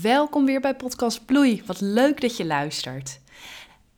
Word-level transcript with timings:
Welkom 0.00 0.44
weer 0.44 0.60
bij 0.60 0.74
Podcast 0.74 1.26
Bloei. 1.26 1.62
Wat 1.66 1.80
leuk 1.80 2.20
dat 2.20 2.36
je 2.36 2.44
luistert. 2.44 3.20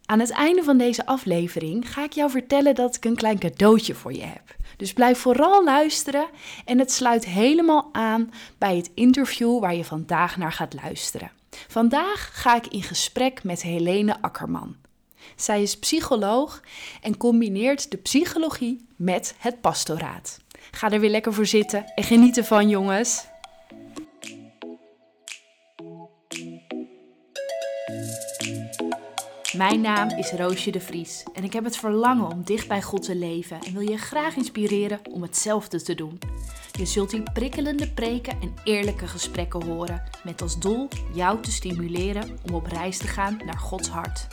Aan 0.05 0.21
het 0.21 0.31
einde 0.31 0.63
van 0.63 0.79
deze 0.79 1.07
aflevering 1.07 1.93
ga 1.93 2.05
ik 2.05 2.13
jou 2.13 2.31
vertellen 2.31 2.75
dat 2.75 2.97
ik 2.97 3.05
een 3.05 3.17
klein 3.17 3.39
cadeautje 3.39 3.95
voor 3.95 4.13
je 4.13 4.23
heb. 4.23 4.57
Dus 4.77 4.93
blijf 4.93 5.19
vooral 5.19 5.65
luisteren 5.65 6.27
en 6.65 6.79
het 6.79 6.93
sluit 6.93 7.25
helemaal 7.25 7.89
aan 7.93 8.33
bij 8.59 8.77
het 8.77 8.91
interview 8.95 9.61
waar 9.61 9.75
je 9.75 9.85
vandaag 9.85 10.37
naar 10.37 10.53
gaat 10.53 10.75
luisteren. 10.83 11.31
Vandaag 11.69 12.31
ga 12.33 12.57
ik 12.57 12.67
in 12.67 12.83
gesprek 12.83 13.45
met 13.45 13.63
Helene 13.63 14.17
Akkerman. 14.21 14.77
Zij 15.37 15.63
is 15.63 15.79
psycholoog 15.79 16.63
en 17.01 17.17
combineert 17.17 17.91
de 17.91 17.97
psychologie 17.97 18.87
met 18.97 19.35
het 19.39 19.61
pastoraat. 19.61 20.41
Ga 20.71 20.91
er 20.91 21.01
weer 21.01 21.11
lekker 21.11 21.35
voor 21.35 21.47
zitten 21.47 21.93
en 21.95 22.05
geniet 22.05 22.37
ervan, 22.37 22.69
jongens. 22.69 23.33
Mijn 29.57 29.81
naam 29.81 30.09
is 30.11 30.33
Roosje 30.33 30.71
de 30.71 30.81
Vries 30.81 31.25
en 31.35 31.45
ik 31.45 31.53
heb 31.53 31.65
het 31.65 31.77
verlangen 31.77 32.31
om 32.31 32.43
dicht 32.45 32.69
bij 32.69 32.83
God 32.83 33.03
te 33.03 33.17
leven 33.17 33.61
en 33.67 33.73
wil 33.73 33.89
je 33.89 33.97
graag 33.97 34.37
inspireren 34.37 35.01
om 35.11 35.23
hetzelfde 35.23 35.83
te 35.83 35.95
doen. 35.95 36.19
Je 36.73 36.87
zult 36.87 37.13
hier 37.13 37.23
prikkelende 37.33 37.91
preken 37.91 38.41
en 38.41 38.55
eerlijke 38.65 39.07
gesprekken 39.07 39.65
horen, 39.65 40.03
met 40.25 40.43
als 40.43 40.59
doel 40.59 40.89
jou 41.13 41.43
te 41.43 41.51
stimuleren 41.51 42.39
om 42.47 42.55
op 42.55 42.67
reis 42.67 42.99
te 42.99 43.07
gaan 43.07 43.41
naar 43.45 43.59
Gods 43.59 43.89
hart. 43.89 44.27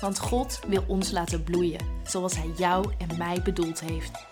Want 0.00 0.18
God 0.18 0.60
wil 0.66 0.84
ons 0.86 1.10
laten 1.10 1.42
bloeien, 1.42 1.86
zoals 2.04 2.36
Hij 2.36 2.50
jou 2.56 2.92
en 2.98 3.18
mij 3.18 3.42
bedoeld 3.42 3.80
heeft. 3.80 4.26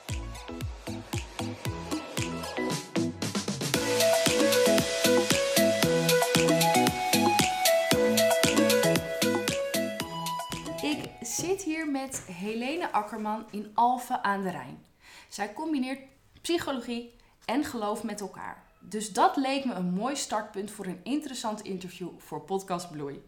Hier 11.67 11.91
met 11.91 12.22
Helene 12.27 12.92
Akkerman 12.92 13.47
in 13.50 13.70
Alphen 13.75 14.25
aan 14.25 14.42
de 14.42 14.50
Rijn. 14.50 14.84
Zij 15.28 15.53
combineert 15.53 16.00
psychologie 16.42 17.14
en 17.45 17.64
geloof 17.64 18.03
met 18.03 18.20
elkaar. 18.20 18.62
Dus 18.81 19.12
dat 19.12 19.36
leek 19.36 19.64
me 19.64 19.75
een 19.75 19.91
mooi 19.91 20.17
startpunt 20.17 20.70
voor 20.70 20.87
een 20.87 21.00
interessant 21.03 21.62
interview 21.62 22.09
voor 22.19 22.41
Podcast 22.41 22.91
Bloei. 22.91 23.22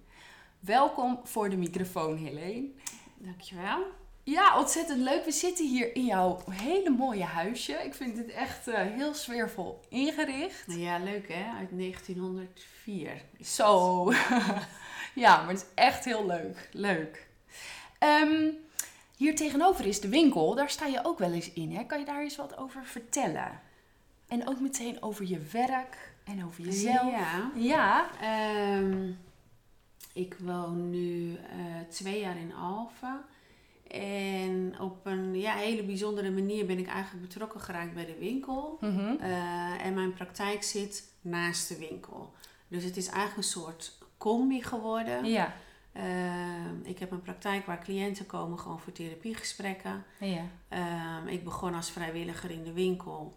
Welkom 0.60 1.20
voor 1.24 1.50
de 1.50 1.56
microfoon, 1.56 2.16
Helene. 2.16 2.68
Dankjewel. 3.16 3.86
Ja, 4.22 4.58
ontzettend 4.58 5.00
leuk. 5.00 5.24
We 5.24 5.32
zitten 5.32 5.68
hier 5.68 5.94
in 5.94 6.04
jouw 6.04 6.42
hele 6.50 6.90
mooie 6.90 7.24
huisje. 7.24 7.72
Ik 7.72 7.94
vind 7.94 8.16
het 8.16 8.30
echt 8.30 8.68
eh, 8.68 8.80
heel 8.80 9.14
sfeervol 9.14 9.80
ingericht. 9.88 10.64
Ja, 10.66 10.98
leuk 10.98 11.28
hè? 11.28 11.50
Uit 11.58 11.70
1904. 11.70 13.22
is 13.36 13.54
Zo. 13.54 14.04
ja, 15.24 15.36
maar 15.36 15.48
het 15.48 15.60
is 15.62 15.66
echt 15.74 16.04
heel 16.04 16.26
leuk. 16.26 16.68
Leuk. 16.72 17.26
Ehm, 17.98 18.50
hier 19.16 19.36
tegenover 19.36 19.86
is 19.86 20.00
de 20.00 20.08
winkel. 20.08 20.54
Daar 20.54 20.70
sta 20.70 20.86
je 20.86 21.04
ook 21.04 21.18
wel 21.18 21.32
eens 21.32 21.52
in. 21.52 21.72
Hè? 21.76 21.84
Kan 21.84 21.98
je 21.98 22.04
daar 22.04 22.22
eens 22.22 22.36
wat 22.36 22.56
over 22.58 22.84
vertellen? 22.84 23.60
En 24.28 24.48
ook 24.48 24.60
meteen 24.60 25.02
over 25.02 25.26
je 25.26 25.38
werk 25.52 26.12
en 26.24 26.44
over 26.44 26.64
jezelf. 26.64 27.10
Ja. 27.10 27.50
Ja. 27.54 28.10
Ehm, 28.20 29.10
ik 30.12 30.36
woon 30.38 30.90
nu 30.90 31.34
eh, 31.34 31.88
twee 31.88 32.20
jaar 32.20 32.36
in 32.36 32.54
Alphen. 32.54 33.20
En 33.88 34.80
op 34.80 35.06
een 35.06 35.34
ja, 35.40 35.54
hele 35.54 35.82
bijzondere 35.82 36.30
manier 36.30 36.66
ben 36.66 36.78
ik 36.78 36.86
eigenlijk 36.86 37.26
betrokken 37.26 37.60
geraakt 37.60 37.94
bij 37.94 38.06
de 38.06 38.18
winkel. 38.18 38.78
Mhm. 38.80 39.14
Eh, 39.20 39.86
en 39.86 39.94
mijn 39.94 40.12
praktijk 40.12 40.62
zit 40.62 41.12
naast 41.20 41.68
de 41.68 41.78
winkel. 41.78 42.32
Dus 42.68 42.84
het 42.84 42.96
is 42.96 43.06
eigenlijk 43.06 43.36
een 43.36 43.42
soort 43.42 43.98
combi 44.18 44.62
geworden. 44.62 45.24
Ja. 45.24 45.54
Ehm, 45.98 46.74
ik 46.82 46.98
heb 46.98 47.10
een 47.10 47.22
praktijk 47.22 47.66
waar 47.66 47.82
cliënten 47.82 48.26
komen 48.26 48.58
gewoon 48.58 48.80
voor 48.80 48.92
therapiegesprekken. 48.92 50.04
Ja. 50.18 50.42
Ehm, 50.68 51.26
ik 51.26 51.44
begon 51.44 51.74
als 51.74 51.90
vrijwilliger 51.90 52.50
in 52.50 52.64
de 52.64 52.72
winkel. 52.72 53.36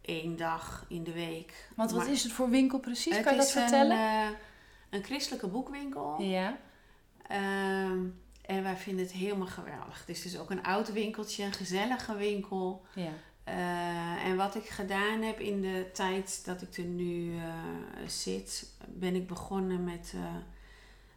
één 0.00 0.36
dag 0.36 0.84
in 0.88 1.04
de 1.04 1.12
week. 1.12 1.68
Want 1.76 1.90
wat 1.90 2.00
Maar 2.00 2.10
is 2.12 2.22
het 2.22 2.32
voor 2.32 2.50
winkel 2.50 2.78
precies? 2.78 3.14
het 3.14 3.24
kan 3.24 3.32
je 3.32 3.38
dat 3.38 3.46
is 3.48 3.52
vertellen? 3.52 3.98
Een, 3.98 4.32
eh, 4.32 4.38
een 4.90 5.04
christelijke 5.04 5.46
boekwinkel. 5.46 6.22
Ja. 6.22 6.56
Ehm, 7.26 7.98
en 8.46 8.62
wij 8.62 8.76
vinden 8.76 9.04
het 9.04 9.14
helemaal 9.14 9.46
geweldig. 9.46 9.98
Het 9.98 10.08
is 10.08 10.22
dus 10.22 10.38
ook 10.38 10.50
een 10.50 10.62
oud 10.62 10.92
winkeltje, 10.92 11.44
een 11.44 11.52
gezellige 11.52 12.16
winkel. 12.16 12.84
Ja. 12.94 13.10
Eh, 13.44 14.24
en 14.26 14.36
wat 14.36 14.54
ik 14.54 14.68
gedaan 14.68 15.22
heb 15.22 15.40
in 15.40 15.60
de 15.60 15.90
tijd 15.92 16.44
dat 16.44 16.62
ik 16.62 16.76
er 16.76 16.84
nu 16.84 17.36
eh, 17.36 17.44
zit, 18.06 18.66
ben 18.88 19.14
ik 19.14 19.26
begonnen 19.26 19.84
met 19.84 20.14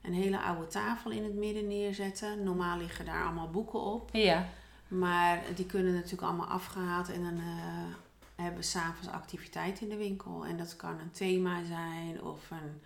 een 0.07 0.13
hele 0.13 0.39
oude 0.39 0.67
tafel 0.67 1.11
in 1.11 1.23
het 1.23 1.33
midden 1.35 1.67
neerzetten. 1.67 2.43
Normaal 2.43 2.77
liggen 2.77 3.05
daar 3.05 3.23
allemaal 3.23 3.49
boeken 3.49 3.81
op. 3.81 4.09
Ja. 4.13 4.45
Maar 4.87 5.41
die 5.55 5.65
kunnen 5.65 5.93
natuurlijk 5.93 6.21
allemaal 6.21 6.47
afgehaald 6.47 7.09
en 7.11 7.23
dan 7.23 7.37
eh, 7.37 7.93
hebben 8.35 8.59
we 8.59 8.65
s'avonds 8.65 9.09
activiteit 9.09 9.81
in 9.81 9.89
de 9.89 9.95
winkel. 9.97 10.45
En 10.45 10.57
dat 10.57 10.75
kan 10.75 10.99
een 10.99 11.11
thema 11.11 11.63
zijn 11.63 12.21
of 12.23 12.51
een 12.51 12.81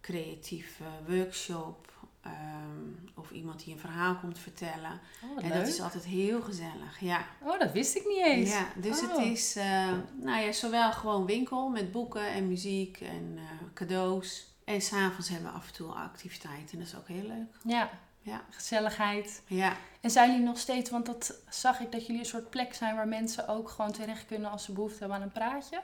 creatieve 0.00 0.84
workshop. 1.08 1.92
ehm, 2.22 3.10
of 3.14 3.30
iemand 3.30 3.64
die 3.64 3.72
een 3.74 3.80
verhaal 3.80 4.14
komt 4.16 4.38
vertellen. 4.38 5.00
Oh, 5.24 5.44
en 5.44 5.48
leuk. 5.50 5.58
dat 5.58 5.66
is 5.68 5.80
altijd 5.80 6.04
heel 6.04 6.40
gezellig. 6.42 7.00
Ja, 7.00 7.24
Oh, 7.42 7.58
dat 7.58 7.72
wist 7.72 7.96
ik 7.96 8.04
niet 8.06 8.24
eens. 8.24 8.50
ja 8.50 8.66
dus 8.76 9.02
Oh. 9.02 9.08
het 9.16 9.26
is 9.26 9.56
eh, 9.56 9.92
nou 10.20 10.40
ja, 10.42 10.52
zowel 10.52 10.92
gewoon 10.92 11.26
winkel 11.26 11.68
met 11.68 11.92
boeken 11.92 12.26
en 12.32 12.48
muziek 12.48 13.00
en 13.00 13.32
eh, 13.36 13.42
cadeaus. 13.74 14.53
En 14.64 14.80
s'avonds 14.80 15.28
hebben 15.28 15.50
we 15.50 15.56
af 15.56 15.66
en 15.66 15.72
toe 15.72 15.92
activiteiten. 15.92 16.78
Dat 16.78 16.86
is 16.86 16.96
ook 16.96 17.08
heel 17.08 17.26
leuk. 17.26 17.54
Ja, 17.64 17.90
Ja, 18.22 18.40
gezelligheid. 18.50 19.42
ja. 19.46 19.76
En 20.00 20.10
zijn 20.10 20.30
jullie 20.30 20.46
nog 20.46 20.58
steeds, 20.58 20.90
want 20.90 21.06
dat 21.06 21.34
zag 21.48 21.80
ik 21.80 21.92
dat 21.92 22.06
jullie 22.06 22.20
een 22.20 22.26
soort 22.28 22.50
plek 22.50 22.74
zijn 22.74 22.96
waar 22.96 23.08
mensen 23.08 23.48
ook 23.48 23.68
gewoon 23.70 23.92
terecht 23.92 24.26
kunnen 24.26 24.50
als 24.50 24.64
ze 24.64 24.72
behoefte 24.72 24.98
hebben 24.98 25.16
aan 25.16 25.22
een 25.22 25.32
praatje. 25.32 25.80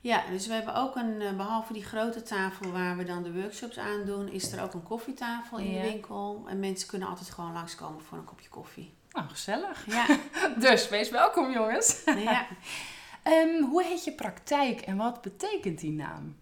Ja, 0.00 0.22
dus 0.30 0.46
we 0.46 0.52
hebben 0.52 0.74
ook 0.74 0.96
een, 0.96 1.20
eh, 1.20 1.36
behalve 1.36 1.72
die 1.72 1.84
grote 1.84 2.22
tafel 2.22 2.70
waar 2.72 2.96
we 2.96 3.04
dan 3.04 3.22
de 3.22 3.32
workshops 3.32 3.78
aan 3.78 4.04
doen, 4.04 4.28
is 4.28 4.52
er 4.52 4.62
ook 4.62 4.74
een 4.74 4.82
koffietafel 4.82 5.58
in 5.58 5.70
Ja. 5.70 5.82
de 5.82 5.88
winkel. 5.88 6.44
En 6.48 6.60
mensen 6.60 6.88
kunnen 6.88 7.08
altijd 7.08 7.30
gewoon 7.30 7.52
langskomen 7.52 8.02
voor 8.04 8.18
een 8.18 8.24
kopje 8.24 8.48
koffie. 8.48 8.94
Nou, 9.10 9.28
gezellig. 9.28 9.86
Ja, 9.86 10.06
Dus 10.68 10.88
wees 10.88 11.10
welkom, 11.10 11.52
jongens. 11.52 12.02
ja. 12.04 12.46
Ehm, 13.22 13.62
hoe 13.62 13.82
heet 13.82 14.04
je 14.04 14.12
praktijk 14.12 14.80
en 14.80 14.96
wat 14.96 15.20
betekent 15.22 15.78
die 15.80 15.92
naam? 15.92 16.36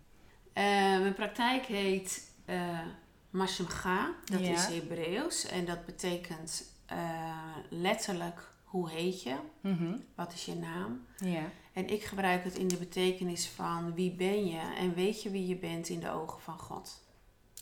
Eh, 0.57 0.63
mijn 1.01 1.15
praktijk 1.15 1.65
heet 1.67 2.31
eh 2.45 2.81
Mashemcha, 3.31 4.15
dat 4.25 4.41
Ja. 4.41 4.53
is 4.53 4.65
Hebreeuws. 4.67 5.47
En 5.47 5.65
dat 5.65 5.87
betekent 5.87 6.75
eh, 6.87 7.57
letterlijk 7.71 8.49
hoe 8.65 8.91
heet 8.91 9.23
je, 9.23 9.37
Mhm. 9.61 9.97
wat 10.15 10.33
is 10.33 10.45
je 10.45 10.55
naam. 10.55 11.07
Ja. 11.19 11.43
En 11.73 11.89
ik 11.89 12.05
gebruik 12.05 12.45
het 12.45 12.59
in 12.59 12.69
de 12.69 12.77
betekenis 12.77 13.49
van 13.49 13.95
wie 13.95 14.11
ben 14.13 14.47
je 14.47 14.75
en 14.79 14.95
weet 14.95 15.23
je 15.23 15.31
wie 15.31 15.47
je 15.47 15.57
bent 15.57 15.89
in 15.89 16.01
de 16.01 16.11
ogen 16.11 16.41
van 16.41 16.59
God. 16.59 17.05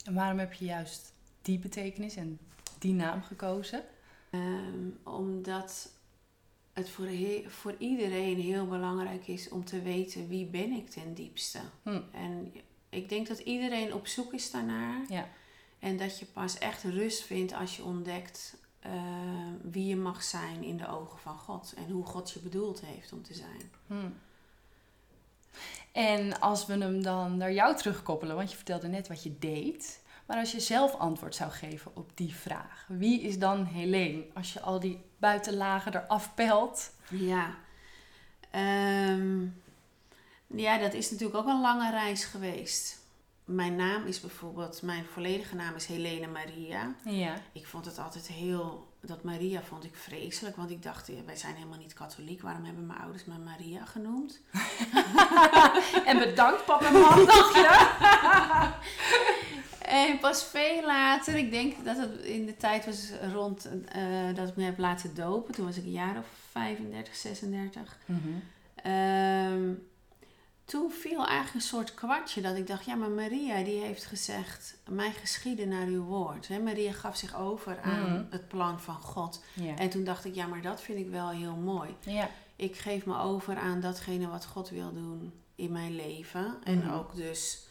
En 0.04 0.14
waarom 0.14 0.38
heb 0.38 0.52
je 0.52 0.64
juist 0.64 1.12
die 1.42 1.58
betekenis 1.58 2.16
en 2.16 2.38
die 2.78 2.92
naam 2.92 3.22
gekozen? 3.22 3.82
Ehm, 4.30 4.88
omdat 5.02 5.92
het 6.72 6.90
voor, 6.90 7.08
voor 7.46 7.74
iedereen 7.78 8.40
heel 8.40 8.66
belangrijk 8.66 9.26
is 9.26 9.48
om 9.48 9.64
te 9.64 9.82
weten 9.82 10.28
wie 10.28 10.46
ben 10.46 10.72
ik 10.72 10.90
ten 10.90 11.14
diepste. 11.14 11.60
Hm. 11.82 12.00
En 12.12 12.52
ik 12.94 13.08
denk 13.08 13.28
dat 13.28 13.38
iedereen 13.38 13.94
op 13.94 14.06
zoek 14.06 14.32
is 14.32 14.50
daarnaar. 14.50 15.00
Ja. 15.08 15.28
En 15.78 15.96
dat 15.96 16.18
je 16.18 16.24
pas 16.24 16.58
echt 16.58 16.82
rust 16.82 17.22
vindt 17.22 17.54
als 17.54 17.76
je 17.76 17.84
ontdekt 17.84 18.56
eh, 18.80 18.92
wie 19.62 19.86
je 19.86 19.96
mag 19.96 20.22
zijn 20.22 20.62
in 20.62 20.76
de 20.76 20.88
ogen 20.88 21.18
van 21.18 21.38
God. 21.38 21.74
En 21.76 21.90
hoe 21.90 22.04
God 22.04 22.30
je 22.30 22.40
bedoeld 22.40 22.80
heeft 22.80 23.12
om 23.12 23.22
te 23.22 23.34
zijn. 23.34 23.70
Hm. 23.86 24.10
En 25.92 26.40
als 26.40 26.66
we 26.66 26.72
hem 26.72 27.02
dan 27.02 27.36
naar 27.36 27.52
jou 27.52 27.76
terugkoppelen, 27.76 28.36
want 28.36 28.50
je 28.50 28.56
vertelde 28.56 28.88
net 28.88 29.08
wat 29.08 29.22
je 29.22 29.38
deed. 29.38 30.02
Maar 30.26 30.38
als 30.38 30.52
je 30.52 30.60
zelf 30.60 30.94
antwoord 30.94 31.34
zou 31.34 31.50
geven 31.50 31.96
op 31.96 32.10
die 32.14 32.34
vraag, 32.34 32.84
wie 32.88 33.20
is 33.20 33.38
dan 33.38 33.64
Helene? 33.64 34.24
Als 34.34 34.52
je 34.52 34.60
al 34.60 34.80
die 34.80 35.00
buitenlagen 35.18 35.94
eraf 35.94 36.34
pelt. 36.34 36.92
Ja. 37.10 37.54
Ehm, 38.50 39.46
ja, 40.46 40.78
dat 40.78 40.94
is 40.94 41.10
natuurlijk 41.10 41.38
ook 41.38 41.46
een 41.46 41.60
lange 41.60 41.90
reis 41.90 42.24
geweest. 42.24 43.02
Mijn 43.44 43.76
naam 43.76 44.06
is 44.06 44.20
bijvoorbeeld, 44.20 44.82
mijn 44.82 45.04
volledige 45.04 45.54
naam 45.54 45.74
is 45.74 45.86
Helene 45.86 46.26
Maria. 46.26 46.94
Ja. 47.04 47.34
Ik 47.52 47.66
vond 47.66 47.84
het 47.84 47.98
altijd 47.98 48.26
heel, 48.26 48.92
dat 49.00 49.22
Maria 49.22 49.62
vond 49.62 49.84
ik 49.84 49.94
vreselijk, 49.94 50.56
want 50.56 50.70
ik 50.70 50.82
dacht, 50.82 51.10
wij 51.26 51.36
zijn 51.36 51.54
helemaal 51.54 51.78
niet 51.78 51.92
katholiek. 51.92 52.42
Waarom 52.42 52.64
hebben 52.64 52.86
mijn 52.86 52.98
ouders 53.00 53.24
me 53.24 53.38
Maria 53.38 53.84
genoemd? 53.84 54.40
En 56.06 56.18
bedankt 56.18 56.64
papa 56.64 56.86
en 56.86 56.92
mam, 56.92 57.24
dacht 57.26 57.54
je? 57.54 57.92
En 59.84 60.18
pas 60.18 60.44
veel 60.44 60.86
later, 60.86 61.34
ik 61.34 61.50
denk 61.50 61.84
dat 61.84 61.96
het 61.96 62.20
in 62.20 62.46
de 62.46 62.56
tijd 62.56 62.86
was 62.86 63.10
rond 63.32 63.68
eh, 63.88 64.34
dat 64.34 64.48
ik 64.48 64.56
me 64.56 64.64
heb 64.64 64.78
laten 64.78 65.14
dopen. 65.14 65.54
Toen 65.54 65.64
was 65.64 65.76
ik 65.76 65.84
een 65.84 65.90
jaar 65.90 66.18
of 66.18 66.26
35, 66.50 67.14
36. 67.14 67.98
Mhm. 68.04 68.18
Ehm, 68.74 69.72
toen 70.64 70.90
viel 70.90 71.18
eigenlijk 71.26 71.54
een 71.54 71.60
soort 71.60 71.94
kwartje 71.94 72.40
dat 72.40 72.56
ik 72.56 72.66
dacht, 72.66 72.84
ja, 72.84 72.94
maar 72.94 73.10
Maria 73.10 73.62
die 73.62 73.80
heeft 73.80 74.04
gezegd, 74.04 74.76
mij 74.88 75.12
geschieden 75.12 75.68
naar 75.68 75.86
uw 75.86 76.02
woord. 76.02 76.48
Hè? 76.48 76.58
Maria 76.58 76.92
gaf 76.92 77.16
zich 77.16 77.36
over 77.36 77.80
aan 77.80 78.12
Mhm. 78.12 78.24
het 78.30 78.48
plan 78.48 78.80
van 78.80 78.94
God. 78.94 79.42
Ja. 79.52 79.76
En 79.76 79.90
toen 79.90 80.04
dacht 80.04 80.24
ik, 80.24 80.34
ja, 80.34 80.46
maar 80.46 80.62
dat 80.62 80.80
vind 80.80 80.98
ik 80.98 81.08
wel 81.10 81.28
heel 81.28 81.54
mooi. 81.56 81.96
ja. 82.00 82.28
Ik 82.56 82.76
geef 82.76 83.06
me 83.06 83.18
over 83.18 83.56
aan 83.56 83.80
datgene 83.80 84.28
wat 84.28 84.46
God 84.46 84.68
wil 84.70 84.92
doen 84.92 85.32
in 85.54 85.72
mijn 85.72 85.96
leven. 85.96 86.56
En 86.64 86.78
Mhm. 86.78 86.92
ook 86.92 87.14
dus 87.16 87.66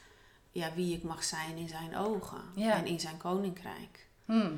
ja, 0.51 0.69
wie 0.75 0.95
ik 0.95 1.03
mag 1.03 1.23
zijn 1.23 1.57
in 1.57 1.67
zijn 1.69 1.97
ogen 1.97 2.41
Ja. 2.55 2.73
en 2.73 2.85
in 2.85 2.99
zijn 2.99 3.17
koninkrijk. 3.17 4.07
Hm. 4.25 4.51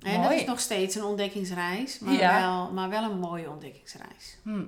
En 0.00 0.22
dat 0.22 0.32
is 0.32 0.44
nog 0.44 0.60
steeds 0.60 0.94
een 0.94 1.04
ontdekkingsreis, 1.04 1.98
maar, 1.98 2.16
wel, 2.18 2.72
maar 2.72 2.88
wel 2.88 3.02
een 3.10 3.18
mooie 3.18 3.50
ontdekkingsreis. 3.50 4.36
Hm. 4.42 4.64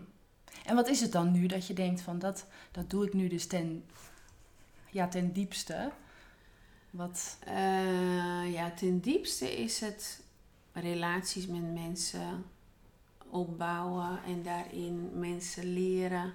En 0.65 0.75
wat 0.75 0.89
is 0.89 1.01
het 1.01 1.13
dan 1.13 1.33
nu 1.33 1.47
dat 1.47 1.67
je 1.67 1.75
denkt 1.75 2.01
van 2.01 2.19
dat, 2.19 2.47
dat 2.71 2.91
doe 2.91 3.07
ik 3.07 3.13
nu 3.13 3.29
dus 3.29 3.47
ten, 3.47 3.85
ja, 4.91 5.09
ten 5.09 5.33
diepste? 5.33 5.91
Wat, 6.91 7.37
Eh, 7.45 8.53
ja, 8.53 8.71
ten 8.71 9.01
diepste 9.01 9.63
is 9.63 9.81
het 9.81 10.23
relaties 10.73 11.47
met 11.47 11.73
mensen 11.73 12.45
opbouwen 13.31 14.23
en 14.27 14.43
daarin 14.43 15.11
mensen 15.19 15.73
leren 15.73 16.35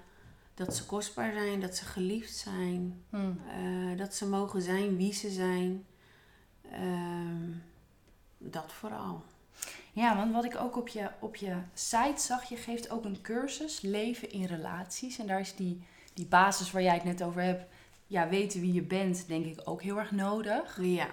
dat 0.54 0.76
ze 0.76 0.86
kostbaar 0.86 1.34
zijn, 1.34 1.60
dat 1.60 1.76
ze 1.76 1.86
geliefd 1.86 2.36
zijn, 2.36 3.04
hm. 3.10 3.32
eh, 3.48 3.98
dat 3.98 4.16
ze 4.16 4.28
mogen 4.28 4.62
zijn 4.62 4.98
wie 4.98 5.14
ze 5.14 5.30
zijn. 5.30 5.86
Ehm, 6.72 7.52
dat 8.38 8.74
vooral. 8.74 9.24
Ja, 9.94 10.16
want 10.16 10.34
wat 10.34 10.46
ik 10.46 10.56
ook 10.56 10.78
op 10.78 10.88
je, 10.88 11.10
op 11.20 11.36
je 11.36 11.54
site 11.74 12.22
zag, 12.22 12.50
je 12.50 12.58
geeft 12.58 12.90
ook 12.90 13.06
een 13.06 13.22
cursus 13.22 13.82
Leven 13.82 14.32
in 14.32 14.46
Relaties. 14.46 15.18
En 15.20 15.28
daar 15.28 15.40
is 15.40 15.56
die, 15.56 15.84
die 16.14 16.26
basis 16.26 16.72
waar 16.72 16.82
jij 16.82 16.94
het 16.94 17.04
net 17.04 17.24
over 17.24 17.42
hebt, 17.42 17.64
ja, 18.08 18.30
weten 18.30 18.62
wie 18.62 18.74
je 18.74 18.82
bent, 18.82 19.28
denk 19.28 19.46
ik 19.46 19.62
ook 19.64 19.82
heel 19.82 19.98
erg 19.98 20.12
nodig. 20.12 20.78
Ja, 20.82 21.08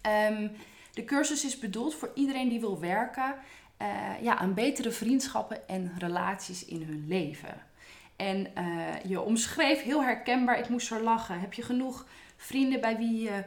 Ehm, 0.00 0.48
de 0.92 1.04
cursus 1.04 1.44
is 1.44 1.58
bedoeld 1.58 1.94
voor 1.94 2.10
iedereen 2.14 2.48
die 2.48 2.60
wil 2.60 2.80
werken 2.80 3.34
eh, 3.76 4.22
ja, 4.22 4.36
aan 4.38 4.54
betere 4.54 4.90
vriendschappen 4.90 5.68
en 5.68 5.92
relaties 5.98 6.64
in 6.64 6.82
hun 6.82 7.04
leven. 7.08 7.62
En 8.16 8.54
eh, 8.54 9.04
je 9.04 9.20
omschreef 9.20 9.82
heel 9.82 10.02
herkenbaar, 10.02 10.58
ik 10.58 10.68
moest 10.68 10.90
er 10.90 11.02
lachen. 11.02 11.40
Heb 11.40 11.52
je 11.52 11.62
genoeg 11.62 12.06
vrienden 12.36 12.80
bij 12.80 12.96
wie 12.96 13.22
je 13.22 13.44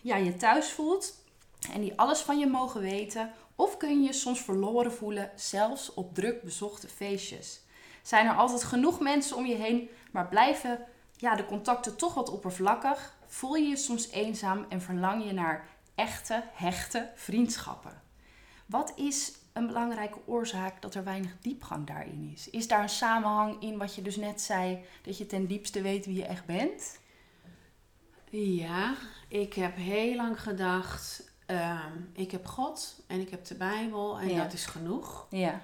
ja, 0.00 0.16
je 0.16 0.36
thuis 0.36 0.70
voelt 0.70 1.21
en 1.70 1.80
die 1.80 1.98
alles 1.98 2.20
van 2.20 2.38
je 2.38 2.46
mogen 2.46 2.80
weten? 2.80 3.32
Of 3.56 3.76
kun 3.76 4.00
je 4.00 4.06
je 4.06 4.12
soms 4.12 4.40
verloren 4.40 4.92
voelen, 4.92 5.30
zelfs 5.34 5.94
op 5.94 6.14
druk 6.14 6.42
bezochte 6.42 6.88
feestjes? 6.88 7.60
Zijn 8.02 8.26
er 8.26 8.34
altijd 8.34 8.64
genoeg 8.64 9.00
mensen 9.00 9.36
om 9.36 9.46
je 9.46 9.54
heen, 9.54 9.88
maar 10.12 10.28
blijven 10.28 10.86
ja, 11.16 11.34
de 11.34 11.46
contacten 11.46 11.96
toch 11.96 12.14
wat 12.14 12.30
oppervlakkig? 12.30 13.16
Voel 13.26 13.54
je 13.54 13.68
je 13.68 13.76
soms 13.76 14.10
eenzaam 14.10 14.66
en 14.68 14.80
verlang 14.80 15.24
je 15.24 15.32
naar 15.32 15.68
echte, 15.94 16.42
hechte 16.52 17.10
vriendschappen? 17.14 18.02
Wat 18.66 18.92
is 18.96 19.32
een 19.52 19.66
belangrijke 19.66 20.18
oorzaak 20.26 20.82
dat 20.82 20.94
er 20.94 21.04
weinig 21.04 21.36
diepgang 21.40 21.86
daarin 21.86 22.30
is? 22.34 22.50
Is 22.50 22.68
daar 22.68 22.82
een 22.82 22.88
samenhang 22.88 23.62
in 23.62 23.78
wat 23.78 23.94
je 23.94 24.02
dus 24.02 24.16
net 24.16 24.40
zei, 24.40 24.84
dat 25.02 25.18
je 25.18 25.26
ten 25.26 25.46
diepste 25.46 25.82
weet 25.82 26.06
wie 26.06 26.16
je 26.16 26.26
echt 26.26 26.46
bent? 26.46 27.00
ja, 28.30 28.94
ik 29.28 29.54
heb 29.54 29.76
heel 29.76 30.14
lang 30.14 30.40
gedacht, 30.40 31.31
ehm, 31.46 31.92
ik 32.12 32.30
heb 32.30 32.46
God 32.46 33.02
en 33.06 33.20
ik 33.20 33.30
heb 33.30 33.44
de 33.44 33.54
Bijbel 33.54 34.18
en 34.18 34.28
Ja. 34.28 34.42
dat 34.42 34.52
is 34.52 34.66
genoeg. 34.66 35.26
Ja. 35.30 35.62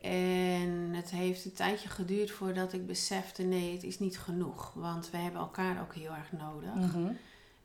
En 0.00 0.90
het 0.94 1.10
heeft 1.10 1.44
een 1.44 1.52
tijdje 1.52 1.88
geduurd 1.88 2.30
voordat 2.30 2.72
ik 2.72 2.86
besefte, 2.86 3.42
nee, 3.42 3.72
het 3.72 3.82
is 3.82 3.98
niet 3.98 4.18
genoeg. 4.18 4.72
Want 4.74 5.10
we 5.10 5.16
hebben 5.16 5.40
elkaar 5.40 5.80
ook 5.80 5.94
heel 5.94 6.12
erg 6.12 6.32
nodig. 6.32 6.74
Mhm. 6.74 7.12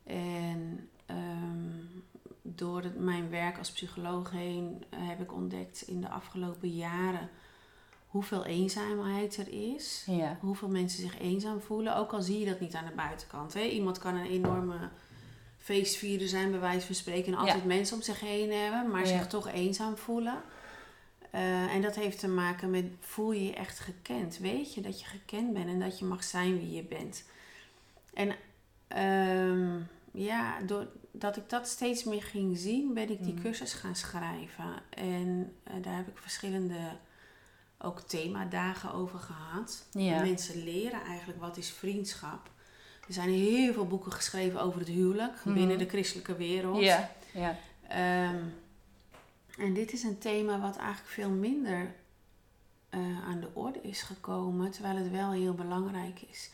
En 0.04 0.88
ehm, 1.06 1.84
door 2.42 2.82
het, 2.82 2.98
mijn 2.98 3.30
werk 3.30 3.58
als 3.58 3.72
psycholoog 3.72 4.30
heen 4.30 4.84
heb 4.96 5.20
ik 5.20 5.32
ontdekt 5.32 5.82
in 5.82 6.00
de 6.00 6.08
afgelopen 6.08 6.68
jaren 6.68 7.28
hoeveel 8.06 8.44
eenzaamheid 8.44 9.36
er 9.36 9.74
is. 9.74 10.04
Ja. 10.06 10.36
Hoeveel 10.40 10.68
mensen 10.68 11.00
zich 11.02 11.18
eenzaam 11.18 11.60
voelen. 11.60 11.96
Ook 11.96 12.12
al 12.12 12.22
zie 12.22 12.38
je 12.38 12.46
dat 12.46 12.60
niet 12.60 12.74
aan 12.74 12.86
de 12.86 12.94
buitenkant. 12.96 13.54
Hè? 13.54 13.60
Iemand 13.62 13.98
kan 13.98 14.14
een 14.14 14.26
enorme 14.26 14.88
feestvierder 15.68 16.28
zijn, 16.28 16.50
bij 16.50 16.60
wijze 16.60 16.86
van 16.86 16.94
spreken. 16.94 17.32
En 17.32 17.38
altijd 17.38 17.64
mensen 17.64 17.96
om 17.96 18.02
zich 18.02 18.20
heen 18.20 18.52
hebben, 18.52 18.90
maar 18.90 19.00
Ja. 19.00 19.06
zich 19.18 19.26
toch 19.26 19.48
eenzaam 19.48 19.96
voelen. 19.96 20.42
Eh, 21.30 21.74
en 21.74 21.82
dat 21.82 21.94
heeft 21.94 22.18
te 22.18 22.28
maken 22.28 22.70
met, 22.70 22.84
voel 23.00 23.32
je 23.32 23.44
je 23.44 23.54
echt 23.54 23.78
gekend? 23.78 24.38
Weet 24.38 24.74
je 24.74 24.80
dat 24.80 25.00
je 25.00 25.06
gekend 25.06 25.52
bent 25.52 25.66
en 25.68 25.80
dat 25.80 25.98
je 25.98 26.04
mag 26.04 26.24
zijn 26.24 26.58
wie 26.58 26.70
je 26.72 26.82
bent? 26.82 27.24
En 28.14 28.36
ehm, 28.88 29.78
ja, 30.12 30.60
doordat 30.60 31.36
ik 31.36 31.48
dat 31.48 31.68
steeds 31.68 32.04
meer 32.04 32.22
ging 32.22 32.58
zien, 32.58 32.94
ben 32.94 33.10
ik 33.10 33.22
die 33.24 33.32
Mhm. 33.32 33.42
cursus 33.42 33.72
gaan 33.72 33.96
schrijven. 33.96 34.82
En 34.90 35.56
eh, 35.64 35.74
daar 35.82 35.96
heb 35.96 36.08
ik 36.08 36.18
verschillende 36.18 36.78
ook 37.78 38.00
themadagen 38.00 38.92
over 38.92 39.18
gehad. 39.18 39.86
Ja. 39.92 40.20
Mensen 40.22 40.64
leren 40.64 41.00
eigenlijk 41.04 41.40
wat 41.40 41.56
is 41.56 41.70
vriendschap. 41.70 42.50
Er 43.08 43.14
zijn 43.14 43.28
heel 43.28 43.72
veel 43.72 43.86
boeken 43.86 44.12
geschreven 44.12 44.60
over 44.60 44.78
het 44.80 44.88
huwelijk 44.88 45.44
Mhm. 45.44 45.54
binnen 45.54 45.78
de 45.78 45.88
christelijke 45.88 46.36
wereld. 46.36 46.82
Ja. 46.84 47.10
Ehm, 47.88 48.36
en 49.58 49.74
dit 49.74 49.92
is 49.92 50.02
een 50.02 50.18
thema 50.18 50.58
wat 50.60 50.76
eigenlijk 50.76 51.08
veel 51.10 51.30
minder 51.30 51.94
eh, 52.90 53.00
aan 53.28 53.40
de 53.40 53.48
orde 53.52 53.80
is 53.82 54.02
gekomen, 54.02 54.70
terwijl 54.70 54.96
het 54.96 55.10
wel 55.10 55.30
heel 55.30 55.54
belangrijk 55.54 56.20
is. 56.30 56.50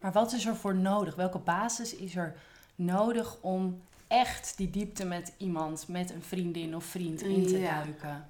Maar 0.00 0.12
wat 0.12 0.32
is 0.32 0.46
er 0.46 0.56
voor 0.56 0.74
nodig? 0.74 1.14
Welke 1.14 1.38
basis 1.38 1.94
is 1.94 2.16
er 2.16 2.34
nodig 2.74 3.36
om 3.40 3.80
echt 4.06 4.56
die 4.56 4.70
diepte 4.70 5.04
met 5.04 5.32
iemand, 5.36 5.88
met 5.88 6.10
een 6.10 6.22
vriendin 6.22 6.76
of 6.76 6.84
vriend 6.84 7.22
in 7.22 7.46
te 7.46 7.58
Ja. 7.58 7.74
duiken? 7.82 8.28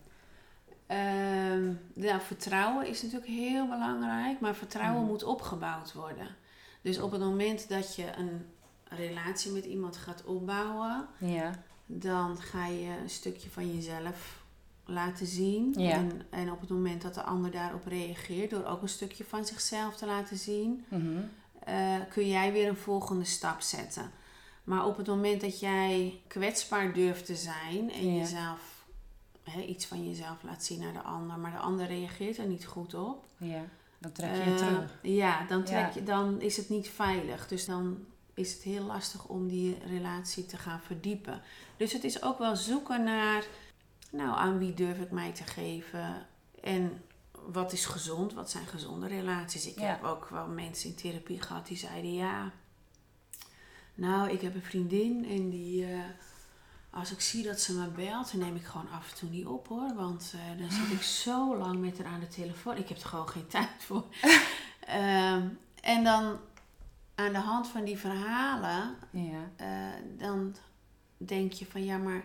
Ehm, 0.87 1.73
nou, 1.93 2.21
vertrouwen 2.21 2.87
is 2.87 3.03
natuurlijk 3.03 3.31
heel 3.31 3.69
belangrijk, 3.69 4.41
maar 4.41 4.55
vertrouwen 4.55 5.01
Mhm. 5.01 5.11
moet 5.11 5.23
opgebouwd 5.25 5.93
worden. 5.93 6.27
Dus 6.82 6.99
op 6.99 7.11
het 7.11 7.21
moment 7.21 7.69
dat 7.69 7.94
je 7.97 8.12
een 8.17 8.47
relatie 8.85 9.53
met 9.53 9.65
iemand 9.65 9.97
gaat 9.97 10.25
opbouwen, 10.25 11.06
Ja. 11.19 11.62
dan 11.87 12.37
ga 12.41 12.67
je 12.67 12.97
een 13.03 13.11
stukje 13.11 13.50
van 13.50 13.75
jezelf 13.75 14.43
laten 14.85 15.27
zien. 15.27 15.75
Ja. 15.79 15.91
En, 15.91 16.23
en 16.31 16.53
op 16.53 16.61
het 16.61 16.71
moment 16.71 17.03
dat 17.03 17.15
de 17.15 17.23
ander 17.23 17.50
daarop 17.50 17.87
reageert, 17.87 18.50
door 18.50 18.65
ook 18.65 18.82
een 18.82 18.88
stukje 18.88 19.25
van 19.25 19.47
zichzelf 19.47 19.97
te 19.97 20.06
laten 20.06 20.37
zien, 20.37 20.85
Mhm. 20.88 21.21
eh, 21.65 21.94
kun 22.11 22.29
jij 22.29 22.53
weer 22.53 22.69
een 22.69 22.77
volgende 22.77 23.25
stap 23.25 23.61
zetten. 23.61 24.11
Maar 24.65 24.87
op 24.87 24.97
het 24.97 25.06
moment 25.06 25.41
dat 25.41 25.60
jij 25.60 26.20
kwetsbaar 26.27 26.93
durft 26.93 27.27
te 27.27 27.37
zijn 27.37 27.93
en 27.93 28.13
Ja. 28.15 28.20
jezelf, 28.20 28.84
hè, 29.43 29.60
iets 29.63 29.87
van 29.87 30.08
jezelf 30.08 30.43
laat 30.43 30.65
zien 30.65 30.81
naar 30.81 30.93
de 30.93 31.03
ander, 31.03 31.39
maar 31.39 31.53
de 31.53 31.58
ander 31.58 31.87
reageert 31.87 32.39
er 32.39 32.46
niet 32.46 32.67
goed 32.67 32.94
op, 32.94 33.25
Ja. 33.37 33.65
Dan 34.01 34.13
trek 34.13 34.31
je 34.31 34.37
je 34.37 34.51
eh, 34.51 34.57
terug. 34.57 34.99
Ja, 35.03 35.45
dan, 35.47 35.65
trek. 35.65 35.93
Je, 35.93 36.03
dan 36.03 36.41
is 36.41 36.57
het 36.57 36.69
niet 36.69 36.89
veilig. 36.89 37.49
Dus 37.49 37.65
dan 37.65 38.05
is 38.35 38.53
het 38.53 38.63
heel 38.63 38.85
lastig 38.85 39.27
om 39.27 39.49
die 39.49 39.79
relatie 39.87 40.47
te 40.47 40.57
gaan 40.57 40.81
verdiepen. 40.81 41.43
Dus 41.77 41.93
het 41.93 42.05
is 42.05 42.23
ook 42.23 42.39
wel 42.39 42.57
zoeken 42.57 43.05
naar, 43.05 43.45
nou, 44.11 44.37
aan 44.39 44.59
wie 44.59 44.75
durf 44.75 44.99
ik 44.99 45.11
mij 45.11 45.33
te 45.33 45.45
geven 45.45 46.27
en 46.63 47.03
wat 47.47 47.73
is 47.73 47.85
gezond, 47.87 48.35
wat 48.35 48.51
zijn 48.51 48.67
gezonde 48.67 49.07
relaties. 49.07 49.67
Ik 49.67 49.79
Ja. 49.79 49.87
heb 49.87 50.05
ook 50.05 50.29
wel 50.29 50.47
mensen 50.47 50.89
in 50.89 50.95
therapie 50.97 51.41
gehad 51.43 51.67
die 51.67 51.77
zeiden, 51.77 52.15
ja, 52.15 52.53
nou, 53.95 54.31
ik 54.31 54.41
heb 54.41 54.55
een 54.55 54.63
vriendin 54.63 55.25
en 55.29 55.51
die, 55.51 55.85
eh, 55.87 55.99
als 56.91 57.13
ik 57.13 57.20
zie 57.20 57.43
dat 57.43 57.61
ze 57.61 57.73
me 57.75 57.87
belt, 57.87 58.31
dan 58.31 58.41
neem 58.41 58.56
ik 58.56 58.65
gewoon 58.65 58.91
af 58.91 59.11
en 59.11 59.17
toe 59.19 59.29
niet 59.29 59.47
op 59.47 59.69
hoor. 59.69 59.94
Want 59.94 60.32
eh, 60.35 60.59
dan 60.61 60.70
zit 60.70 60.91
ik 60.93 61.03
zo 61.03 61.56
lang 61.56 61.81
met 61.81 61.99
haar 61.99 62.06
aan 62.13 62.20
de 62.20 62.29
telefoon. 62.29 62.77
Ik 62.77 62.89
heb 62.89 62.99
er 62.99 63.06
gewoon 63.09 63.29
geen 63.29 63.47
tijd 63.56 63.69
voor. 63.79 64.05
Ehm, 64.81 65.49
en 65.81 66.05
dan 66.05 66.37
aan 67.15 67.32
de 67.32 67.39
hand 67.39 67.69
van 67.69 67.85
die 67.85 67.99
verhalen, 67.99 68.94
Ja. 69.11 69.51
eh, 69.56 69.67
dan 70.19 70.56
denk 71.17 71.53
je 71.53 71.67
van 71.67 71.85
ja, 71.85 71.97
maar 71.99 72.25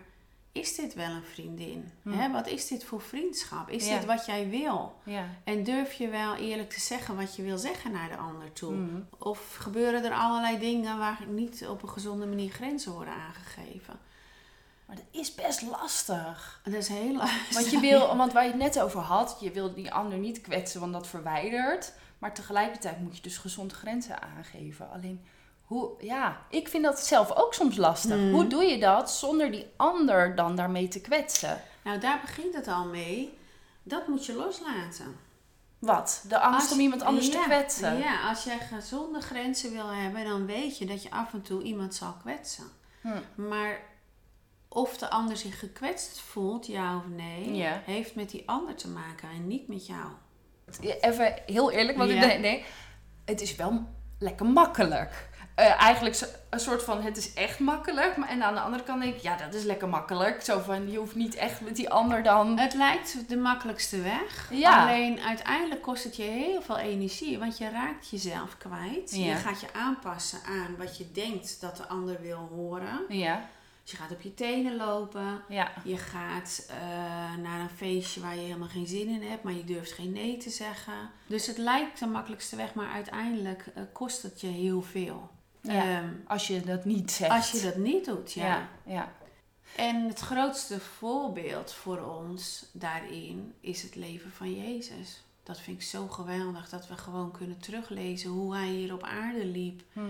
is 0.52 0.74
dit 0.74 0.94
wel 0.94 1.10
een 1.10 1.22
vriendin? 1.24 1.90
Hm. 2.02 2.10
Hè, 2.12 2.30
wat 2.32 2.46
is 2.46 2.66
dit 2.68 2.84
voor 2.84 3.00
vriendschap? 3.00 3.68
Is 3.68 3.86
Ja. 3.88 3.96
dit 3.96 4.04
wat 4.04 4.26
jij 4.26 4.48
wil? 4.48 4.96
Ja. 5.04 5.24
En 5.44 5.64
durf 5.64 5.92
je 5.92 6.08
wel 6.08 6.34
eerlijk 6.34 6.70
te 6.70 6.80
zeggen 6.80 7.16
wat 7.16 7.36
je 7.36 7.42
wil 7.42 7.58
zeggen 7.58 7.92
naar 7.92 8.08
de 8.08 8.16
ander 8.16 8.52
toe? 8.52 8.74
Mhm. 8.74 9.00
Of 9.18 9.54
gebeuren 9.56 10.04
er 10.04 10.12
allerlei 10.14 10.58
dingen 10.58 10.98
waar 10.98 11.18
niet 11.28 11.66
op 11.66 11.82
een 11.82 11.88
gezonde 11.88 12.26
manier 12.26 12.50
grenzen 12.50 12.92
worden 12.92 13.14
aangegeven? 13.14 13.98
Maar 14.86 14.96
dat 14.96 15.04
is 15.10 15.34
best 15.34 15.62
lastig. 15.62 16.60
Dat 16.64 16.72
is 16.74 16.88
heel 16.88 17.14
lastig. 17.22 17.54
Want 17.54 17.70
je 17.70 17.80
wil, 17.80 18.16
want 18.16 18.32
waar 18.32 18.44
je 18.44 18.50
het 18.50 18.58
net 18.58 18.80
over 18.80 19.00
had, 19.00 19.36
je 19.40 19.50
wil 19.50 19.74
die 19.74 19.92
ander 19.92 20.18
niet 20.18 20.40
kwetsen, 20.40 20.80
want 20.80 20.92
dat 20.92 21.06
verwijdert. 21.06 21.92
Maar 22.18 22.34
tegelijkertijd 22.34 23.00
moet 23.00 23.16
je 23.16 23.22
dus 23.22 23.38
gezond 23.38 23.72
grenzen 23.72 24.22
aangeven. 24.22 24.90
Alleen, 24.90 25.24
hoe, 25.64 25.90
ja, 26.00 26.40
ik 26.50 26.68
vind 26.68 26.84
dat 26.84 27.00
zelf 27.00 27.32
ook 27.32 27.54
soms 27.54 27.76
lastig. 27.76 28.16
Mhm. 28.16 28.30
Hoe 28.30 28.46
doe 28.46 28.62
je 28.64 28.78
dat 28.78 29.10
zonder 29.10 29.50
die 29.50 29.66
ander 29.76 30.34
dan 30.34 30.56
daarmee 30.56 30.88
te 30.88 31.00
kwetsen? 31.00 31.60
Nou, 31.84 31.98
daar 31.98 32.20
begint 32.20 32.54
het 32.54 32.68
al 32.68 32.84
mee. 32.84 33.38
Dat 33.82 34.08
moet 34.08 34.26
je 34.26 34.32
loslaten. 34.34 35.16
Wat? 35.78 36.24
De 36.28 36.38
angst 36.38 36.60
Als- 36.60 36.72
om 36.72 36.80
iemand 36.80 37.02
anders 37.02 37.30
te 37.30 37.42
kwetsen? 37.44 37.98
Ja, 37.98 38.28
als 38.28 38.44
jij 38.44 38.58
gezonde 38.58 39.20
grenzen 39.20 39.72
wil 39.72 39.88
hebben, 39.88 40.24
dan 40.24 40.46
weet 40.46 40.78
je 40.78 40.86
dat 40.86 41.02
je 41.02 41.10
af 41.10 41.32
en 41.32 41.42
toe 41.42 41.62
iemand 41.62 41.94
zal 41.94 42.12
kwetsen. 42.22 42.64
Hm. 43.00 43.48
Maar 43.48 43.80
of 44.68 44.96
de 44.98 45.10
ander 45.10 45.36
zich 45.36 45.58
gekwetst 45.58 46.20
voelt, 46.20 46.66
ja 46.66 46.96
of 46.96 47.06
nee, 47.16 47.54
Ja. 47.54 47.82
heeft 47.84 48.14
met 48.14 48.30
die 48.30 48.42
ander 48.48 48.74
te 48.74 48.88
maken 48.88 49.28
en 49.28 49.46
niet 49.46 49.68
met 49.68 49.86
jou. 49.86 50.06
Even 51.00 51.34
heel 51.46 51.70
eerlijk, 51.70 51.98
want 51.98 52.10
Ja. 52.10 52.16
ik 52.16 52.22
denk, 52.28 52.40
nee, 52.40 52.64
het 53.24 53.40
is 53.40 53.56
wel 53.56 53.84
lekker 54.18 54.46
makkelijk. 54.46 55.28
Eh, 55.54 55.80
eigenlijk 55.82 56.20
een 56.50 56.60
soort 56.60 56.82
van, 56.82 57.02
het 57.02 57.16
is 57.16 57.34
echt 57.34 57.58
makkelijk. 57.58 58.16
Maar, 58.16 58.28
en 58.28 58.42
aan 58.42 58.54
de 58.54 58.60
andere 58.60 58.82
kant 58.82 59.02
denk 59.02 59.14
ik, 59.14 59.22
ja, 59.22 59.36
dat 59.36 59.54
is 59.54 59.62
lekker 59.64 59.88
makkelijk. 59.88 60.42
Zo 60.42 60.58
van, 60.58 60.90
je 60.90 60.98
hoeft 60.98 61.14
niet 61.14 61.34
echt 61.34 61.60
met 61.60 61.76
die 61.76 61.90
ander 61.90 62.22
dan... 62.22 62.58
Het 62.58 62.74
lijkt 62.74 63.28
de 63.28 63.36
makkelijkste 63.36 64.00
weg. 64.00 64.48
Ja. 64.50 64.82
Alleen 64.82 65.20
uiteindelijk 65.20 65.82
kost 65.82 66.04
het 66.04 66.16
je 66.16 66.22
heel 66.22 66.62
veel 66.62 66.78
energie, 66.78 67.38
want 67.38 67.58
je 67.58 67.70
raakt 67.70 68.08
jezelf 68.10 68.56
kwijt. 68.58 69.16
Ja. 69.16 69.24
Je 69.26 69.34
gaat 69.34 69.60
je 69.60 69.72
aanpassen 69.72 70.38
aan 70.46 70.76
wat 70.78 70.96
je 70.98 71.12
denkt 71.12 71.60
dat 71.60 71.76
de 71.76 71.86
ander 71.88 72.20
wil 72.20 72.48
horen. 72.54 73.04
Ja, 73.08 73.48
Dus 73.86 73.94
je 73.94 74.00
gaat 74.02 74.10
op 74.12 74.20
je 74.20 74.34
tenen 74.34 74.76
lopen. 74.76 75.42
ja. 75.48 75.72
Je 75.84 75.96
gaat 75.96 76.66
eh, 76.68 76.76
naar 77.36 77.60
een 77.60 77.68
feestje 77.76 78.20
waar 78.20 78.34
je 78.34 78.40
helemaal 78.40 78.68
geen 78.68 78.86
zin 78.86 79.08
in 79.08 79.22
hebt, 79.22 79.42
maar 79.42 79.52
je 79.52 79.64
durft 79.64 79.92
geen 79.92 80.12
nee 80.12 80.36
te 80.36 80.50
zeggen. 80.50 81.10
Dus 81.26 81.46
het 81.46 81.58
lijkt 81.58 81.98
de 81.98 82.06
makkelijkste 82.06 82.56
weg, 82.56 82.74
maar 82.74 82.88
uiteindelijk 82.92 83.66
eh, 83.74 83.82
kost 83.92 84.22
het 84.22 84.40
je 84.40 84.46
heel 84.46 84.82
veel. 84.82 85.30
Ja. 85.60 85.98
Ehm, 85.98 86.08
Als 86.26 86.46
je 86.46 86.60
dat 86.60 86.84
niet 86.84 87.10
zegt. 87.10 87.30
als 87.30 87.50
je 87.50 87.60
dat 87.60 87.76
niet 87.76 88.04
doet, 88.04 88.32
ja. 88.32 88.46
Ja, 88.46 88.68
ja. 88.84 89.12
En 89.76 90.08
het 90.08 90.20
grootste 90.20 90.80
voorbeeld 90.80 91.72
voor 91.72 91.98
ons 91.98 92.66
daarin 92.72 93.54
is 93.60 93.82
het 93.82 93.94
leven 93.94 94.30
van 94.32 94.54
Jezus. 94.54 95.24
Dat 95.42 95.60
vind 95.60 95.76
ik 95.80 95.86
zo 95.86 96.06
geweldig, 96.08 96.68
dat 96.68 96.88
we 96.88 96.96
gewoon 96.96 97.30
kunnen 97.30 97.58
teruglezen 97.58 98.30
hoe 98.30 98.54
hij 98.54 98.68
hier 98.68 98.92
op 98.92 99.02
aarde 99.02 99.44
liep. 99.44 99.82
Hm. 99.92 100.00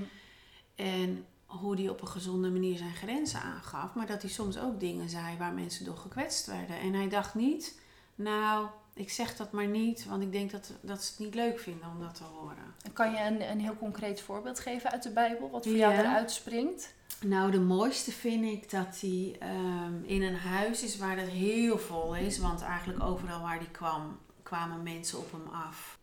En 0.75 1.25
hoe 1.47 1.75
hij 1.76 1.88
op 1.88 2.00
een 2.00 2.09
gezonde 2.09 2.50
manier 2.50 2.76
zijn 2.79 2.95
grenzen 2.95 3.41
aangaf. 3.43 3.95
Maar 3.95 4.07
dat 4.07 4.23
hij 4.23 4.31
soms 4.31 4.59
ook 4.59 4.81
dingen 4.81 5.09
zei 5.09 5.37
waar 5.37 5.53
mensen 5.53 5.85
door 5.85 5.97
gekwetst 5.97 6.47
werden. 6.47 6.79
En 6.81 6.93
hij 6.95 7.09
dacht 7.09 7.35
niet, 7.35 7.81
nou, 8.15 8.67
ik 8.95 9.11
zeg 9.11 9.37
dat 9.37 9.53
maar 9.53 9.67
niet, 9.67 10.05
want 10.05 10.23
ik 10.23 10.33
denk 10.33 10.50
dat, 10.50 10.73
dat 10.81 11.05
ze 11.05 11.11
het 11.11 11.19
niet 11.19 11.35
leuk 11.35 11.59
vinden 11.59 11.88
om 11.88 12.00
dat 12.00 12.15
te 12.15 12.23
horen. 12.25 12.75
Kan 12.93 13.12
je 13.12 13.21
een, 13.21 13.50
een 13.50 13.61
heel 13.61 13.76
concreet 13.76 14.21
voorbeeld 14.21 14.61
geven 14.61 14.91
uit 14.91 15.03
de 15.03 15.11
Bijbel? 15.11 15.50
Wat 15.50 15.62
voor 15.67 15.73
Ja. 15.76 15.91
jou 15.91 16.00
eruit 16.00 16.31
springt? 16.31 16.95
Nou, 17.21 17.50
de 17.50 17.61
mooiste 17.61 18.12
vind 18.12 18.45
ik 18.45 18.71
dat 18.71 19.00
hij 19.00 19.37
ehm, 19.38 20.03
in 20.05 20.23
een 20.23 20.37
huis 20.37 20.83
is 20.83 20.97
waar 20.99 21.17
het 21.19 21.29
heel 21.29 21.79
vol 21.79 22.17
is. 22.17 22.38
Want 22.38 22.62
eigenlijk 22.62 23.03
overal 23.03 23.41
waar 23.41 23.57
hij 23.57 23.69
kwam, 23.71 24.19
kwamen 24.43 24.83
mensen 24.83 25.19
op 25.19 25.33
hem 25.33 25.49
af. 25.55 25.99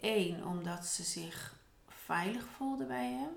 Eén, 0.00 0.46
omdat 0.46 0.86
ze 0.86 1.02
zich 1.02 1.54
veilig 1.88 2.44
voelden 2.56 2.86
bij 2.86 3.10
hem. 3.12 3.30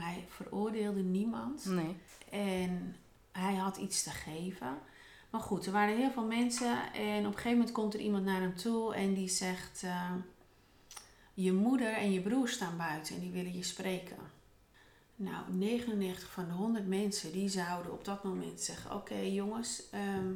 Hij 0.00 0.24
veroordeelde 0.28 1.00
niemand. 1.02 1.64
Nee. 1.64 1.96
En 2.30 2.96
hij 3.32 3.54
had 3.54 3.76
iets 3.76 4.02
te 4.02 4.10
geven. 4.10 4.78
Maar 5.30 5.40
goed, 5.40 5.66
er 5.66 5.72
waren 5.72 5.96
heel 5.96 6.10
veel 6.10 6.26
mensen. 6.26 6.92
En 6.92 7.18
op 7.18 7.24
een 7.26 7.32
gegeven 7.32 7.50
moment 7.50 7.72
komt 7.72 7.94
er 7.94 8.00
iemand 8.00 8.24
naar 8.24 8.40
hem 8.40 8.56
toe 8.56 8.94
en 8.94 9.14
die 9.14 9.28
zegt... 9.28 9.82
eh, 9.84 10.10
je 11.34 11.52
moeder 11.52 11.92
en 11.94 12.12
je 12.12 12.20
broer 12.20 12.48
staan 12.48 12.76
buiten 12.76 13.14
en 13.14 13.20
die 13.20 13.30
willen 13.30 13.56
je 13.56 13.62
spreken. 13.62 14.16
Nou, 15.16 15.44
99 15.52 16.30
van 16.30 16.44
de 16.46 16.52
100 16.52 16.86
mensen 16.86 17.32
die 17.32 17.48
zouden 17.48 17.92
op 17.92 18.04
dat 18.04 18.24
moment 18.24 18.60
zeggen... 18.60 18.94
Oké 18.94 19.14
jongens, 19.18 19.82
ehm, 19.90 20.32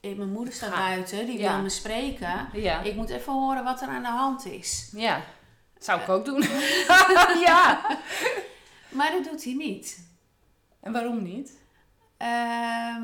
eh, 0.00 0.16
mijn 0.16 0.32
moeder 0.32 0.54
staat 0.54 0.70
buiten, 0.74 1.26
die 1.26 1.38
Ja. 1.38 1.52
wil 1.54 1.62
me 1.62 1.68
spreken. 1.68 2.48
Ja. 2.52 2.80
Ik 2.82 2.94
moet 2.94 3.08
even 3.10 3.32
horen 3.32 3.64
wat 3.64 3.80
er 3.82 3.88
aan 3.88 4.02
de 4.02 4.08
hand 4.08 4.46
is. 4.46 4.90
Ja. 4.96 5.22
Zou 5.78 6.00
ik 6.00 6.08
ook 6.08 6.24
doen. 6.24 6.42
ja. 7.46 7.98
Maar 8.88 9.10
dat 9.12 9.24
doet 9.24 9.44
hij 9.44 9.54
niet. 9.54 10.06
En 10.80 10.92
waarom 10.92 11.22
niet? 11.22 11.58
Ehm, 12.16 13.02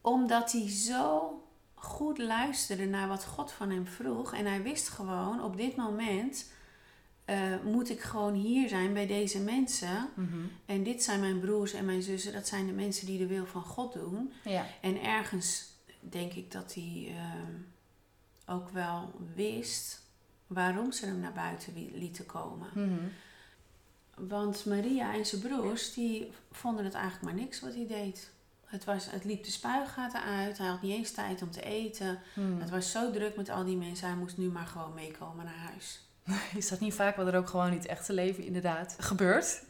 omdat 0.00 0.52
hij 0.52 0.68
zo 0.68 1.34
goed 1.74 2.18
luisterde 2.18 2.86
naar 2.86 3.08
wat 3.08 3.24
God 3.24 3.52
van 3.52 3.70
hem 3.70 3.86
vroeg. 3.86 4.32
En 4.32 4.46
hij 4.46 4.62
wist 4.62 4.88
gewoon, 4.88 5.42
op 5.42 5.56
dit 5.56 5.76
moment 5.76 6.50
eh, 7.24 7.60
moet 7.64 7.90
ik 7.90 8.00
gewoon 8.00 8.34
hier 8.34 8.68
zijn 8.68 8.92
bij 8.92 9.06
deze 9.06 9.40
mensen. 9.40 10.08
En 10.66 10.82
dit 10.82 11.02
zijn 11.02 11.20
mijn 11.20 11.40
broers 11.40 11.72
en 11.72 11.84
mijn 11.84 12.02
zussen. 12.02 12.32
Dat 12.32 12.48
zijn 12.48 12.66
de 12.66 12.72
mensen 12.72 13.06
die 13.06 13.18
de 13.18 13.26
wil 13.26 13.46
van 13.46 13.62
God 13.62 13.92
doen. 13.92 14.32
Ja. 14.44 14.66
En 14.80 15.02
ergens 15.02 15.68
denk 16.00 16.32
ik 16.32 16.52
dat 16.52 16.74
hij 16.74 17.14
ehm, 17.16 17.54
ook 18.46 18.68
wel 18.68 19.10
wist 19.34 20.02
waarom 20.50 20.92
ze 20.92 21.06
hem 21.06 21.20
naar 21.20 21.32
buiten 21.32 21.90
lieten 21.92 22.26
komen. 22.26 22.68
Mhm. 22.72 23.06
Want 24.28 24.64
Maria 24.66 25.14
en 25.14 25.26
zijn 25.26 25.40
broers, 25.40 25.94
die 25.94 26.32
vonden 26.52 26.84
het 26.84 26.94
eigenlijk 26.94 27.24
maar 27.24 27.42
niks 27.42 27.60
wat 27.60 27.74
hij 27.74 27.86
deed. 27.86 28.30
Het, 28.64 28.84
was, 28.84 29.10
het 29.10 29.24
liep 29.24 29.44
de 29.44 29.50
spuigaten 29.50 30.22
uit, 30.22 30.58
hij 30.58 30.66
had 30.66 30.82
niet 30.82 30.92
eens 30.92 31.10
tijd 31.10 31.42
om 31.42 31.50
te 31.50 31.62
eten. 31.62 32.18
Mhm. 32.34 32.60
Het 32.60 32.70
was 32.70 32.90
zo 32.90 33.10
druk 33.10 33.36
met 33.36 33.48
al 33.48 33.64
die 33.64 33.76
mensen, 33.76 34.08
hij 34.08 34.16
moest 34.16 34.36
nu 34.36 34.48
maar 34.48 34.66
gewoon 34.66 34.94
meekomen 34.94 35.44
naar 35.44 35.70
huis. 35.70 36.00
Is 36.54 36.68
dat 36.68 36.80
niet 36.80 36.94
vaak 36.94 37.16
wat 37.16 37.26
er 37.26 37.36
ook 37.36 37.48
gewoon 37.48 37.66
in 37.66 37.78
het 37.78 37.86
echte 37.86 38.12
leven 38.12 38.44
inderdaad 38.44 38.96
gebeurt? 38.98 39.62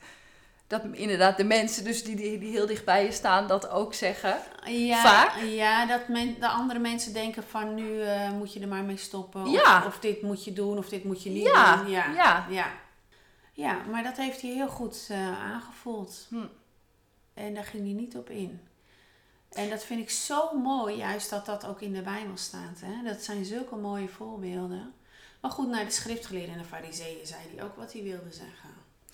Dat 0.71 0.83
inderdaad 0.93 1.37
de 1.37 1.45
mensen 1.45 1.85
dus 1.85 2.05
die, 2.05 2.17
die, 2.17 2.39
die 2.39 2.51
heel 2.51 2.67
dicht 2.67 2.85
bij 2.85 3.05
je 3.05 3.13
staan 3.13 3.47
dat 3.47 3.69
ook 3.69 3.95
zeggen. 3.95 4.39
Ja, 4.65 5.03
Vaak? 5.03 5.37
Ja, 5.43 5.87
dat 5.87 6.09
men, 6.09 6.41
de 6.41 6.49
andere 6.49 6.79
mensen 6.79 7.13
denken 7.13 7.43
van 7.43 7.75
nu 7.75 8.03
eh, 8.03 8.31
moet 8.33 8.53
je 8.53 8.61
er 8.61 8.69
maar 8.69 8.83
mee 8.85 8.97
stoppen. 8.97 9.43
Of, 9.43 9.51
Ja. 9.51 9.87
of 9.87 9.99
dit 9.99 10.23
moet 10.23 10.45
je 10.45 10.53
doen, 10.53 10.79
of 10.79 10.89
dit 10.89 11.05
moet 11.05 11.23
je 11.23 11.31
niet 11.31 11.43
Ja, 11.43 11.77
doen. 11.77 11.91
Ja, 11.91 12.13
ja. 12.15 12.47
ja. 12.51 12.73
Ja, 13.53 13.79
maar 13.91 14.03
dat 14.03 14.17
heeft 14.17 14.41
hij 14.41 14.51
heel 14.51 14.69
goed 14.69 15.07
eh, 15.09 15.43
aangevoeld. 15.53 16.27
Hm. 16.29 16.47
En 17.35 17.55
daar 17.55 17.65
ging 17.65 17.83
hij 17.85 17.93
niet 17.93 18.17
op 18.17 18.31
in. 18.31 18.61
En 19.53 19.71
dat 19.71 19.85
vind 19.85 20.01
ik 20.01 20.11
zo 20.11 20.59
mooi, 20.59 20.97
juist 20.97 21.31
dat 21.31 21.47
dat 21.47 21.67
ook 21.67 21.81
in 21.81 21.93
de 21.93 22.03
Bijbel 22.03 22.37
staat. 22.37 22.81
Hè? 22.85 23.03
Dat 23.05 23.23
zijn 23.23 23.45
zulke 23.45 23.77
mooie 23.77 24.09
voorbeelden. 24.09 24.95
Maar 25.41 25.51
goed, 25.51 25.69
naar 25.69 25.85
de 25.85 25.91
schriftgeleerden 25.91 26.55
en 26.55 26.61
de 26.61 26.67
fariseeën 26.67 27.27
zei 27.27 27.41
hij 27.55 27.65
ook 27.65 27.77
wat 27.77 27.93
hij 27.93 28.03
wilde 28.03 28.33
zeggen. 28.33 28.71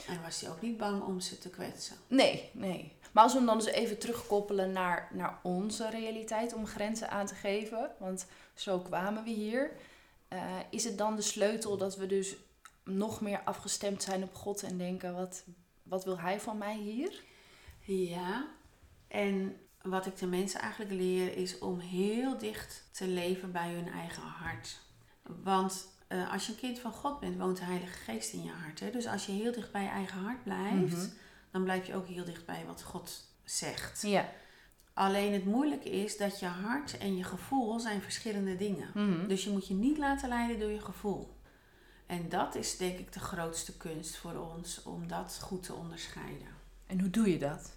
En 0.07 0.23
was 0.23 0.41
hij 0.41 0.50
ook 0.50 0.61
niet 0.61 0.76
bang 0.76 1.03
om 1.03 1.21
ze 1.21 1.38
te 1.38 1.50
kwetsen. 1.50 1.97
Nee, 2.07 2.50
nee. 2.53 2.93
Maar 3.12 3.23
als 3.23 3.33
we 3.33 3.38
hem 3.38 3.47
dan 3.47 3.59
dus 3.59 3.67
even 3.67 3.99
terugkoppelen 3.99 4.73
naar, 4.73 5.09
naar 5.12 5.38
onze 5.43 5.91
realiteit 5.91 6.55
om 6.55 6.67
grenzen 6.67 7.11
aan 7.11 7.26
te 7.26 7.35
geven, 7.35 7.91
want 7.99 8.26
zo 8.55 8.79
kwamen 8.79 9.25
we 9.25 9.31
hier, 9.31 9.71
eh, 10.29 10.57
is 10.71 10.85
het 10.85 10.99
dan 10.99 11.17
de 11.17 11.23
sleutel 11.23 11.76
dat 11.76 11.97
we 11.97 12.07
dus 12.07 12.37
nog 12.85 13.21
meer 13.21 13.41
afgestemd 13.45 14.03
zijn 14.03 14.23
op 14.23 14.35
God 14.35 14.62
en 14.62 14.79
denken, 14.79 15.15
wat, 15.15 15.45
wat 15.83 16.05
wil 16.05 16.19
Hij 16.19 16.41
van 16.41 16.59
mij 16.59 16.76
hier? 16.76 17.23
Ja, 17.81 18.47
en 19.09 19.57
wat 19.83 20.07
ik 20.07 20.17
de 20.17 20.26
mensen 20.26 20.61
eigenlijk 20.61 20.93
leer 20.93 21.37
is 21.37 21.59
om 21.59 21.79
heel 21.79 22.38
dicht 22.38 22.88
te 22.91 23.07
leven 23.07 23.53
bij 23.53 23.73
hun 23.73 23.88
eigen 23.88 24.23
hart. 24.23 24.79
Want 25.23 25.88
eh, 26.07 26.33
als 26.33 26.47
je 26.47 26.53
een 26.53 26.59
kind 26.59 26.79
van 26.79 26.93
God 26.93 27.21
bent, 27.21 27.39
woont 27.39 27.57
de 27.57 27.65
Heilige 27.65 27.99
Geest 27.99 28.33
in 28.33 28.43
je 28.45 28.51
hart. 28.51 28.81
Hè? 28.81 28.91
Dus 28.91 29.07
als 29.07 29.27
je 29.27 29.33
heel 29.33 29.53
dicht 29.53 29.73
bij 29.73 29.83
je 29.83 29.89
eigen 29.89 30.19
hart 30.19 30.43
blijft, 30.43 30.97
Mhm. 30.97 31.07
dan 31.51 31.65
blijf 31.65 31.87
je 31.87 31.95
ook 31.95 32.07
heel 32.07 32.25
dicht 32.25 32.47
bij 32.47 32.65
wat 32.67 32.83
God 32.83 33.25
zegt. 33.45 34.03
Ja. 34.03 34.29
Alleen 34.95 35.33
het 35.33 35.45
moeilijke 35.45 35.91
is 35.91 36.17
dat 36.17 36.39
je 36.41 36.47
hart 36.47 36.99
en 36.99 37.17
je 37.17 37.25
gevoel 37.25 37.81
zijn 37.81 38.03
verschillende 38.03 38.57
dingen. 38.57 38.91
Mhm. 38.95 39.29
Dus 39.29 39.45
je 39.45 39.51
moet 39.51 39.67
je 39.69 39.75
niet 39.75 39.99
laten 39.99 40.29
leiden 40.29 40.59
door 40.59 40.71
je 40.71 40.81
gevoel. 40.81 41.35
En 42.07 42.29
dat 42.29 42.55
is 42.55 42.77
denk 42.77 42.99
ik 42.99 43.13
de 43.13 43.21
grootste 43.21 43.77
kunst 43.77 44.17
voor 44.17 44.35
ons, 44.55 44.83
om 44.83 45.09
dat 45.09 45.39
goed 45.43 45.63
te 45.63 45.75
onderscheiden. 45.75 46.49
En 46.87 47.01
hoe 47.01 47.11
doe 47.11 47.31
je 47.31 47.39
dat? 47.39 47.75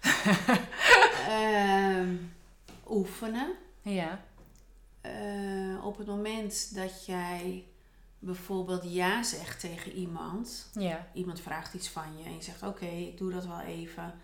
Ehm, 1.28 2.14
oefenen. 2.88 3.54
Ja. 3.82 4.20
Eh, 5.00 5.84
op 5.84 5.98
het 5.98 6.06
moment 6.06 6.74
dat 6.74 7.06
jij 7.06 7.64
bijvoorbeeld 8.18 8.82
ja 8.92 9.22
zegt 9.22 9.60
tegen 9.60 9.92
iemand, 9.92 10.70
Ja. 10.72 11.06
iemand 11.14 11.40
vraagt 11.40 11.74
iets 11.74 11.88
van 11.88 12.18
je 12.18 12.24
en 12.24 12.34
je 12.34 12.42
zegt 12.42 12.62
oké, 12.62 12.86
ik 12.86 13.18
doe 13.18 13.32
dat 13.32 13.46
wel 13.46 13.60
even. 13.60 14.14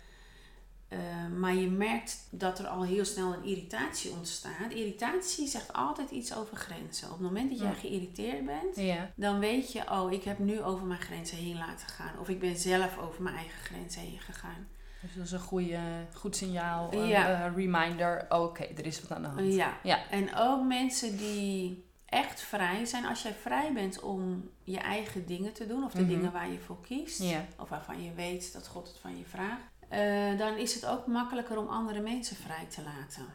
Eh, 0.87 0.99
maar 1.37 1.55
je 1.55 1.69
merkt 1.69 2.27
dat 2.29 2.59
er 2.59 2.67
al 2.67 2.83
heel 2.83 3.05
snel 3.05 3.33
een 3.33 3.43
irritatie 3.43 4.11
ontstaat. 4.11 4.71
Irritatie 4.71 5.47
zegt 5.47 5.73
altijd 5.73 6.11
iets 6.11 6.33
over 6.35 6.57
grenzen. 6.57 7.07
Op 7.07 7.13
het 7.13 7.21
moment 7.21 7.49
dat 7.49 7.59
jij 7.59 7.67
Ja. 7.69 7.73
geïrriteerd 7.75 8.45
bent, 8.45 8.75
Ja. 8.75 9.11
dan 9.15 9.39
weet 9.39 9.71
je, 9.71 9.91
oh, 9.91 10.11
ik 10.11 10.23
heb 10.23 10.39
nu 10.39 10.61
over 10.61 10.85
mijn 10.85 11.01
grenzen 11.01 11.37
heen 11.37 11.57
laten 11.57 11.87
gaan. 11.87 12.19
Of 12.19 12.29
ik 12.29 12.39
ben 12.39 12.55
zelf 12.57 12.97
over 12.97 13.21
mijn 13.23 13.35
eigen 13.35 13.59
grenzen 13.63 14.01
heen 14.01 14.19
gegaan. 14.19 14.67
Dus 15.05 15.15
dat 15.15 15.25
is 15.25 15.31
een 15.31 15.39
goede, 15.39 15.79
goed 16.13 16.35
signaal, 16.35 16.93
een 16.93 17.07
Ja. 17.07 17.45
eh, 17.45 17.55
reminder, 17.55 18.25
oké, 18.29 18.63
er 18.63 18.85
is 18.85 19.01
wat 19.01 19.11
aan 19.11 19.21
de 19.21 19.27
hand. 19.27 19.53
Ja. 19.53 19.77
Ja. 19.83 20.09
En 20.09 20.35
ook 20.35 20.63
mensen 20.67 21.17
die 21.17 21.83
echt 22.05 22.41
vrij 22.41 22.85
zijn. 22.85 23.05
Als 23.05 23.21
jij 23.21 23.33
vrij 23.33 23.73
bent 23.73 23.99
om 23.99 24.49
je 24.63 24.77
eigen 24.79 25.25
dingen 25.25 25.53
te 25.53 25.67
doen. 25.67 25.83
Of 25.83 25.91
de 25.91 26.01
Mhm. 26.01 26.09
dingen 26.09 26.31
waar 26.31 26.51
je 26.51 26.59
voor 26.59 26.81
kiest. 26.81 27.23
Of 27.59 27.69
waarvan 27.69 28.03
je 28.03 28.13
weet 28.13 28.53
dat 28.53 28.67
God 28.67 28.87
het 28.87 28.97
van 28.97 29.17
je 29.17 29.25
vraagt. 29.25 29.61
eh, 29.89 30.37
dan 30.37 30.57
is 30.57 30.73
het 30.75 30.85
ook 30.85 31.07
makkelijker 31.07 31.57
om 31.57 31.67
andere 31.67 31.99
mensen 32.01 32.35
vrij 32.35 32.65
te 32.69 32.81
laten. 32.83 33.25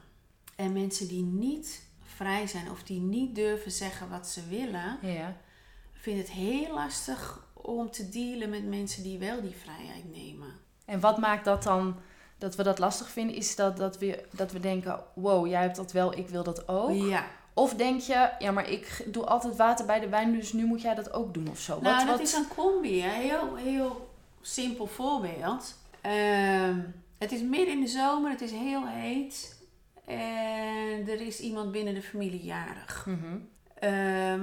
En 0.57 0.73
mensen 0.73 1.09
die 1.09 1.23
niet 1.25 1.89
vrij 2.03 2.47
zijn 2.47 2.71
of 2.71 2.83
die 2.83 3.01
niet 3.01 3.35
durven 3.35 3.71
zeggen 3.71 4.09
wat 4.09 4.29
ze 4.29 4.47
willen, 4.49 4.99
Ja. 5.03 5.37
vind 5.93 6.19
het 6.19 6.31
heel 6.31 6.75
lastig 6.75 7.47
om 7.55 7.91
te 7.91 8.09
dealen 8.09 8.51
met 8.51 8.65
mensen 8.69 9.03
die 9.03 9.19
wel 9.19 9.41
die 9.41 9.55
vrijheid 9.57 10.11
nemen. 10.15 10.53
En 10.91 11.01
wat 11.01 11.19
maakt 11.19 11.45
dat 11.45 11.63
dan 11.63 11.97
dat 12.39 12.57
we 12.57 12.63
dat 12.63 12.79
lastig 12.79 13.11
vinden? 13.11 13.37
Is 13.37 13.57
dat 13.57 13.77
dat 13.77 13.99
we, 13.99 14.25
dat 14.31 14.53
we 14.53 14.61
denken: 14.61 15.01
wow, 15.15 15.47
jij 15.47 15.61
hebt 15.63 15.77
dat 15.77 15.93
wel, 15.93 16.19
ik 16.19 16.29
wil 16.29 16.43
dat 16.43 16.69
ook? 16.69 16.93
Ja, 16.93 17.25
Of 17.55 17.75
denk 17.75 18.01
je: 18.01 18.31
ja, 18.39 18.51
maar 18.51 18.71
ik 18.71 19.07
doe 19.07 19.25
altijd 19.25 19.57
water 19.57 19.87
bij 19.87 20.01
de 20.01 20.09
wijn, 20.09 20.33
dus 20.33 20.53
nu 20.53 20.65
moet 20.65 20.83
jij 20.83 20.95
dat 20.95 21.13
ook 21.13 21.35
doen 21.35 21.49
of 21.51 21.59
zo? 21.59 21.81
nou 21.81 21.97
wat, 21.97 22.07
dat 22.07 22.17
wat... 22.19 22.27
is 22.27 22.33
een 22.33 22.49
combi. 22.57 23.01
Hè? 23.01 23.11
Heel, 23.11 23.57
heel 23.57 24.11
simpel 24.41 24.87
voorbeeld. 24.87 25.79
Ehm, 26.01 26.79
het 27.19 27.33
is 27.33 27.41
midden 27.41 27.75
in 27.75 27.81
de 27.81 27.87
zomer, 27.87 28.31
het 28.31 28.41
is 28.41 28.51
heel 28.51 28.87
heet. 28.87 29.59
En 30.07 31.09
er 31.09 31.21
is 31.21 31.41
iemand 31.41 31.73
binnen 31.73 31.95
de 31.95 32.03
familie 32.03 32.43
jarig. 32.43 33.07
Mhm. 33.07 33.37
Eh, 33.75 33.91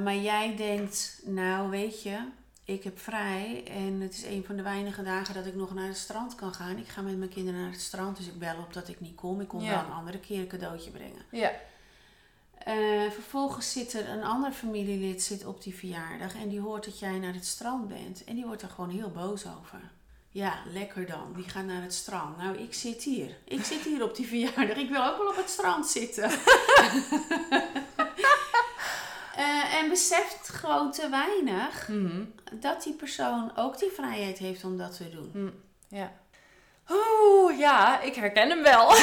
maar 0.03 0.15
jij 0.15 0.55
denkt, 0.55 1.21
nou 1.25 1.69
weet 1.69 2.03
je, 2.03 2.17
ik 2.67 2.83
heb 2.83 2.99
vrij 2.99 3.63
en 3.67 4.01
het 4.01 4.13
is 4.13 4.23
een 4.23 4.43
van 4.45 4.55
de 4.55 4.61
weinige 4.61 5.03
dagen 5.03 5.33
dat 5.33 5.45
ik 5.45 5.55
nog 5.55 5.73
naar 5.73 5.87
het 5.87 5.97
strand 5.97 6.35
kan 6.35 6.53
gaan. 6.53 6.77
Ik 6.77 6.87
ga 6.87 7.01
met 7.01 7.17
mijn 7.17 7.29
kinderen 7.29 7.61
naar 7.61 7.71
het 7.71 7.81
strand, 7.81 8.17
dus 8.17 8.27
ik 8.27 8.39
bel 8.39 8.57
op 8.57 8.73
dat 8.73 8.87
ik 8.87 8.99
niet 8.99 9.15
kom. 9.15 9.41
Ik 9.41 9.47
kom 9.47 9.61
Ja. 9.61 9.69
wel 9.69 9.79
een 9.79 9.91
andere 9.97 10.19
keer 10.19 10.39
een 10.39 10.47
cadeautje 10.47 10.89
brengen. 10.91 11.21
Ja. 11.31 11.51
Eh, 12.57 13.11
vervolgens 13.11 13.71
zit 13.71 13.93
er 13.93 14.09
een 14.09 14.23
ander 14.23 14.51
familielid 14.51 15.23
zit 15.23 15.45
op 15.45 15.63
die 15.63 15.75
verjaardag 15.75 16.35
en 16.35 16.49
die 16.49 16.59
hoort 16.59 16.85
dat 16.85 16.99
jij 16.99 17.17
naar 17.19 17.33
het 17.33 17.45
strand 17.45 17.87
bent. 17.87 18.23
En 18.23 18.35
die 18.35 18.45
wordt 18.45 18.61
er 18.61 18.69
gewoon 18.69 18.89
heel 18.89 19.11
boos 19.11 19.45
over. 19.45 19.79
Ja, 20.29 20.59
lekker 20.73 21.05
dan. 21.05 21.33
Die 21.35 21.49
gaat 21.49 21.65
naar 21.65 21.81
het 21.81 21.93
strand. 21.93 22.37
Nou, 22.37 22.57
ik 22.57 22.73
zit 22.73 23.03
hier. 23.03 23.37
Ik 23.43 23.63
zit 23.65 23.81
hier 23.81 24.03
op 24.03 24.15
die 24.15 24.27
verjaardag. 24.27 24.77
Ik 24.77 24.89
wil 24.89 25.05
ook 25.05 25.17
wel 25.17 25.27
op 25.29 25.35
het 25.35 25.49
strand 25.49 25.87
zitten. 25.87 26.29
Eh, 29.35 29.73
en 29.73 29.89
beseft 29.89 30.49
gewoon 30.49 30.91
te 30.91 31.09
weinig 31.09 31.87
Mhm. 31.87 32.23
Dat 32.61 32.83
die 32.83 32.93
persoon 32.93 33.51
ook 33.55 33.79
die 33.79 33.91
vrijheid 33.95 34.37
heeft 34.37 34.63
om 34.63 34.77
dat 34.77 34.97
te 34.97 35.09
doen. 35.09 35.63
Ja. 35.87 36.11
Oeh, 36.91 37.57
ja, 37.59 38.01
ik 38.01 38.15
herken 38.15 38.49
hem 38.49 38.63
wel. 38.63 38.91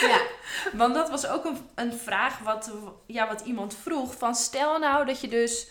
Ja, 0.00 0.20
Want 0.72 0.94
dat 0.94 1.10
was 1.10 1.26
ook 1.26 1.44
een, 1.44 1.68
een 1.74 1.92
vraag 1.92 2.38
wat, 2.38 2.70
ja, 3.06 3.28
wat 3.28 3.40
iemand 3.40 3.76
vroeg. 3.82 4.14
Van 4.18 4.34
stel 4.34 4.78
nou 4.78 5.06
dat 5.06 5.20
je 5.20 5.28
dus 5.28 5.68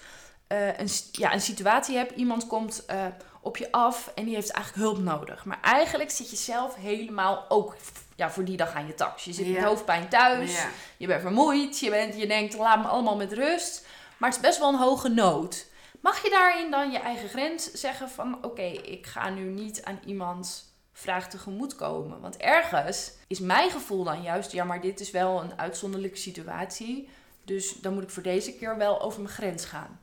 eh, 0.48 0.78
een, 0.80 0.90
ja, 1.12 1.34
een 1.34 1.42
situatie 1.42 1.98
hebt. 1.98 2.12
Iemand 2.16 2.48
komt 2.48 2.86
eh, 2.86 3.06
op 3.42 3.58
je 3.58 3.72
af 3.72 4.12
en 4.16 4.26
die 4.26 4.36
heeft 4.36 4.50
eigenlijk 4.52 4.86
hulp 4.86 5.04
nodig. 5.04 5.46
Maar 5.46 5.60
eigenlijk 5.62 6.12
zit 6.12 6.30
je 6.30 6.36
zelf 6.36 6.76
helemaal 6.76 7.46
ook 7.50 7.76
ja, 8.16 8.30
voor 8.32 8.44
die 8.46 8.58
dag 8.58 8.74
aan 8.74 8.88
je 8.88 8.94
tax. 8.96 9.24
Je 9.24 9.34
zit 9.34 9.48
met 9.48 9.56
Ja. 9.56 9.66
hoofdpijn 9.66 10.10
thuis. 10.10 10.56
ja. 10.56 10.68
Je 10.98 11.08
bent 11.08 11.22
vermoeid. 11.22 11.80
Je, 11.80 11.90
bent, 11.90 12.18
je 12.18 12.28
denkt, 12.28 12.58
laat 12.58 12.82
me 12.82 12.88
allemaal 12.88 13.16
met 13.16 13.34
rust. 13.34 13.85
Maar 14.18 14.30
het 14.30 14.38
is 14.38 14.46
best 14.46 14.60
wel 14.60 14.70
een 14.70 14.80
hoge 14.80 15.10
nood. 15.10 15.66
Mag 16.02 16.24
je 16.24 16.30
daarin 16.30 16.72
dan 16.72 16.92
je 16.92 17.00
eigen 17.00 17.30
grens 17.30 17.72
zeggen 17.72 18.10
van... 18.10 18.44
Oké, 18.44 18.62
ik 18.62 19.06
ga 19.06 19.30
nu 19.30 19.50
niet 19.50 19.84
aan 19.84 20.00
iemands 20.06 20.64
vraag 20.94 21.30
tegemoetkomen. 21.30 22.22
Want 22.22 22.38
ergens 22.38 23.12
is 23.28 23.40
mijn 23.40 23.70
gevoel 23.70 24.04
dan 24.04 24.22
juist... 24.22 24.52
Ja, 24.52 24.64
maar 24.64 24.82
dit 24.82 25.00
is 25.00 25.12
wel 25.12 25.42
een 25.42 25.60
uitzonderlijke 25.60 26.18
situatie. 26.18 27.10
Dus 27.44 27.74
dan 27.74 27.94
moet 27.94 28.04
ik 28.04 28.10
voor 28.10 28.24
deze 28.24 28.54
keer 28.54 28.78
wel 28.78 29.02
over 29.02 29.22
mijn 29.22 29.34
grens 29.34 29.66
gaan. 29.66 30.00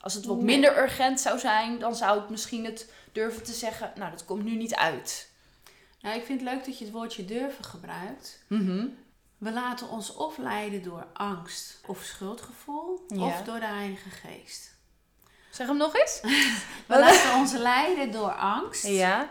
Als 0.00 0.14
het 0.14 0.24
wat 0.24 0.40
minder 0.40 0.78
urgent 0.78 1.20
zou 1.20 1.38
zijn... 1.38 1.78
dan 1.78 1.96
zou 1.96 2.22
ik 2.22 2.28
misschien 2.28 2.64
het 2.64 2.92
durven 3.12 3.42
te 3.42 3.52
zeggen... 3.52 3.92
Nou, 3.96 4.10
dat 4.10 4.24
komt 4.24 4.44
nu 4.44 4.56
niet 4.56 4.74
uit. 4.74 5.30
Nou, 6.00 6.16
ik 6.16 6.24
vind 6.24 6.40
het 6.40 6.50
leuk 6.50 6.64
dat 6.64 6.78
je 6.78 6.84
het 6.84 6.92
woordje 6.92 7.24
durven 7.24 7.64
gebruikt. 7.64 8.44
Mhm. 8.46 8.86
We 9.42 9.52
laten 9.52 9.88
ons 9.88 10.14
of 10.14 10.38
leiden 10.38 10.82
door 10.82 11.06
angst 11.12 11.80
of 11.86 12.02
schuldgevoel, 12.02 13.04
Ja. 13.08 13.24
of 13.26 13.42
door 13.42 13.60
de 13.60 13.66
Heilige 13.66 14.10
Geest. 14.10 14.74
Zeg 15.50 15.66
hem 15.66 15.76
nog 15.76 15.94
eens. 15.96 16.20
We 16.88 16.98
laten 16.98 17.34
ons 17.34 17.52
leiden 17.52 18.10
door 18.12 18.32
angst 18.32 18.86
Ja, 18.86 19.28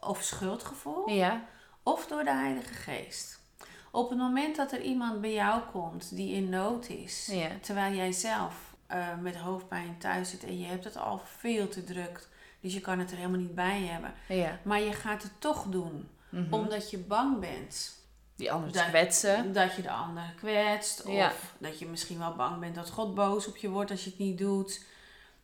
of 0.00 0.22
schuldgevoel, 0.22 1.10
ja. 1.10 1.44
of 1.82 2.06
door 2.06 2.24
de 2.24 2.32
Heilige 2.32 2.74
Geest. 2.74 3.40
Op 3.90 4.08
het 4.10 4.18
moment 4.18 4.56
dat 4.56 4.72
er 4.72 4.80
iemand 4.80 5.20
bij 5.20 5.32
jou 5.32 5.62
komt 5.72 6.16
die 6.16 6.34
in 6.34 6.48
nood 6.48 6.88
is, 6.88 7.30
terwijl 7.62 7.94
jij 7.94 8.12
zelf 8.12 8.54
eh, 8.86 9.06
met 9.20 9.36
hoofdpijn 9.36 9.98
thuis 9.98 10.30
zit 10.30 10.44
en 10.44 10.58
je 10.58 10.66
hebt 10.66 10.84
het 10.84 10.96
al 10.96 11.22
veel 11.38 11.68
te 11.68 11.84
druk, 11.84 12.28
dus 12.60 12.74
je 12.74 12.80
kan 12.80 12.98
het 12.98 13.10
er 13.10 13.16
helemaal 13.16 13.38
niet 13.40 13.54
bij 13.54 13.80
hebben, 13.82 14.14
maar 14.64 14.80
je 14.80 14.92
gaat 14.92 15.22
het 15.22 15.32
toch 15.40 15.64
doen, 15.64 16.08
Mhm. 16.28 16.52
omdat 16.54 16.90
je 16.90 16.98
bang 16.98 17.40
bent 17.40 17.96
Die 18.38 18.52
anderen 18.52 18.72
Dat- 18.74 18.84
te 18.84 18.88
kwetsen. 18.90 19.52
Dat 19.52 19.74
je 19.76 19.82
de 19.82 19.90
ander 19.90 20.34
kwetst. 20.36 21.02
Of 21.04 21.12
Ja. 21.12 21.32
dat 21.58 21.78
je 21.78 21.86
misschien 21.86 22.18
wel 22.18 22.34
bang 22.34 22.60
bent 22.60 22.74
dat 22.74 22.90
God 22.90 23.14
boos 23.14 23.46
op 23.46 23.56
je 23.56 23.68
wordt 23.68 23.90
als 23.90 24.04
je 24.04 24.10
het 24.10 24.18
niet 24.18 24.38
doet. 24.38 24.84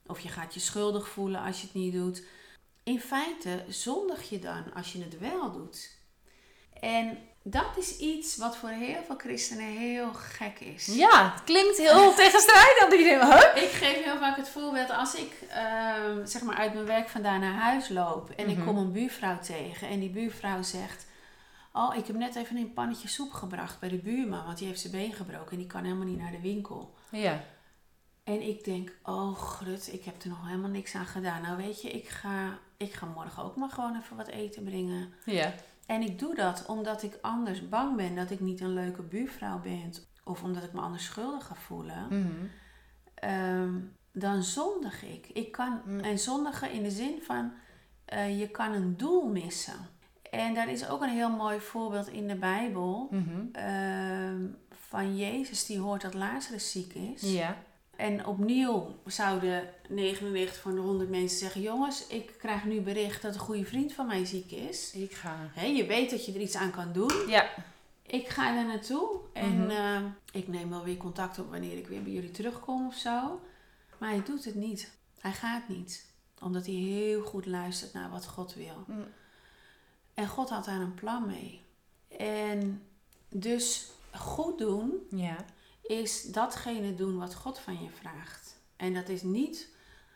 Of 0.06 0.20
je 0.20 0.28
gaat 0.28 0.54
je 0.54 0.60
schuldig 0.60 1.08
voelen 1.08 1.40
als 1.42 1.60
je 1.60 1.66
het 1.66 1.74
niet 1.74 1.92
doet. 1.92 2.22
In 2.84 3.00
feite 3.00 3.64
zondig 3.68 4.28
je 4.30 4.38
dan 4.38 4.64
als 4.74 4.92
je 4.92 5.02
het 5.02 5.18
wel 5.18 5.52
doet. 5.52 5.90
En 6.80 7.18
dat 7.42 7.76
is 7.76 7.96
iets 7.98 8.36
wat 8.36 8.56
voor 8.56 8.68
heel 8.68 9.02
veel 9.06 9.16
christenen 9.16 9.66
heel 9.78 10.12
gek 10.12 10.60
is. 10.60 10.86
Ja, 10.86 11.32
het 11.32 11.44
klinkt 11.44 11.76
heel 11.76 12.14
tegenstrijdig. 12.22 12.88
Huh? 12.90 13.62
Ik 13.62 13.70
geef 13.70 14.04
heel 14.04 14.18
vaak 14.18 14.36
het 14.36 14.48
voorbeeld 14.48 14.90
als 14.90 15.14
ik 15.14 15.32
ehm, 15.48 16.26
zeg 16.26 16.42
maar 16.42 16.56
uit 16.56 16.74
mijn 16.74 16.86
werk 16.86 17.08
vandaan 17.08 17.40
naar 17.40 17.54
huis 17.60 17.88
loop 17.88 18.30
en 18.30 18.48
ik 18.48 18.56
Mhm. 18.56 18.66
kom 18.66 18.76
een 18.76 18.92
buurvrouw 18.92 19.38
tegen 19.38 19.88
en 19.88 20.00
die 20.00 20.10
buurvrouw 20.10 20.62
zegt: 20.62 21.06
Oh, 21.76 21.96
ik 21.96 22.06
heb 22.06 22.16
net 22.16 22.34
even 22.34 22.56
een 22.56 22.72
pannetje 22.72 23.08
soep 23.08 23.32
gebracht 23.32 23.80
bij 23.80 23.88
de 23.88 23.98
buurman, 23.98 24.44
want 24.44 24.58
die 24.58 24.66
heeft 24.66 24.80
zijn 24.80 24.92
been 24.92 25.12
gebroken 25.12 25.50
en 25.50 25.58
die 25.58 25.66
kan 25.66 25.82
helemaal 25.84 26.06
niet 26.06 26.18
naar 26.18 26.30
de 26.30 26.40
winkel. 26.40 26.94
Ja. 27.10 27.44
En 28.24 28.42
ik 28.42 28.64
denk: 28.64 28.98
Oh, 29.02 29.36
grut, 29.36 29.92
ik 29.92 30.04
heb 30.04 30.22
er 30.22 30.28
nog 30.28 30.46
helemaal 30.46 30.70
niks 30.70 30.94
aan 30.94 31.06
gedaan. 31.06 31.42
Nou, 31.42 31.56
weet 31.56 31.82
je, 31.82 31.90
ik 31.90 32.08
ga, 32.08 32.58
ik 32.76 32.92
ga 32.92 33.06
morgen 33.06 33.42
ook 33.42 33.56
maar 33.56 33.68
gewoon 33.68 33.96
even 33.96 34.16
wat 34.16 34.26
eten 34.26 34.64
brengen. 34.64 35.12
Ja. 35.24 35.54
En 35.86 36.02
ik 36.02 36.18
doe 36.18 36.34
dat 36.34 36.66
omdat 36.66 37.02
ik 37.02 37.18
anders 37.20 37.68
bang 37.68 37.96
ben 37.96 38.14
dat 38.14 38.30
ik 38.30 38.40
niet 38.40 38.60
een 38.60 38.74
leuke 38.74 39.02
buurvrouw 39.02 39.60
ben 39.60 39.92
of 40.24 40.42
omdat 40.42 40.62
ik 40.62 40.72
me 40.72 40.80
anders 40.80 41.04
schuldig 41.04 41.46
ga 41.46 41.54
voelen. 41.54 42.06
Mhm. 42.10 42.46
Ehm, 43.14 43.80
dan 44.12 44.42
zondig 44.42 45.02
ik. 45.04 45.26
ik 45.26 45.52
kan, 45.52 45.80
Mm. 45.84 46.00
En 46.00 46.18
zondigen 46.18 46.70
in 46.70 46.82
de 46.82 46.90
zin 46.90 47.22
van, 47.22 47.52
eh, 48.04 48.40
je 48.40 48.48
kan 48.48 48.72
een 48.72 48.96
doel 48.96 49.28
missen. 49.28 49.88
En 50.38 50.54
daar 50.54 50.68
is 50.70 50.88
ook 50.88 51.02
een 51.02 51.08
heel 51.08 51.30
mooi 51.30 51.60
voorbeeld 51.60 52.08
in 52.08 52.26
de 52.28 52.34
Bijbel 52.34 53.08
Mhm. 53.10 53.40
ehm, 53.52 54.40
van 54.88 55.16
Jezus 55.16 55.66
die 55.66 55.78
hoort 55.78 56.02
dat 56.02 56.14
Lazarus 56.14 56.70
ziek 56.70 56.92
is. 56.94 57.20
Ja. 57.32 57.56
En 57.96 58.26
opnieuw 58.26 58.94
zouden 59.06 59.68
99 59.88 60.60
van 60.60 60.74
de 60.74 60.80
100 60.80 61.10
mensen 61.10 61.38
zeggen, 61.38 61.60
jongens, 61.60 62.06
ik 62.06 62.34
krijg 62.38 62.64
nu 62.64 62.80
bericht 62.80 63.22
dat 63.22 63.34
een 63.34 63.40
goede 63.40 63.64
vriend 63.64 63.92
van 63.92 64.06
mij 64.06 64.24
ziek 64.24 64.50
is. 64.50 64.92
Ik 64.94 65.12
ga. 65.12 65.36
Hè, 65.52 65.66
je 65.66 65.86
weet 65.86 66.10
dat 66.10 66.26
je 66.26 66.32
er 66.32 66.40
iets 66.40 66.56
aan 66.56 66.70
kan 66.70 66.92
doen. 66.92 67.12
Ja. 67.28 67.48
Ik 68.06 68.28
ga 68.28 68.56
er 68.58 68.64
naartoe 68.66 69.08
en 69.32 69.60
Mhm. 69.60 69.70
eh, 69.70 70.00
ik 70.32 70.48
neem 70.48 70.70
wel 70.70 70.84
weer 70.84 70.96
contact 70.96 71.38
op 71.38 71.50
wanneer 71.50 71.76
ik 71.78 71.86
weer 71.86 72.02
bij 72.02 72.12
jullie 72.12 72.30
terugkom 72.30 72.86
of 72.86 72.94
zo. 72.94 73.40
Maar 73.98 74.08
hij 74.10 74.22
doet 74.24 74.44
het 74.44 74.54
niet. 74.54 74.90
Hij 75.20 75.32
gaat 75.32 75.68
niet. 75.68 76.06
Omdat 76.40 76.66
hij 76.66 76.74
heel 76.74 77.22
goed 77.22 77.46
luistert 77.46 77.92
naar 77.92 78.10
wat 78.10 78.26
God 78.26 78.54
wil. 78.54 78.84
Mm. 78.86 79.04
En 80.14 80.28
God 80.28 80.50
had 80.50 80.64
daar 80.64 80.80
een 80.80 80.94
plan 80.94 81.26
mee. 81.26 81.60
En 82.18 82.82
dus 83.28 83.90
goed 84.14 84.58
doen 84.58 84.92
Ja. 85.10 85.36
is 85.82 86.22
datgene 86.22 86.94
doen 86.94 87.18
wat 87.18 87.34
God 87.34 87.58
van 87.58 87.82
je 87.82 87.90
vraagt. 87.90 88.56
En 88.76 88.94
dat 88.94 89.08
is 89.08 89.22
niet 89.22 89.68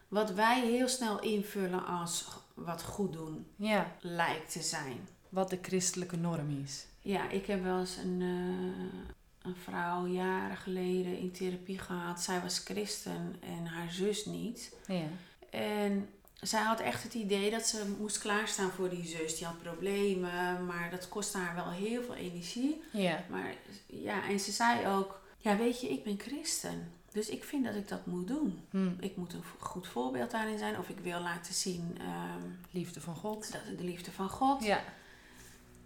wat 0.08 0.30
wij 0.30 0.66
heel 0.66 0.88
snel 0.88 1.20
invullen 1.20 1.87
als 1.87 2.28
wat 2.54 2.82
goed 2.82 3.12
doen 3.12 3.46
Ja. 3.56 3.92
lijkt 4.00 4.52
te 4.52 4.62
zijn. 4.62 5.08
Wat 5.28 5.50
de 5.50 5.58
christelijke 5.62 6.16
norm 6.16 6.62
is. 6.64 6.87
Ja, 7.00 7.28
ik 7.30 7.46
heb 7.46 7.62
wel 7.62 7.78
eens 7.78 7.96
een, 7.96 8.20
eh, 8.22 9.48
een 9.50 9.56
vrouw 9.56 10.06
jaren 10.06 10.56
geleden 10.56 11.18
in 11.18 11.32
therapie 11.32 11.78
gehad. 11.78 12.20
Zij 12.20 12.40
was 12.40 12.58
christen 12.58 13.37
en 13.40 13.66
haar 13.66 13.90
zus 13.92 14.24
niet. 14.24 14.74
Ja. 14.87 15.04
En 15.50 16.08
zij 16.40 16.62
had 16.62 16.81
echt 16.81 17.03
het 17.03 17.14
idee 17.14 17.51
dat 17.51 17.66
ze 17.66 17.94
moest 17.98 18.18
klaarstaan 18.18 18.70
voor 18.70 18.88
die 18.88 19.07
zus. 19.07 19.37
Die 19.37 19.46
had 19.46 19.62
problemen, 19.62 20.66
maar 20.66 20.90
dat 20.90 21.09
kostte 21.09 21.38
haar 21.38 21.55
wel 21.55 21.70
heel 21.70 22.03
veel 22.03 22.14
energie. 22.14 22.83
Ja. 22.92 23.24
Maar 23.31 23.55
ja, 23.87 24.29
en 24.29 24.40
ze 24.40 24.53
zei 24.53 24.87
ook: 24.87 25.20
Ja, 25.38 25.57
weet 25.57 25.81
je, 25.81 25.88
ik 25.88 26.05
ben 26.05 26.20
christen. 26.20 26.92
Dus 27.12 27.29
ik 27.29 27.44
vind 27.44 27.64
dat 27.64 27.74
ik 27.74 27.88
dat 27.88 28.07
moet 28.07 28.29
doen. 28.29 28.61
Hm. 28.70 28.90
Ik 29.01 29.16
moet 29.16 29.33
een 29.33 29.42
goed 29.59 29.87
voorbeeld 29.87 30.31
daarin 30.31 30.59
zijn. 30.59 30.79
Of 30.79 30.88
ik 30.88 30.98
wil 30.98 31.20
laten 31.20 31.55
zien 31.55 31.98
ehm, 32.01 32.42
Liefde 32.70 33.01
van 33.01 33.16
God. 33.16 33.53
dat 33.53 33.79
de 33.79 33.85
liefde 33.85 34.12
van 34.12 34.29
God. 34.29 34.64
Ja. 34.64 34.83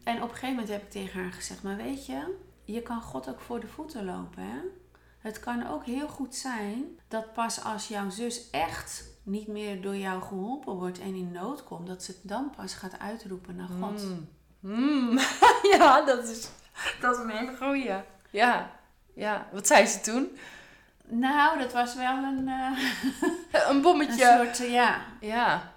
En 0.05 0.17
op 0.17 0.23
een 0.23 0.29
gegeven 0.29 0.51
moment 0.51 0.69
heb 0.69 0.83
ik 0.83 0.91
tegen 0.91 1.23
haar 1.23 1.33
gezegd: 1.33 1.63
Maar 1.63 1.77
weet 1.77 2.07
je, 2.07 2.37
je 2.65 2.83
kan 2.83 3.03
God 3.03 3.29
ook 3.29 3.41
voor 3.41 3.61
de 3.61 3.69
voeten 3.69 4.05
lopen. 4.05 4.43
Hè? 4.43 4.59
Het 5.19 5.41
kan 5.41 5.67
ook 5.69 5.85
heel 5.85 6.09
goed 6.09 6.35
zijn 6.35 6.99
dat 7.09 7.33
pas 7.33 7.65
als 7.65 7.89
jouw 7.89 8.11
zus 8.11 8.51
echt 8.51 9.12
niet 9.23 9.47
meer 9.47 9.83
door 9.83 9.97
jou 9.97 10.23
geholpen 10.23 10.75
wordt 10.75 10.99
en 11.01 11.15
in 11.15 11.33
nood 11.33 11.65
komt, 11.65 11.87
dat 11.87 12.03
ze 12.03 12.11
het 12.11 12.21
dan 12.23 12.53
pas 12.57 12.75
gaat 12.75 12.99
uitroepen 12.99 13.57
naar 13.57 13.69
God. 13.81 14.03
Mm. 14.03 14.29
Mm. 14.61 15.19
ja, 15.77 16.05
dat 16.05 16.29
is 16.29 16.49
dat 17.01 17.17
is 17.17 17.23
een 17.23 17.31
hele 17.31 17.57
goeie. 17.57 17.93
Ja, 18.31 18.71
ja. 19.15 19.49
Wat 19.53 19.67
zei 19.67 19.87
ze 19.87 20.01
toen? 20.01 20.37
Nou, 21.07 21.59
dat 21.59 21.73
was 21.73 21.95
wel 21.95 22.17
een, 22.17 22.49
eh, 22.49 22.79
Een 23.53 23.69
een 23.71 23.83
bommetje. 23.83 24.37
soort, 24.37 24.61
eh, 24.61 24.73
ja. 24.73 25.01
Ja. 25.21 25.73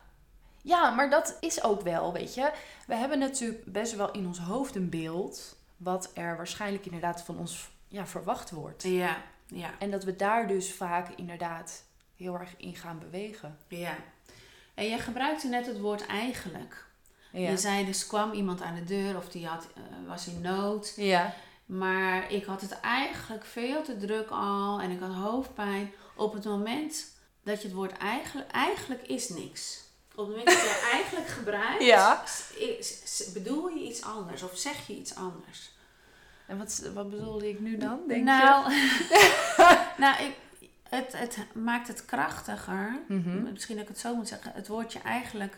Ja, 0.61 0.89
maar 0.89 1.09
dat 1.09 1.37
is 1.39 1.63
ook 1.63 1.81
wel, 1.81 2.13
weet 2.13 2.33
je. 2.33 2.51
We 2.87 2.95
hebben 2.95 3.19
natuurlijk 3.19 3.65
best 3.65 3.95
wel 3.95 4.11
in 4.11 4.27
ons 4.27 4.39
hoofd 4.39 4.75
een 4.75 4.89
beeld... 4.89 5.57
wat 5.77 6.11
er 6.13 6.37
waarschijnlijk 6.37 6.85
inderdaad 6.85 7.21
van 7.21 7.37
ons 7.37 7.69
ja, 7.87 8.05
verwacht 8.07 8.51
wordt. 8.51 8.83
Ja, 8.83 9.17
ja, 9.47 9.69
En 9.79 9.91
dat 9.91 10.03
we 10.03 10.15
daar 10.15 10.47
dus 10.47 10.73
vaak 10.73 11.09
inderdaad 11.09 11.83
heel 12.17 12.39
erg 12.39 12.53
in 12.57 12.75
gaan 12.75 12.99
bewegen. 12.99 13.57
ja. 13.67 13.95
En 14.73 14.85
je 14.89 14.97
gebruikte 14.97 15.47
net 15.47 15.65
het 15.65 15.79
woord 15.79 16.05
eigenlijk. 16.05 16.85
Ja. 17.31 17.49
Je 17.49 17.57
zei 17.57 17.85
dus 17.85 18.07
kwam 18.07 18.31
iemand 18.31 18.61
aan 18.61 18.75
de 18.75 18.83
deur 18.83 19.17
of 19.17 19.29
die 19.29 19.47
had, 19.47 19.67
eh, 19.75 19.81
was 20.07 20.27
in 20.27 20.41
nood. 20.41 20.93
ja. 20.95 21.33
Maar 21.65 22.31
ik 22.31 22.45
had 22.45 22.61
het 22.61 22.79
eigenlijk 22.79 23.45
veel 23.45 23.83
te 23.83 23.97
druk 23.97 24.29
al 24.29 24.79
en 24.79 24.91
ik 24.91 24.99
had 24.99 25.13
hoofdpijn. 25.13 25.91
Op 26.15 26.33
het 26.33 26.45
moment 26.45 27.05
dat 27.43 27.61
je 27.61 27.67
het 27.67 27.75
woord 27.75 27.97
eigenlijk, 27.97 28.51
eigenlijk 28.51 29.01
is 29.07 29.29
niks. 29.29 29.83
Op 30.11 30.17
het 30.17 30.27
moment 30.27 30.45
dat 30.45 30.55
je 30.61 30.89
eigenlijk 30.93 31.27
gebruikt, 31.27 31.83
Ja. 31.83 32.23
bedoel 33.33 33.67
je 33.69 33.79
iets 33.83 34.03
anders 34.03 34.43
of 34.43 34.57
zeg 34.57 34.87
je 34.87 34.95
iets 34.95 35.15
anders. 35.15 35.71
En 36.47 36.57
wat, 36.57 36.89
wat 36.93 37.09
bedoelde 37.09 37.49
ik 37.49 37.59
nu 37.59 37.77
dan, 37.77 37.99
denk 38.07 38.23
nou, 38.23 38.73
nou 39.97 40.23
ik, 40.23 40.35
het, 40.89 41.19
het 41.19 41.37
maakt 41.53 41.87
het 41.87 42.05
krachtiger. 42.05 42.99
Mhm. 43.07 43.51
Misschien 43.51 43.75
dat 43.75 43.83
ik 43.83 43.89
het 43.89 43.99
zo 43.99 44.15
moet 44.15 44.27
zeggen. 44.27 44.51
Het 44.53 44.67
woordje 44.67 44.99
eigenlijk 44.99 45.57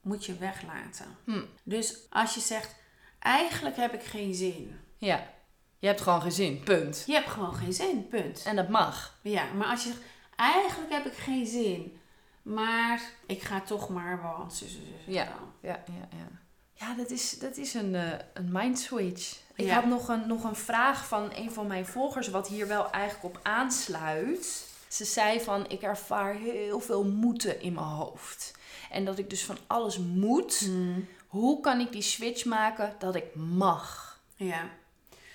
moet 0.00 0.24
je 0.24 0.36
weglaten. 0.36 1.06
Hm. 1.24 1.42
Dus 1.62 1.96
als 2.10 2.34
je 2.34 2.40
zegt, 2.40 2.74
eigenlijk 3.18 3.76
heb 3.76 3.92
ik 3.94 4.02
geen 4.02 4.34
zin. 4.34 4.80
Ja. 4.96 5.30
Je 5.78 5.86
hebt 5.86 6.00
gewoon 6.00 6.22
geen 6.22 6.32
zin, 6.32 6.62
punt. 6.62 7.02
Je 7.06 7.12
hebt 7.12 7.28
gewoon 7.28 7.54
geen 7.54 7.72
zin, 7.72 8.08
punt. 8.08 8.42
En 8.42 8.56
dat 8.56 8.68
mag. 8.68 9.18
Ja, 9.22 9.52
maar 9.52 9.66
als 9.66 9.82
je 9.82 9.88
zegt, 9.88 10.02
eigenlijk 10.36 10.92
heb 10.92 11.06
ik 11.06 11.14
geen 11.14 11.46
zin. 11.46 12.00
Maar 12.42 13.02
ik 13.26 13.42
ga 13.42 13.60
toch 13.60 13.88
maar, 13.88 14.22
want... 14.22 14.64
Ja. 15.06 15.22
Ja, 15.60 15.82
ja, 15.86 16.08
ja. 16.10 16.40
Ja, 16.74 16.94
dat 16.94 17.10
is, 17.10 17.38
dat 17.38 17.56
is 17.56 17.74
een, 17.74 17.94
eh, 17.94 18.18
een 18.34 18.48
mind 18.52 18.78
switch. 18.78 19.38
Ik 19.54 19.64
Ja. 19.64 19.74
had 19.74 19.84
nog 19.86 20.08
een, 20.08 20.26
nog 20.26 20.44
een 20.44 20.56
vraag 20.56 21.06
van 21.06 21.30
een 21.34 21.52
van 21.52 21.66
mijn 21.66 21.86
volgers, 21.86 22.28
wat 22.28 22.48
hier 22.48 22.68
wel 22.68 22.90
eigenlijk 22.90 23.36
op 23.36 23.40
aansluit. 23.42 24.70
Ze 24.88 25.04
zei 25.04 25.40
van, 25.40 25.68
ik 25.70 25.82
ervaar 25.82 26.34
heel 26.34 26.80
veel 26.80 27.04
moeten 27.04 27.60
in 27.60 27.72
mijn 27.72 27.86
hoofd. 27.86 28.52
En 28.90 29.04
dat 29.04 29.18
ik 29.18 29.30
dus 29.30 29.44
van 29.44 29.58
alles 29.66 29.98
moet. 29.98 30.58
Hmm, 30.58 31.08
Hoe 31.26 31.60
kan 31.60 31.80
ik 31.80 31.92
die 31.92 32.02
switch 32.02 32.44
maken 32.44 32.94
dat 32.98 33.14
ik 33.14 33.34
mag? 33.34 34.20
Ja. 34.36 34.68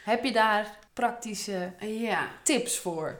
Heb 0.03 0.23
je 0.23 0.31
daar 0.31 0.77
praktische 0.93 1.73
Ja. 1.79 2.27
tips 2.43 2.79
voor? 2.79 3.19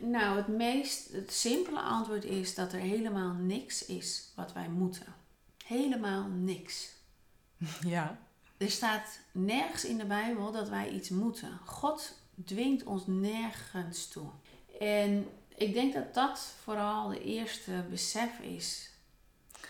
Nou, 0.00 0.36
het 0.36 0.48
meest, 0.48 1.12
het 1.12 1.32
simpele 1.32 1.80
antwoord 1.80 2.24
is 2.24 2.54
dat 2.54 2.72
er 2.72 2.78
helemaal 2.78 3.32
niks 3.32 3.86
is 3.86 4.32
wat 4.36 4.52
wij 4.52 4.68
moeten. 4.68 5.14
Helemaal 5.66 6.26
niks. 6.28 6.88
Ja. 7.86 8.18
Er 8.58 8.70
staat 8.70 9.20
nergens 9.32 9.84
in 9.84 9.98
de 9.98 10.04
Bijbel 10.04 10.52
dat 10.52 10.68
wij 10.68 10.90
iets 10.90 11.08
moeten. 11.08 11.58
God 11.64 12.18
dwingt 12.44 12.84
ons 12.84 13.02
nergens 13.06 14.08
toe. 14.08 14.28
En 14.80 15.28
ik 15.54 15.72
denk 15.74 15.94
dat 15.94 16.14
dat 16.14 16.52
vooral 16.62 17.08
de 17.08 17.22
eerste 17.24 17.84
besef 17.90 18.38
is. 18.38 18.90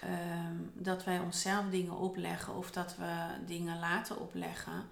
ehm, 0.03 0.57
dat 0.73 1.05
wij 1.05 1.19
onszelf 1.19 1.65
dingen 1.71 1.97
opleggen 1.97 2.55
of 2.57 2.71
dat 2.71 2.97
we 2.97 3.27
dingen 3.47 3.79
laten 3.79 4.21
opleggen. 4.21 4.89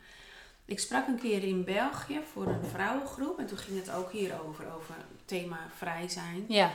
Ik 0.64 0.78
sprak 0.80 1.06
een 1.06 1.18
keer 1.18 1.42
in 1.42 1.64
België 1.64 2.20
voor 2.32 2.46
een 2.46 2.64
vrouwengroep 2.64 3.38
en 3.38 3.46
toen 3.46 3.58
ging 3.58 3.78
het 3.78 3.90
ook 3.90 4.12
hierover, 4.12 4.72
over 4.74 4.94
het 4.94 5.28
thema 5.28 5.58
vrij 5.76 6.08
zijn. 6.08 6.44
Ja. 6.48 6.72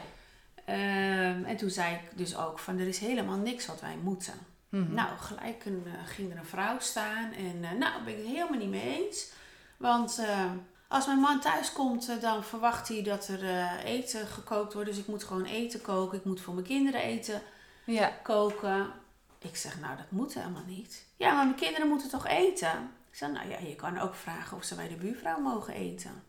Ehm, 0.66 1.44
en 1.44 1.58
toen 1.58 1.70
zei 1.70 1.96
ik 1.96 2.18
dus 2.18 2.36
ook 2.36 2.60
van 2.60 2.78
er 2.80 2.88
is 2.88 3.00
helemaal 3.00 3.38
niks 3.38 3.66
wat 3.66 3.82
wij 3.82 3.96
moeten. 4.04 4.40
Mhm. 4.72 4.94
Nou, 4.94 5.18
gelijk 5.18 5.66
een, 5.66 5.84
eh, 5.86 5.92
ging 6.06 6.32
er 6.32 6.38
een 6.38 6.46
vrouw 6.46 6.80
staan. 6.80 7.32
En 7.32 7.64
eh, 7.64 7.72
nou, 7.72 7.80
daar 7.80 8.04
ben 8.06 8.14
ik 8.18 8.20
het 8.26 8.36
helemaal 8.36 8.60
niet 8.60 8.70
mee 8.70 9.00
eens. 9.06 9.30
Want 9.78 10.18
eh, 10.20 10.52
als 10.88 11.06
mijn 11.06 11.20
man 11.20 11.40
thuis 11.40 11.72
komt, 11.74 12.22
dan 12.22 12.44
verwacht 12.44 12.88
hij 12.88 13.04
dat 13.04 13.28
er 13.28 13.76
eten 13.84 14.28
gekookt 14.28 14.74
wordt. 14.74 14.90
Dus 14.90 14.98
ik 14.98 15.08
moet 15.08 15.24
gewoon 15.24 15.46
eten 15.46 15.82
koken. 15.82 16.18
Ik 16.18 16.26
moet 16.26 16.42
voor 16.42 16.54
mijn 16.54 16.66
kinderen 16.66 17.02
eten 17.02 17.42
Ja. 17.86 18.12
koken. 18.24 18.92
Ik 19.40 19.56
zeg, 19.56 19.80
nou, 19.80 19.98
dat 19.98 20.12
moet 20.12 20.34
helemaal 20.34 20.66
niet. 20.68 21.06
Ja, 21.18 21.34
maar 21.34 21.46
mijn 21.46 21.58
kinderen 21.58 21.88
moeten 21.88 22.10
toch 22.10 22.28
eten? 22.28 22.92
Ik 23.12 23.18
zeg, 23.18 23.32
nou 23.32 23.50
ja, 23.50 23.58
je 23.60 23.76
kan 23.76 24.00
ook 24.00 24.16
vragen 24.16 24.58
of 24.58 24.64
ze 24.64 24.76
bij 24.76 24.88
de 24.88 24.96
buurvrouw 24.96 25.40
mogen 25.40 25.74
eten. 25.74 26.24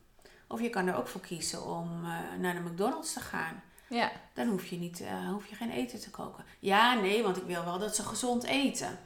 Of 0.46 0.60
je 0.60 0.70
kan 0.70 0.86
er 0.86 0.96
ook 0.96 1.08
voor 1.08 1.20
kiezen 1.20 1.64
om 1.66 2.00
naar 2.38 2.54
de 2.54 2.60
McDonald's 2.60 3.12
te 3.12 3.20
gaan. 3.20 3.62
Ja. 3.92 4.12
Dan 4.34 4.48
hoef 4.48 4.66
je, 4.66 4.76
niet, 4.76 5.00
eh, 5.00 5.28
hoef 5.30 5.46
je 5.46 5.54
geen 5.56 5.70
eten 5.70 6.00
te 6.00 6.10
koken. 6.10 6.44
Ja, 6.58 6.94
nee, 6.94 7.22
want 7.22 7.36
ik 7.36 7.42
wil 7.42 7.64
wel 7.64 7.78
dat 7.78 7.96
ze 7.96 8.02
gezond 8.02 8.42
eten. 8.44 8.98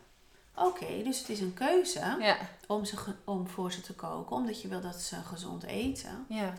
Oké, 0.54 1.02
dus 1.02 1.18
het 1.18 1.28
is 1.28 1.40
een 1.40 1.54
keuze 1.54 2.16
Ja. 2.20 2.36
om, 2.66 2.84
ze 2.84 2.96
om 3.24 3.48
voor 3.48 3.72
ze 3.72 3.80
te 3.80 3.92
koken, 3.94 4.36
omdat 4.36 4.62
je 4.62 4.68
wil 4.68 4.80
dat 4.80 5.00
ze 5.00 5.16
gezond 5.16 5.62
eten. 5.62 6.24
Ja. 6.28 6.52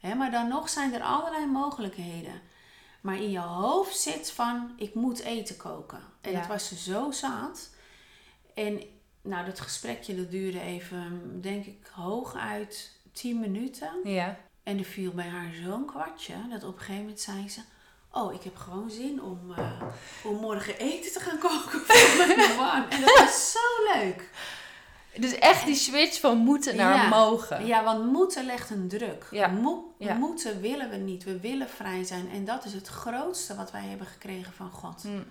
Hè, 0.00 0.14
maar 0.14 0.30
dan 0.30 0.48
nog 0.48 0.68
zijn 0.68 0.94
er 0.94 1.02
allerlei 1.02 1.46
mogelijkheden. 1.46 2.40
Maar 3.00 3.16
in 3.16 3.30
je 3.30 3.38
hoofd 3.38 3.96
zit 3.96 4.30
van, 4.30 4.72
ik 4.76 4.94
moet 4.94 5.18
eten 5.20 5.56
koken. 5.56 6.00
En 6.20 6.30
Ja. 6.30 6.38
dat 6.38 6.48
was 6.48 6.68
ze 6.68 6.76
zo 6.76 7.10
zat. 7.10 7.70
En 8.54 8.82
nou, 9.22 9.44
dat 9.46 9.60
gesprekje 9.60 10.16
dat 10.16 10.30
duurde 10.30 10.60
even, 10.60 11.38
denk 11.40 11.64
ik, 11.66 11.86
hooguit 11.92 12.96
10 13.12 13.40
minuten. 13.40 13.90
Ja. 14.04 14.38
En 14.62 14.78
er 14.78 14.84
viel 14.84 15.10
bij 15.12 15.28
haar 15.28 15.50
zo'n 15.64 15.84
kwartje 15.86 16.34
dat 16.50 16.62
op 16.64 16.72
een 16.74 16.78
gegeven 16.78 17.00
moment 17.00 17.20
zei 17.20 17.48
ze: 17.48 17.60
Oh, 18.12 18.34
ik 18.34 18.42
heb 18.42 18.56
gewoon 18.56 18.90
zin 18.90 19.22
om, 19.22 19.40
eh, 19.56 19.82
om 20.24 20.36
morgen 20.36 20.78
eten 20.78 21.12
te 21.12 21.20
gaan 21.20 21.38
koken 21.38 21.80
voor 21.86 22.26
mijn 22.26 22.56
man. 22.60 22.90
En 22.90 23.00
dat 23.00 23.18
was 23.18 23.50
zo 23.52 23.92
leuk. 23.98 24.30
Dus 25.16 25.34
echt 25.34 25.64
die 25.66 25.74
switch 25.74 26.20
van 26.20 26.36
moeten 26.38 26.76
naar 26.76 26.94
Ja. 26.96 27.08
mogen. 27.08 27.66
Ja, 27.66 27.84
want 27.84 28.12
moeten 28.12 28.46
legt 28.46 28.70
een 28.70 28.88
druk. 28.88 29.26
Ja. 29.30 29.46
Mo- 29.46 29.94
Ja. 29.98 30.14
Moeten 30.14 30.60
willen 30.60 30.90
we 30.90 30.96
niet. 30.96 31.24
We 31.24 31.40
willen 31.40 31.68
vrij 31.68 32.04
zijn. 32.04 32.30
En 32.30 32.44
dat 32.44 32.64
is 32.64 32.72
het 32.72 32.88
grootste 32.88 33.54
wat 33.56 33.70
wij 33.70 33.84
hebben 33.84 34.06
gekregen 34.06 34.52
van 34.52 34.70
God. 34.70 35.02
Hm. 35.02 35.22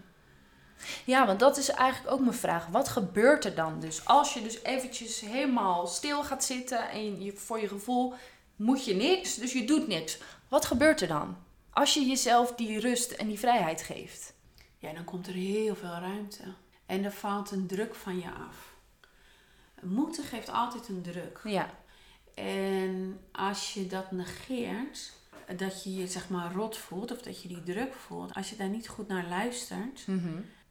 Ja, 1.06 1.26
want 1.26 1.40
dat 1.40 1.58
is 1.58 1.70
eigenlijk 1.70 2.14
ook 2.14 2.20
mijn 2.20 2.34
vraag. 2.34 2.68
Wat 2.68 2.88
gebeurt 2.90 3.46
er 3.46 3.56
dan 3.56 3.80
dus? 3.80 4.06
Als 4.06 4.34
je 4.34 4.42
dus 4.42 4.64
eventjes 4.64 5.20
helemaal 5.20 5.88
stil 5.88 6.24
gaat 6.24 6.44
zitten 6.44 6.90
en 6.90 7.24
je, 7.24 7.34
voor 7.36 7.60
je 7.60 7.68
gevoel 7.68 8.14
moet 8.56 8.86
je 8.86 8.94
niks, 8.96 9.36
dus 9.36 9.54
je 9.54 9.66
doet 9.66 9.88
niks. 9.88 10.18
Wat 10.48 10.66
gebeurt 10.66 11.02
er 11.02 11.08
dan? 11.08 11.38
Als 11.74 11.94
je 11.94 12.06
jezelf 12.06 12.56
die 12.56 12.80
rust 12.80 13.12
en 13.12 13.28
die 13.28 13.40
vrijheid 13.40 13.82
geeft. 13.82 14.34
Ja, 14.78 14.94
dan 14.94 15.04
komt 15.04 15.28
er 15.28 15.34
heel 15.34 15.76
veel 15.76 15.90
ruimte. 16.00 16.44
En 16.86 17.04
er 17.04 17.12
valt 17.12 17.52
een 17.52 17.68
druk 17.68 17.96
van 17.96 18.18
je 18.20 18.30
af. 18.48 18.74
Moeten 19.82 20.24
geeft 20.24 20.50
altijd 20.50 20.88
een 20.88 21.02
druk. 21.02 21.40
Ja, 21.44 21.70
En 22.34 23.20
als 23.32 23.74
je 23.74 23.88
dat 23.88 24.12
negeert, 24.12 25.12
dat 25.58 25.84
je 25.84 25.96
je 25.96 26.08
zeg 26.08 26.30
maar 26.30 26.54
rot 26.54 26.78
voelt 26.78 27.12
of 27.12 27.22
dat 27.22 27.42
je 27.42 27.48
die 27.48 27.64
druk 27.64 27.94
voelt, 27.94 28.34
als 28.34 28.50
je 28.50 28.56
daar 28.56 28.70
niet 28.70 28.88
goed 28.88 29.08
naar 29.08 29.26
luistert, 29.28 30.04
Mhm. 30.08 30.28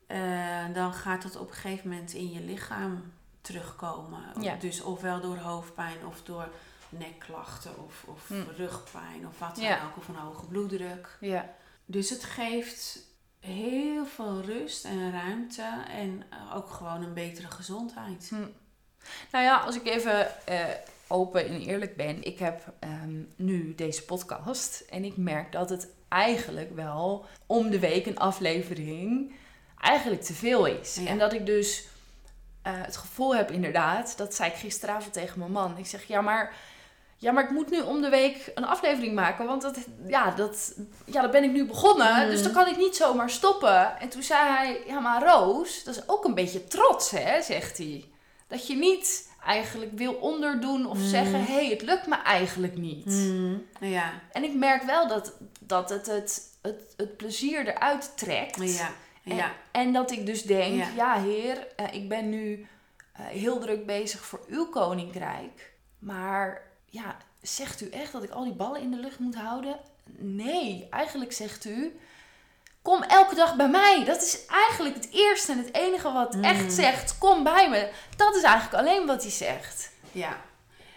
eh, 0.07 0.65
dan 0.75 0.93
gaat 0.95 1.23
dat 1.23 1.37
op 1.37 1.49
een 1.49 1.55
gegeven 1.55 1.89
moment 1.89 2.13
in 2.13 2.31
je 2.33 2.41
lichaam 2.41 3.13
terugkomen. 3.41 4.23
Ja. 4.41 4.55
Dus 4.57 4.81
ofwel 4.83 5.21
door 5.21 5.37
hoofdpijn 5.37 6.07
of 6.07 6.23
door 6.23 6.49
nekklachten 6.91 7.85
of, 7.85 8.05
of 8.07 8.29
Hm. 8.29 8.35
rugpijn 8.57 9.27
of 9.29 9.39
wat 9.39 9.55
dan 9.57 9.65
Ja. 9.65 9.81
ook, 9.87 9.97
of 9.97 10.09
een 10.09 10.15
hoge 10.15 10.47
bloeddruk. 10.47 11.17
ja. 11.21 11.55
Dus 11.87 12.11
het 12.11 12.25
geeft 12.25 12.99
heel 13.41 14.07
veel 14.07 14.41
rust 14.41 14.85
en 14.85 15.13
ruimte 15.13 15.85
en 15.89 16.23
eh, 16.31 16.57
ook 16.57 16.71
gewoon 16.71 17.03
een 17.03 17.15
betere 17.15 17.47
gezondheid. 17.51 18.27
Hm. 18.29 18.37
Nou 19.33 19.45
ja, 19.45 19.57
als 19.57 19.77
ik 19.77 19.87
even 19.87 20.47
eh, 20.47 20.65
open 21.09 21.47
en 21.49 21.61
eerlijk 21.61 21.97
ben. 21.97 22.23
Ik 22.25 22.39
heb 22.39 22.73
ehm, 22.79 23.23
nu 23.37 23.75
deze 23.75 24.05
podcast. 24.05 24.81
En 24.91 25.05
ik 25.05 25.17
merk 25.17 25.53
dat 25.53 25.71
het 25.71 25.89
eigenlijk 26.09 26.75
wel 26.75 27.27
om 27.47 27.71
de 27.71 27.79
week 27.79 28.07
een 28.07 28.19
aflevering 28.19 29.35
eigenlijk 29.79 30.23
te 30.23 30.35
veel 30.35 30.67
is. 30.67 30.95
Ja. 30.97 31.07
En 31.07 31.19
dat 31.19 31.33
ik 31.33 31.47
dus 31.47 31.87
eh, 32.63 32.73
het 32.77 32.97
gevoel 32.97 33.37
heb 33.37 33.51
inderdaad, 33.51 34.17
dat 34.17 34.35
zei 34.35 34.51
ik 34.51 34.57
gisteravond 34.57 35.13
tegen 35.13 35.39
mijn 35.39 35.53
man. 35.53 35.79
Ik 35.79 35.87
zeg, 35.87 36.05
ja 36.05 36.21
maar, 36.21 36.55
ja, 37.21 37.33
maar 37.33 37.45
ik 37.45 37.51
moet 37.51 37.71
nu 37.71 37.81
om 37.81 38.01
de 38.01 38.09
week 38.09 38.51
een 38.55 38.65
aflevering 38.67 39.15
maken. 39.15 39.47
Want 39.47 39.63
dat, 39.63 39.77
ja, 40.07 40.31
dat, 40.31 40.75
ja, 41.05 41.21
dat 41.23 41.31
ben 41.31 41.45
ik 41.45 41.51
nu 41.53 41.65
begonnen. 41.67 42.17
Mhm. 42.17 42.27
Dus 42.31 42.43
dan 42.43 42.53
kan 42.53 42.67
ik 42.67 42.77
niet 42.77 42.97
zomaar 42.97 43.31
stoppen. 43.31 43.99
En 44.01 44.09
toen 44.09 44.23
zei 44.23 44.49
hij, 44.49 44.81
ja 44.87 45.01
maar 45.01 45.23
Roos, 45.25 45.85
dat 45.85 45.95
is 45.97 46.09
ook 46.09 46.25
een 46.25 46.35
beetje 46.35 46.65
trots 46.65 47.11
hè, 47.11 47.43
zegt 47.43 47.79
hij. 47.79 48.05
Dat 48.47 48.67
je 48.67 48.75
niet 48.77 49.29
eigenlijk 49.47 49.91
wil 49.95 50.13
onderdoen 50.15 50.87
of 50.87 50.97
Mhm. 50.99 51.07
zeggen, 51.07 51.45
hé, 51.45 51.53
hey, 51.55 51.67
het 51.69 51.83
lukt 51.83 52.07
me 52.07 52.17
eigenlijk 52.17 52.77
niet. 52.77 53.07
Mm, 53.07 53.67
ja, 53.81 54.13
En 54.33 54.45
ik 54.45 54.55
merk 54.55 54.83
wel 54.83 55.09
dat, 55.09 55.33
dat 55.61 55.91
het, 55.91 56.07
het, 56.07 56.43
het, 56.63 56.95
het 56.97 57.17
plezier 57.17 57.67
eruit 57.69 58.13
trekt. 58.17 58.77
ja, 58.79 58.91
En, 59.25 59.37
ja. 59.37 59.53
en 59.73 59.93
dat 59.93 60.11
ik 60.11 60.27
dus 60.27 60.43
denk, 60.43 60.75
Ja. 60.77 60.87
ja, 60.97 61.21
heer, 61.23 61.67
eh, 61.77 61.87
ik 61.95 62.09
ben 62.09 62.29
nu 62.29 62.67
eh, 63.13 63.25
heel 63.27 63.59
druk 63.59 63.87
bezig 63.87 64.21
voor 64.21 64.41
uw 64.49 64.67
koninkrijk. 64.69 65.73
Maar 65.99 66.63
ja, 66.91 67.17
zegt 67.43 67.81
u 67.81 67.89
echt 67.89 68.13
dat 68.13 68.23
ik 68.23 68.31
al 68.31 68.45
die 68.45 68.53
ballen 68.53 68.81
in 68.81 68.91
de 68.91 68.97
lucht 68.97 69.19
moet 69.19 69.35
houden? 69.35 69.79
Nee, 70.19 70.87
eigenlijk 70.91 71.33
zegt 71.33 71.65
u. 71.65 71.99
Kom 72.83 73.03
elke 73.03 73.35
dag 73.35 73.57
bij 73.57 73.69
mij. 73.69 74.05
Dat 74.05 74.23
is 74.23 74.47
eigenlijk 74.47 74.95
het 74.95 75.09
eerste 75.13 75.53
en 75.53 75.59
het 75.59 75.75
enige 75.75 76.13
wat 76.13 76.35
Mm. 76.35 76.45
echt 76.45 76.73
zegt. 76.73 77.19
Kom 77.19 77.43
bij 77.45 77.71
me. 77.71 77.91
Dat 78.17 78.35
is 78.37 78.43
eigenlijk 78.43 78.83
alleen 78.83 79.07
wat 79.07 79.23
hij 79.23 79.31
zegt. 79.31 79.91
Ja. 80.13 80.37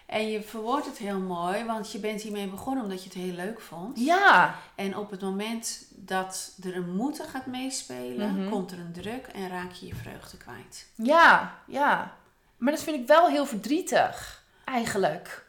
En 0.06 0.28
je 0.30 0.42
verwoordt 0.44 0.86
het 0.86 0.98
heel 0.98 1.20
mooi, 1.20 1.64
want 1.66 1.92
je 1.92 2.00
bent 2.00 2.22
hiermee 2.22 2.48
begonnen 2.48 2.84
omdat 2.84 3.04
je 3.04 3.10
het 3.10 3.18
heel 3.18 3.34
leuk 3.34 3.62
vond. 3.62 4.00
Ja, 4.00 4.56
En 4.76 4.98
op 4.98 5.12
het 5.12 5.22
moment 5.22 5.86
dat 5.90 6.52
er 6.64 6.76
een 6.76 6.96
moeten 6.96 7.28
gaat 7.28 7.46
meespelen, 7.46 8.36
Mhm. 8.42 8.50
komt 8.50 8.72
er 8.72 8.80
een 8.80 8.92
druk 8.94 9.28
en 9.28 9.50
raak 9.50 9.72
je 9.72 9.88
je 9.88 9.96
vreugde 9.96 10.38
kwijt. 10.38 10.88
ja, 10.96 11.58
ja. 11.68 12.16
Maar 12.58 12.72
dat 12.74 12.84
vind 12.84 13.00
ik 13.02 13.08
wel 13.08 13.28
heel 13.28 13.46
verdrietig. 13.46 14.44
Eigenlijk. 14.66 15.43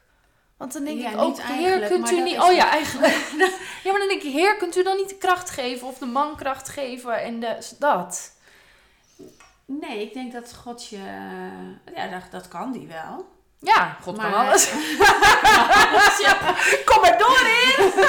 Want 0.57 0.73
dan 0.73 0.85
denk 0.85 1.01
Ja, 1.01 1.11
ik 1.11 1.19
ook, 1.19 1.41
heer, 1.41 1.87
kunt 1.87 2.11
u 2.11 2.21
niet... 2.21 2.39
Oh 2.39 2.53
ja, 2.53 2.71
eigenlijk. 2.71 3.15
ja, 3.85 3.91
maar 3.91 3.99
dan 4.01 4.09
denk 4.09 4.23
ik, 4.23 4.33
heer, 4.33 4.57
kunt 4.57 4.77
u 4.77 4.83
dan 4.83 4.97
niet 4.97 5.09
de 5.09 5.19
kracht 5.19 5.51
geven 5.51 5.87
of 5.87 5.99
de 5.99 6.07
man 6.07 6.37
kracht 6.37 6.69
geven 6.69 7.23
en 7.23 7.41
de, 7.41 7.59
dat? 7.79 8.33
Nee, 9.65 10.03
ik 10.03 10.13
denk 10.13 10.33
dat 10.33 10.55
God 10.55 10.89
je... 10.89 10.97
Ja, 11.95 12.09
dat, 12.09 12.23
dat 12.31 12.49
kan 12.49 12.73
die 12.73 12.87
wel. 12.87 13.33
Ja, 13.59 13.97
God 14.03 14.19
kan 14.19 14.35
alles. 14.35 14.71
Ja, 16.23 16.55
Kom 16.89 17.01
maar 17.01 17.19
door, 17.19 17.39
heer. 17.39 17.93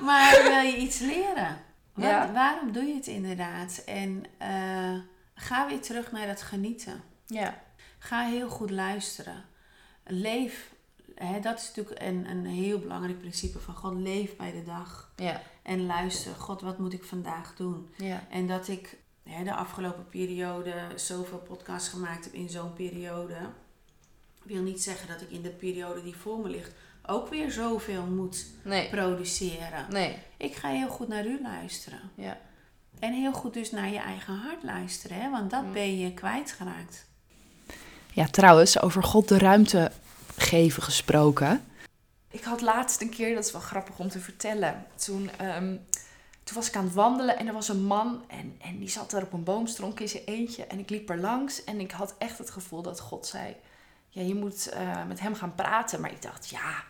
Maar 0.00 0.42
wil 0.42 0.58
je 0.58 0.76
iets 0.76 0.98
leren? 0.98 1.64
Ja. 1.94 2.32
Waarom 2.32 2.72
doe 2.72 2.84
je 2.84 2.94
het 2.94 3.06
inderdaad? 3.06 3.82
En 3.86 4.24
eh, 4.38 4.94
ga 5.34 5.66
weer 5.66 5.80
terug 5.80 6.12
naar 6.12 6.26
dat 6.26 6.42
genieten. 6.42 7.02
Ja, 7.26 7.54
Ga 7.98 8.24
heel 8.24 8.48
goed 8.48 8.70
luisteren. 8.70 9.44
Leef, 10.04 10.71
hè, 11.26 11.40
dat 11.40 11.58
is 11.58 11.66
natuurlijk 11.74 12.00
een, 12.02 12.26
een 12.30 12.46
heel 12.46 12.78
belangrijk 12.78 13.18
principe 13.18 13.58
van 13.58 13.74
God. 13.74 13.94
Leef 13.94 14.36
bij 14.36 14.52
de 14.52 14.62
dag. 14.64 15.12
ja, 15.16 15.42
En 15.62 15.86
luister, 15.86 16.34
God, 16.34 16.60
wat 16.60 16.78
moet 16.78 16.92
ik 16.92 17.04
vandaag 17.04 17.54
doen? 17.56 17.88
ja. 17.96 18.24
En 18.30 18.46
dat 18.46 18.68
ik 18.68 18.96
hè, 19.22 19.44
de 19.44 19.54
afgelopen 19.54 20.08
periode 20.08 20.74
zoveel 20.96 21.38
podcasts 21.38 21.88
gemaakt 21.88 22.24
heb 22.24 22.32
in 22.34 22.48
zo'n 22.48 22.72
periode. 22.72 23.36
Wil 24.42 24.62
niet 24.62 24.82
zeggen 24.82 25.08
dat 25.08 25.20
ik 25.20 25.30
in 25.30 25.42
de 25.42 25.48
periode 25.50 26.02
die 26.02 26.16
voor 26.16 26.38
me 26.38 26.48
ligt 26.48 26.72
ook 27.06 27.28
weer 27.28 27.50
zoveel 27.50 28.02
moet 28.06 28.46
Nee, 28.64 28.88
produceren. 28.88 29.86
nee, 29.90 30.16
Ik 30.36 30.54
ga 30.54 30.68
heel 30.68 30.88
goed 30.88 31.08
naar 31.08 31.26
u 31.26 31.42
luisteren. 31.42 32.00
ja. 32.14 32.38
En 32.98 33.12
heel 33.12 33.32
goed 33.32 33.54
dus 33.54 33.70
naar 33.70 33.88
je 33.88 33.98
eigen 33.98 34.34
hart 34.34 34.62
luisteren, 34.62 35.20
hè? 35.20 35.30
want 35.30 35.50
dat 35.50 35.62
Mm. 35.64 35.72
ben 35.72 35.98
je 35.98 36.14
kwijtgeraakt. 36.14 37.06
Ja, 38.12 38.26
trouwens, 38.26 38.80
over 38.80 39.02
God 39.02 39.28
de 39.28 39.38
ruimte 39.38 39.92
geven 40.36 40.82
gesproken. 40.82 41.64
Ik 42.30 42.44
had 42.44 42.60
laatst 42.60 43.00
een 43.00 43.10
keer, 43.10 43.34
dat 43.34 43.44
is 43.44 43.52
wel 43.52 43.60
grappig 43.60 43.98
om 43.98 44.08
te 44.08 44.20
vertellen. 44.20 44.86
Toen, 44.94 45.30
ehm, 45.38 45.76
toen 46.44 46.54
was 46.54 46.68
ik 46.68 46.76
aan 46.76 46.84
het 46.84 46.94
wandelen 46.94 47.38
en 47.38 47.46
er 47.46 47.52
was 47.52 47.68
een 47.68 47.84
man 47.84 48.24
en, 48.28 48.56
en 48.60 48.78
die 48.78 48.88
zat 48.88 49.10
daar 49.10 49.22
op 49.22 49.32
een 49.32 49.44
boomstronk 49.44 50.00
in 50.00 50.08
zijn 50.08 50.24
eentje. 50.24 50.66
En 50.66 50.78
ik 50.78 50.90
liep 50.90 51.10
er 51.10 51.18
langs 51.18 51.64
en 51.64 51.80
ik 51.80 51.90
had 51.90 52.14
echt 52.18 52.38
het 52.38 52.50
gevoel 52.50 52.82
dat 52.82 53.00
God 53.00 53.26
zei... 53.26 53.56
Ja, 54.14 54.22
je 54.22 54.34
moet 54.34 54.68
eh, 54.68 55.04
met 55.08 55.20
hem 55.20 55.34
gaan 55.34 55.54
praten. 55.54 56.00
Maar 56.00 56.10
ik 56.10 56.22
dacht, 56.22 56.48
ja, 56.48 56.84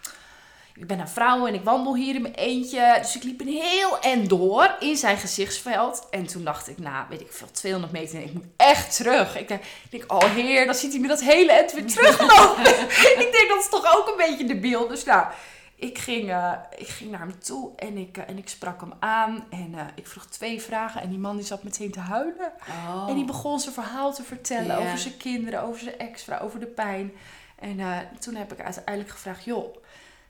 ik 0.74 0.86
ben 0.86 0.98
een 0.98 1.08
vrouw 1.08 1.46
en 1.46 1.54
ik 1.54 1.64
wandel 1.64 1.96
hier 1.96 2.14
in 2.14 2.22
mijn 2.22 2.34
eentje. 2.34 2.98
Dus 3.00 3.16
ik 3.16 3.22
liep 3.22 3.40
een 3.40 3.48
heel 3.48 3.98
en 3.98 4.28
door 4.28 4.76
in 4.80 4.96
zijn 4.96 5.16
gezichtsveld. 5.16 6.06
En 6.10 6.26
toen 6.26 6.44
dacht 6.44 6.68
ik, 6.68 6.78
nou, 6.78 7.06
weet 7.08 7.20
ik 7.20 7.32
veel, 7.32 7.50
200 7.50 7.92
meter 7.92 8.16
en 8.16 8.24
ik 8.24 8.32
moet 8.32 8.46
echt 8.56 8.96
terug. 8.96 9.36
Ik 9.36 9.48
denk, 9.48 9.62
ik 9.62 9.90
denk, 9.90 10.12
oh 10.12 10.24
heer, 10.24 10.64
dan 10.66 10.74
ziet 10.74 10.92
hij 10.92 11.00
me 11.00 11.08
dat 11.08 11.22
hele 11.22 11.52
end 11.52 11.72
weer 11.72 11.86
teruglopen. 11.86 12.66
ik 13.24 13.28
denk, 13.32 13.48
dat 13.48 13.60
is 13.60 13.68
toch 13.68 13.96
ook 13.96 14.11
een 14.22 14.30
beetje 14.30 14.54
debiel. 14.54 14.88
Dus 14.88 15.04
nou, 15.04 15.26
ik 15.74 15.98
ging, 15.98 16.30
eh, 16.30 16.52
ik 16.76 16.88
ging 16.88 17.10
naar 17.10 17.20
hem 17.20 17.40
toe 17.40 17.70
en 17.76 17.96
ik, 17.96 18.16
eh, 18.16 18.28
en 18.28 18.38
ik 18.38 18.48
sprak 18.48 18.80
hem 18.80 18.92
aan. 18.98 19.44
En 19.50 19.74
eh, 19.74 19.84
ik 19.94 20.06
vroeg 20.06 20.26
twee 20.26 20.62
vragen 20.62 21.00
en 21.00 21.08
die 21.08 21.18
man 21.18 21.36
die 21.36 21.44
zat 21.44 21.62
meteen 21.62 21.90
te 21.90 22.00
huilen. 22.00 22.52
Oh. 22.68 23.06
En 23.08 23.14
die 23.14 23.24
begon 23.24 23.60
zijn 23.60 23.74
verhaal 23.74 24.14
te 24.14 24.22
vertellen 24.22 24.78
over 24.78 24.98
zijn 24.98 25.16
kinderen, 25.16 25.62
over 25.62 25.80
zijn 25.80 25.98
ex-vrouw, 25.98 26.40
over 26.40 26.60
de 26.60 26.66
pijn. 26.66 27.12
En 27.58 27.78
toen 28.18 28.34
heb 28.34 28.52
ik 28.52 28.60
uiteindelijk 28.60 29.10
gevraagd, 29.10 29.44
joh, 29.44 29.76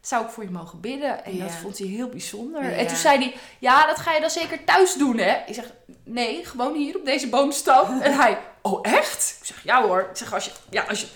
zou 0.00 0.24
ik 0.24 0.30
voor 0.30 0.44
je 0.44 0.50
mogen 0.50 0.80
bidden? 0.80 1.24
En 1.24 1.38
dat 1.38 1.50
vond 1.50 1.78
hij 1.78 1.86
heel 1.86 2.08
bijzonder. 2.08 2.72
En 2.72 2.86
toen 2.86 2.96
zei 2.96 3.18
hij, 3.18 3.34
ja, 3.58 3.86
dat 3.86 3.98
ga 3.98 4.14
je 4.14 4.20
dan 4.20 4.30
zeker 4.30 4.64
thuis 4.64 4.94
doen, 4.94 5.18
hè? 5.18 5.42
Ik 5.46 5.54
zeg, 5.54 5.72
nee, 6.04 6.44
gewoon 6.44 6.74
hier 6.74 6.96
op 6.96 7.04
deze 7.04 7.28
boomstam. 7.28 8.00
en 8.00 8.12
hij, 8.12 8.38
oh 8.62 8.78
echt? 8.82 9.36
Ik 9.40 9.46
zeg, 9.46 9.64
ja 9.64 9.82
hoor. 9.82 10.00
Ik 10.10 10.16
zeg, 10.16 10.34
als 10.34 10.44
je, 10.44 10.52
ja, 10.70 10.82
als 10.82 11.00
je 11.00 11.06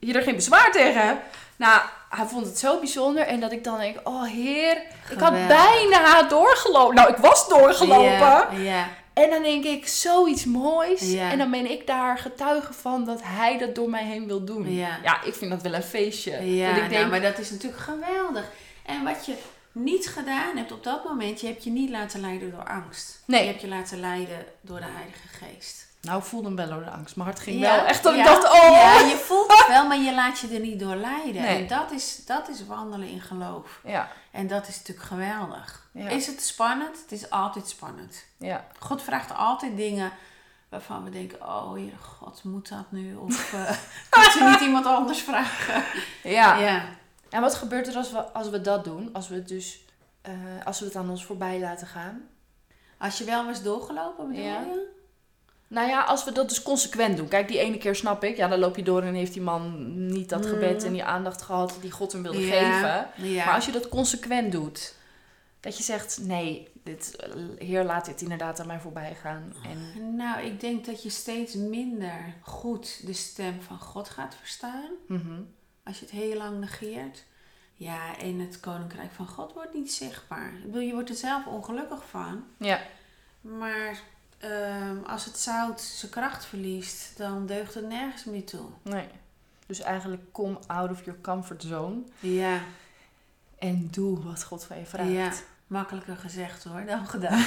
je 0.00 0.12
er 0.12 0.22
geen 0.22 0.34
bezwaar 0.34 0.72
tegen 0.72 1.06
hebt. 1.06 1.36
Nou, 1.56 1.80
hij 2.08 2.26
vond 2.26 2.46
het 2.46 2.58
zo 2.58 2.78
bijzonder. 2.78 3.26
En 3.26 3.40
dat 3.40 3.52
ik 3.52 3.64
dan 3.64 3.78
denk, 3.78 4.00
oh 4.04 4.24
heer, 4.24 4.82
ik 5.10 5.18
had 5.18 5.32
bijna 5.32 6.22
doorgelopen. 6.22 6.94
Nou, 6.94 7.10
ik 7.10 7.16
was 7.16 7.48
doorgelopen. 7.48 8.06
Ja, 8.08 8.48
ja. 8.50 8.88
En 9.12 9.30
dan 9.30 9.42
denk 9.42 9.64
ik, 9.64 9.88
zoiets 9.88 10.44
moois. 10.44 11.00
Ja. 11.00 11.30
En 11.30 11.38
dan 11.38 11.50
ben 11.50 11.70
ik 11.70 11.86
daar 11.86 12.18
getuige 12.18 12.72
van 12.72 13.04
dat 13.04 13.20
hij 13.22 13.58
dat 13.58 13.74
door 13.74 13.90
mij 13.90 14.04
heen 14.04 14.26
wil 14.26 14.44
doen. 14.44 14.74
Ja. 14.74 15.22
ik 15.22 15.34
vind 15.34 15.50
dat 15.50 15.62
wel 15.62 15.74
een 15.74 15.82
feestje. 15.82 16.54
Ja, 16.54 16.66
dat 16.66 16.76
ik 16.76 16.82
nou, 16.82 16.94
denk, 16.94 17.10
maar 17.10 17.20
dat 17.20 17.38
is 17.38 17.50
natuurlijk 17.50 17.82
geweldig. 17.82 18.44
En 18.84 19.04
wat 19.04 19.26
je 19.26 19.34
niet 19.72 20.08
gedaan 20.08 20.56
hebt 20.56 20.72
op 20.72 20.84
dat 20.84 21.04
moment, 21.04 21.40
je 21.40 21.46
hebt 21.46 21.64
je 21.64 21.70
niet 21.70 21.90
laten 21.90 22.20
leiden 22.20 22.50
door 22.50 22.64
angst. 22.64 23.22
Nee. 23.24 23.40
Je 23.40 23.48
hebt 23.48 23.60
je 23.60 23.68
laten 23.68 24.00
leiden 24.00 24.46
door 24.60 24.78
de 24.78 24.86
Heilige 24.94 25.28
Geest. 25.28 25.85
Nou, 26.06 26.18
ik 26.18 26.24
voelde 26.24 26.46
hem 26.46 26.56
wel 26.56 26.68
door 26.68 26.84
de 26.84 26.90
angst. 26.90 27.16
Mijn 27.16 27.28
hart 27.28 27.40
ging 27.40 27.60
Ja, 27.60 27.76
wel 27.76 27.84
echt 27.84 28.02
dat 28.02 28.14
ja, 28.14 28.20
ik 28.20 28.26
dacht, 28.26 28.44
oh. 28.52 28.70
Ja, 28.70 28.98
je 29.00 29.16
voelt 29.16 29.52
het 29.58 29.66
wel, 29.68 29.86
maar 29.86 29.98
je 29.98 30.14
laat 30.14 30.38
je 30.38 30.48
er 30.54 30.60
niet 30.60 30.80
door 30.80 30.94
leiden. 30.94 31.42
Nee. 31.42 31.58
En 31.62 31.66
dat 31.66 31.90
is, 31.90 32.24
dat 32.26 32.48
is 32.48 32.66
wandelen 32.66 33.08
in 33.08 33.20
geloof. 33.20 33.80
Ja, 33.84 34.08
En 34.30 34.46
dat 34.46 34.68
is 34.68 34.76
natuurlijk 34.78 35.06
geweldig. 35.06 35.88
Ja. 35.92 36.08
Is 36.08 36.26
het 36.26 36.42
spannend? 36.42 37.00
Het 37.02 37.12
is 37.12 37.30
altijd 37.30 37.68
spannend. 37.68 38.24
ja, 38.36 38.64
God 38.78 39.02
vraagt 39.02 39.34
altijd 39.34 39.76
dingen 39.76 40.12
waarvan 40.68 41.04
we 41.04 41.10
denken, 41.10 41.42
oh 41.42 41.74
Heer 41.74 41.98
God, 42.02 42.44
moet 42.44 42.68
dat 42.68 42.84
nu? 42.90 43.14
Of 43.14 43.52
uh, 43.54 43.70
kunt 44.10 44.34
u 44.34 44.50
niet 44.50 44.60
iemand 44.60 44.86
anders 44.86 45.20
vragen? 45.22 45.84
ja. 46.22 46.56
Ja. 46.56 46.84
En 47.30 47.40
wat 47.40 47.54
gebeurt 47.54 47.86
er 47.88 47.96
als 47.96 48.10
we, 48.12 48.32
als 48.32 48.48
we 48.50 48.60
dat 48.60 48.84
doen? 48.84 49.10
Als 49.12 49.28
we 49.28 49.34
het 49.34 49.48
dus, 49.48 49.84
eh, 50.22 50.32
als 50.64 50.78
we 50.78 50.84
het 50.84 50.96
aan 50.96 51.10
ons 51.10 51.24
voorbij 51.24 51.60
laten 51.60 51.86
gaan? 51.86 52.22
Als 52.98 53.18
je 53.18 53.24
wel 53.24 53.48
eens 53.48 53.62
doorgelopen 53.62 54.28
bedoel 54.28 54.42
Ja. 54.44 54.60
je? 54.60 54.94
Nou 55.68 55.88
ja, 55.88 56.02
als 56.02 56.24
we 56.24 56.32
dat 56.32 56.48
dus 56.48 56.62
consequent 56.62 57.16
doen. 57.16 57.28
Kijk, 57.28 57.48
die 57.48 57.58
ene 57.58 57.78
keer 57.78 57.94
snap 57.94 58.24
ik. 58.24 58.36
Ja, 58.36 58.48
dan 58.48 58.58
loop 58.58 58.76
je 58.76 58.82
door 58.82 59.02
en 59.02 59.14
heeft 59.14 59.32
die 59.32 59.42
man 59.42 59.84
niet 60.06 60.28
dat 60.28 60.44
Mm. 60.44 60.50
gebed 60.50 60.84
en 60.84 60.92
die 60.92 61.04
aandacht 61.04 61.42
gehad 61.42 61.78
die 61.80 61.90
God 61.90 62.12
hem 62.12 62.22
wilde 62.22 62.46
Ja, 62.46 62.52
geven. 63.12 63.28
Ja. 63.30 63.44
Maar 63.44 63.54
als 63.54 63.66
je 63.66 63.72
dat 63.72 63.88
consequent 63.88 64.52
doet, 64.52 64.94
dat 65.60 65.76
je 65.76 65.82
zegt: 65.82 66.18
nee, 66.22 66.68
dit, 66.84 67.16
Heer, 67.58 67.84
laat 67.84 68.04
dit 68.04 68.22
inderdaad 68.22 68.60
aan 68.60 68.66
mij 68.66 68.78
voorbij 68.80 69.14
gaan. 69.14 69.52
En, 69.64 70.16
Nou, 70.16 70.40
ik 70.40 70.60
denk 70.60 70.84
dat 70.86 71.02
je 71.02 71.10
steeds 71.10 71.54
minder 71.54 72.34
goed 72.40 73.06
de 73.06 73.12
stem 73.12 73.62
van 73.62 73.78
God 73.78 74.08
gaat 74.08 74.34
verstaan. 74.40 74.90
Mhm. 75.08 75.40
Als 75.84 75.98
je 75.98 76.04
het 76.04 76.14
heel 76.14 76.36
lang 76.36 76.60
negeert. 76.60 77.24
Ja, 77.78 78.18
en 78.18 78.38
het 78.38 78.60
koninkrijk 78.60 79.12
van 79.12 79.26
God 79.26 79.52
wordt 79.52 79.74
niet 79.74 79.92
zichtbaar. 79.92 80.52
Ik 80.54 80.64
bedoel, 80.66 80.80
je 80.86 80.92
wordt 80.92 81.08
er 81.08 81.14
zelf 81.16 81.46
ongelukkig 81.46 82.04
van. 82.10 82.44
Ja, 82.58 82.80
Maar 83.40 83.98
ehm, 84.38 84.96
als 85.06 85.24
het 85.24 85.38
zout 85.38 85.80
zijn 85.80 86.10
kracht 86.10 86.44
verliest, 86.44 87.12
dan 87.16 87.46
deugt 87.46 87.74
het 87.74 87.88
nergens 87.88 88.24
meer 88.24 88.44
toe. 88.44 88.66
nee. 88.82 89.08
Dus 89.66 89.80
eigenlijk 89.80 90.22
kom 90.32 90.58
out 90.66 90.90
of 90.90 91.04
your 91.04 91.20
comfort 91.20 91.62
zone 91.62 91.96
Ja, 92.20 92.60
en 93.58 93.88
doe 93.90 94.22
wat 94.22 94.44
God 94.44 94.64
van 94.64 94.78
je 94.78 94.86
vraagt. 94.86 95.10
ja. 95.10 95.30
makkelijker 95.66 96.16
gezegd 96.16 96.64
hoor 96.64 96.84
dan 96.86 97.06
gedaan. 97.06 97.38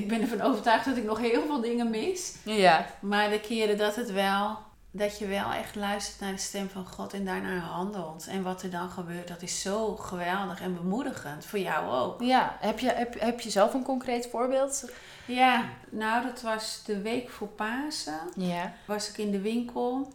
ik 0.00 0.08
ben 0.08 0.20
ervan 0.20 0.40
overtuigd 0.40 0.84
dat 0.84 0.96
ik 0.96 1.04
nog 1.04 1.18
heel 1.18 1.42
veel 1.46 1.60
dingen 1.60 1.90
mis. 1.90 2.34
Ja, 2.44 2.86
Maar 3.00 3.30
de 3.30 3.40
keren 3.40 3.78
dat 3.78 3.96
het 3.96 4.12
wel, 4.12 4.58
dat 4.94 5.18
je 5.18 5.26
wel 5.26 5.52
echt 5.52 5.74
luistert 5.74 6.20
naar 6.20 6.32
de 6.32 6.38
stem 6.38 6.68
van 6.70 6.86
God 6.86 7.12
en 7.12 7.24
daarnaar 7.24 7.60
handelt. 7.60 8.26
En 8.26 8.42
wat 8.42 8.62
er 8.62 8.70
dan 8.70 8.90
gebeurt, 8.90 9.28
dat 9.28 9.42
is 9.42 9.60
zo 9.60 9.96
geweldig 9.96 10.60
en 10.60 10.74
bemoedigend. 10.74 11.44
Voor 11.44 11.58
jou 11.58 11.90
ook. 11.92 12.20
ja. 12.22 12.56
Heb, 12.60 12.78
je, 12.78 12.90
heb, 12.90 13.20
heb 13.20 13.40
je 13.40 13.50
zelf 13.50 13.74
een 13.74 13.82
concreet 13.82 14.28
voorbeeld? 14.30 14.90
Ja, 15.26 15.64
nou 15.90 16.26
dat 16.26 16.40
was 16.42 16.82
de 16.84 17.00
week 17.00 17.30
voor 17.30 17.48
Pasen. 17.48 18.20
Ja. 18.36 18.74
Was 18.86 19.08
ik 19.08 19.18
in 19.18 19.30
de 19.30 19.40
winkel. 19.40 20.12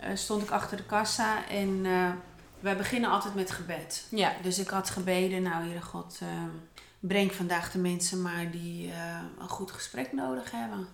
eh, 0.00 0.10
stond 0.14 0.42
ik 0.42 0.50
achter 0.50 0.76
de 0.76 0.84
kassa 0.86 1.48
en 1.48 1.80
eh, 1.86 2.10
wij 2.60 2.76
beginnen 2.76 3.10
altijd 3.10 3.34
met 3.34 3.50
gebed. 3.50 4.06
Ja. 4.10 4.32
Dus 4.42 4.58
ik 4.58 4.68
had 4.68 4.90
gebeden, 4.90 5.42
nou 5.42 5.64
Heere 5.64 5.82
God, 5.82 6.18
eh, 6.20 6.28
breng 7.00 7.32
vandaag 7.32 7.72
de 7.72 7.78
mensen 7.78 8.22
maar 8.22 8.50
die 8.50 8.92
een 9.38 9.48
goed 9.48 9.70
gesprek 9.70 10.12
nodig 10.12 10.50
hebben. 10.50 10.88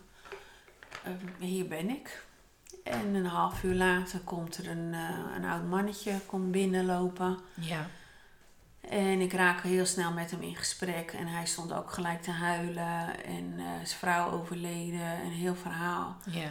Hier 1.39 1.69
ben 1.69 1.91
ik. 1.91 2.27
En 2.85 3.15
een 3.15 3.27
half 3.27 3.63
uur 3.63 3.75
later 3.75 4.21
komt 4.21 4.57
er 4.57 4.69
een, 4.69 4.95
eh, 4.95 5.37
een 5.37 5.45
oud 5.45 5.65
mannetje 5.65 6.21
komt 6.27 6.51
binnenlopen. 6.51 7.39
Ja. 7.55 7.87
En 8.81 9.21
ik 9.21 9.33
raak 9.33 9.63
heel 9.63 9.87
snel 9.87 10.13
met 10.13 10.31
hem 10.31 10.43
in 10.43 10.57
gesprek. 10.57 11.13
En 11.13 11.27
hij 11.27 11.47
stond 11.47 11.73
ook 11.73 11.91
gelijk 11.91 12.23
te 12.23 12.31
huilen. 12.31 13.25
En 13.25 13.55
eh, 13.57 13.65
zijn 13.65 13.99
vrouw 13.99 14.31
overleden. 14.31 15.21
Een 15.25 15.31
heel 15.31 15.55
verhaal. 15.55 16.17
Ja. 16.25 16.49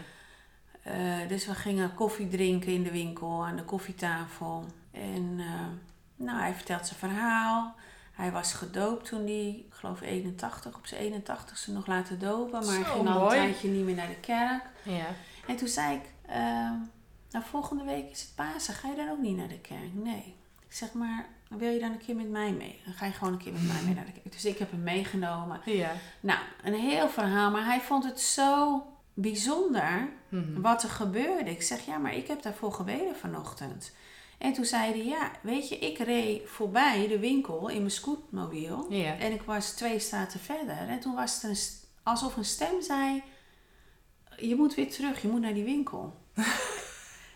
Eh, 0.81 1.27
dus 1.27 1.45
we 1.45 1.55
gingen 1.55 1.93
koffie 1.93 2.27
drinken 2.27 2.73
in 2.73 2.83
de 2.83 2.91
winkel 2.91 3.45
aan 3.45 3.55
de 3.55 3.63
koffietafel. 3.63 4.65
En 4.91 5.41
nou, 6.15 6.39
hij 6.39 6.53
vertelt 6.53 6.87
zijn 6.87 6.99
verhaal. 6.99 7.75
Hij 8.17 8.31
was 8.31 8.53
gedoopt 8.53 9.05
toen 9.05 9.25
hij, 9.25 9.63
ik 9.67 9.73
geloof 9.73 10.01
81, 10.01 10.75
op 10.75 10.85
zijn 10.85 11.23
81ste 11.23 11.71
nog 11.71 11.87
laten 11.87 12.19
dopen. 12.19 12.65
Maar 12.65 12.75
hij 12.75 12.83
ging 12.83 13.09
al 13.09 13.23
een 13.23 13.29
tijdje 13.29 13.69
niet 13.69 13.85
meer 13.85 13.95
naar 13.95 14.07
de 14.07 14.19
kerk. 14.19 14.63
Ja. 14.83 15.05
En 15.47 15.55
toen 15.55 15.67
zei 15.67 15.95
ik, 15.95 16.01
eh, 16.27 16.71
nou 17.31 17.45
volgende 17.45 17.83
week 17.83 18.09
is 18.11 18.21
het 18.21 18.35
Pasen, 18.35 18.73
ga 18.73 18.89
je 18.89 18.95
dan 18.95 19.09
ook 19.09 19.21
niet 19.21 19.37
naar 19.37 19.47
de 19.47 19.59
kerk? 19.59 19.93
Nee. 19.93 20.35
Ik 20.67 20.73
zeg 20.73 20.93
maar, 20.93 21.25
wil 21.49 21.69
je 21.71 21.79
dan 21.79 21.91
een 21.91 21.97
keer 22.05 22.15
met 22.15 22.29
mij 22.29 22.51
mee? 22.51 22.79
Dan 22.85 22.93
ga 22.93 23.05
je 23.05 23.11
gewoon 23.11 23.33
een 23.33 23.39
keer 23.39 23.53
met 23.53 23.67
mij 23.67 23.81
mee 23.85 23.93
naar 23.95 24.05
de 24.05 24.11
kerk. 24.11 24.31
Dus 24.31 24.45
ik 24.45 24.57
heb 24.57 24.71
hem 24.71 24.83
meegenomen. 24.83 25.61
Ja. 25.65 25.91
Nou, 26.19 26.39
een 26.63 26.73
heel 26.73 27.09
verhaal, 27.09 27.51
maar 27.51 27.65
hij 27.65 27.79
vond 27.81 28.03
het 28.03 28.19
zo 28.19 28.81
bijzonder 29.13 30.09
Mhm. 30.29 30.61
wat 30.61 30.83
er 30.83 30.89
gebeurde. 30.89 31.49
Ik 31.49 31.61
zeg, 31.61 31.85
ja, 31.85 31.97
maar 31.97 32.13
ik 32.15 32.27
heb 32.27 32.41
daarvoor 32.41 32.71
gebeden 32.73 33.15
vanochtend. 33.15 33.91
En 34.37 34.53
toen 34.53 34.65
zei 34.65 34.91
hij, 34.91 35.05
ja, 35.05 35.31
weet 35.41 35.69
je, 35.69 35.77
ik 35.79 35.97
reed 35.97 36.41
voorbij 36.49 37.07
de 37.07 37.19
winkel 37.19 37.67
in 37.67 37.77
mijn 37.77 37.91
scootmobiel. 37.91 38.85
Ja. 38.89 39.17
En 39.17 39.31
ik 39.31 39.41
was 39.41 39.71
twee 39.71 39.99
straten 39.99 40.39
verder. 40.39 40.77
En 40.87 40.99
toen 40.99 41.15
was 41.15 41.41
het 41.41 41.43
een, 41.43 41.57
alsof 42.03 42.35
een 42.37 42.45
stem 42.45 42.81
zei, 42.81 43.23
je 44.37 44.55
moet 44.55 44.75
weer 44.75 44.91
terug, 44.91 45.21
je 45.21 45.27
moet 45.27 45.41
naar 45.41 45.53
die 45.53 45.63
winkel. 45.63 46.13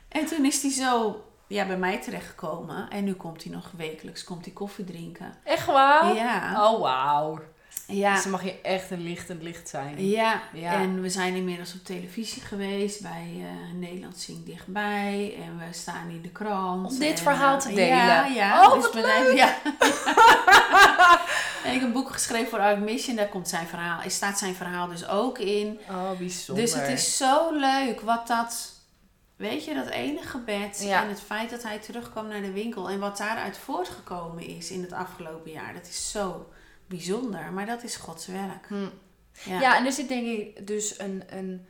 en 0.09 0.25
toen 0.25 0.45
is 0.45 0.61
hij 0.61 0.71
zo 0.71 1.23
ja, 1.47 1.65
bij 1.65 1.77
mij 1.77 2.01
terechtgekomen. 2.01 2.89
En 2.89 3.03
nu 3.03 3.13
komt 3.13 3.43
hij 3.43 3.53
nog 3.53 3.71
wekelijks 3.77 4.23
komt 4.23 4.45
hij 4.45 4.53
koffie 4.53 4.85
drinken. 4.85 5.33
Echt 5.43 5.65
waar? 5.65 6.15
Ja. 6.15 6.69
Oh, 6.71 6.79
wauw. 6.81 7.39
Ja. 7.87 8.13
Dus 8.13 8.23
dan 8.23 8.31
mag 8.31 8.43
je 8.43 8.61
echt 8.61 8.91
een 8.91 9.01
lichtend 9.03 9.41
licht 9.41 9.69
zijn. 9.69 10.07
Ja, 10.07 10.41
Ja. 10.53 10.73
en 10.73 11.01
we 11.01 11.09
zijn 11.09 11.35
inmiddels 11.35 11.73
op 11.73 11.83
televisie 11.83 12.41
geweest 12.41 13.01
bij 13.01 13.31
eh, 13.41 13.73
Nederland 13.79 14.17
Zingt 14.17 14.45
Dichtbij. 14.45 15.35
En 15.43 15.57
we 15.57 15.73
staan 15.73 16.09
in 16.09 16.21
de 16.21 16.29
krant. 16.29 16.91
Om 16.91 16.99
dit 16.99 17.17
En, 17.17 17.23
verhaal 17.23 17.53
eh, 17.55 17.59
te 17.61 17.67
delen? 17.73 17.87
Ja, 17.97 18.25
ja. 18.25 18.65
Oh, 18.65 18.69
wat 18.81 18.93
we 18.93 19.01
zijn- 19.01 19.35
ja. 19.35 19.55
en 21.63 21.73
ik 21.73 21.79
heb 21.79 21.81
een 21.81 21.91
boek 21.91 22.11
geschreven 22.11 22.49
voor 22.49 22.59
Art 22.59 22.79
Mission. 22.79 23.15
Daar 23.15 23.29
komt 23.29 23.49
zijn 23.49 23.67
verhaal, 23.67 24.01
er 24.01 24.11
staat 24.11 24.37
zijn 24.37 24.55
verhaal 24.55 24.87
dus 24.87 25.07
ook 25.07 25.39
in. 25.39 25.79
Oh, 25.89 26.11
bijzonder. 26.17 26.63
Dus 26.63 26.73
het 26.73 26.87
is 26.87 27.17
zo 27.17 27.51
leuk 27.51 28.01
wat 28.01 28.27
dat... 28.27 28.79
Weet 29.35 29.65
je, 29.65 29.73
dat 29.73 29.89
ene 29.89 30.21
gebed 30.21 30.81
Ja. 30.83 31.03
en 31.03 31.09
het 31.09 31.21
feit 31.21 31.49
dat 31.49 31.63
hij 31.63 31.79
terugkwam 31.79 32.27
naar 32.27 32.41
de 32.41 32.51
winkel... 32.51 32.89
en 32.89 32.99
wat 32.99 33.17
daaruit 33.17 33.57
voortgekomen 33.57 34.47
is 34.47 34.71
in 34.71 34.81
het 34.81 34.91
afgelopen 34.93 35.51
jaar. 35.51 35.73
Dat 35.73 35.87
is 35.87 36.11
zo 36.11 36.49
bijzonder. 36.87 37.51
Maar 37.53 37.65
dat 37.65 37.83
is 37.83 37.95
Gods 37.95 38.25
werk. 38.27 38.67
Hm. 38.67 38.87
Ja. 39.49 39.59
Ja, 39.59 39.77
en 39.77 39.85
er 39.85 39.91
zit 39.91 40.07
denk 40.07 40.27
ik 40.27 40.67
dus 40.67 40.99
een, 40.99 41.23
een 41.29 41.65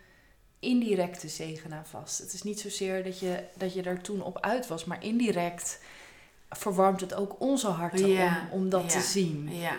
indirecte 0.60 1.28
zegen 1.28 1.74
aan 1.74 1.86
vast. 1.86 2.18
Het 2.18 2.34
is 2.34 2.44
niet 2.44 2.60
zozeer 2.60 3.04
dat 3.04 3.20
je, 3.20 3.44
dat 3.58 3.74
je 3.74 3.82
er 3.82 4.02
toen 4.02 4.22
op 4.22 4.40
uit 4.40 4.68
was, 4.68 4.86
maar 4.86 5.04
indirect 5.04 5.80
verwarmt 6.52 7.02
het 7.02 7.14
ook 7.14 7.36
onze 7.40 7.68
harten 7.68 8.08
Ja, 8.08 8.48
om, 8.52 8.62
om 8.62 8.70
dat 8.70 8.84
ja. 8.84 8.88
te 8.88 9.00
zien. 9.00 9.54
ja. 9.56 9.78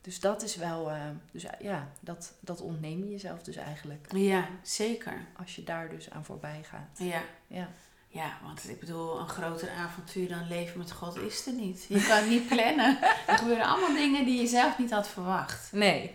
Dus 0.00 0.20
dat 0.20 0.42
is 0.42 0.56
wel, 0.56 0.90
eh, 0.90 1.00
dus 1.32 1.46
ja, 1.60 1.88
dat, 2.00 2.32
dat 2.40 2.60
ontneem 2.60 3.04
je 3.04 3.10
jezelf 3.10 3.42
dus 3.42 3.56
eigenlijk. 3.56 4.06
Ja, 4.12 4.48
zeker. 4.62 5.26
Als 5.36 5.56
je 5.56 5.62
daar 5.62 5.88
dus 5.88 6.10
aan 6.10 6.24
voorbij 6.24 6.60
gaat. 6.62 6.98
Ja. 6.98 7.22
Ja. 7.46 7.68
ja, 8.08 8.38
want 8.42 8.68
ik 8.68 8.80
bedoel, 8.80 9.20
een 9.20 9.28
groter 9.28 9.70
avontuur 9.70 10.28
dan 10.28 10.48
leven 10.48 10.78
met 10.78 10.92
God 10.92 11.16
is 11.16 11.46
er 11.46 11.52
niet. 11.52 11.84
Je 11.88 12.06
kan 12.06 12.16
het 12.16 12.28
niet 12.28 12.48
plannen. 12.48 12.98
Er 13.26 13.38
gebeuren 13.38 13.64
allemaal 13.64 13.94
dingen 13.94 14.24
die 14.24 14.40
je 14.40 14.46
zelf 14.46 14.78
niet 14.78 14.90
had 14.90 15.08
verwacht. 15.08 15.72
Nee. 15.72 16.14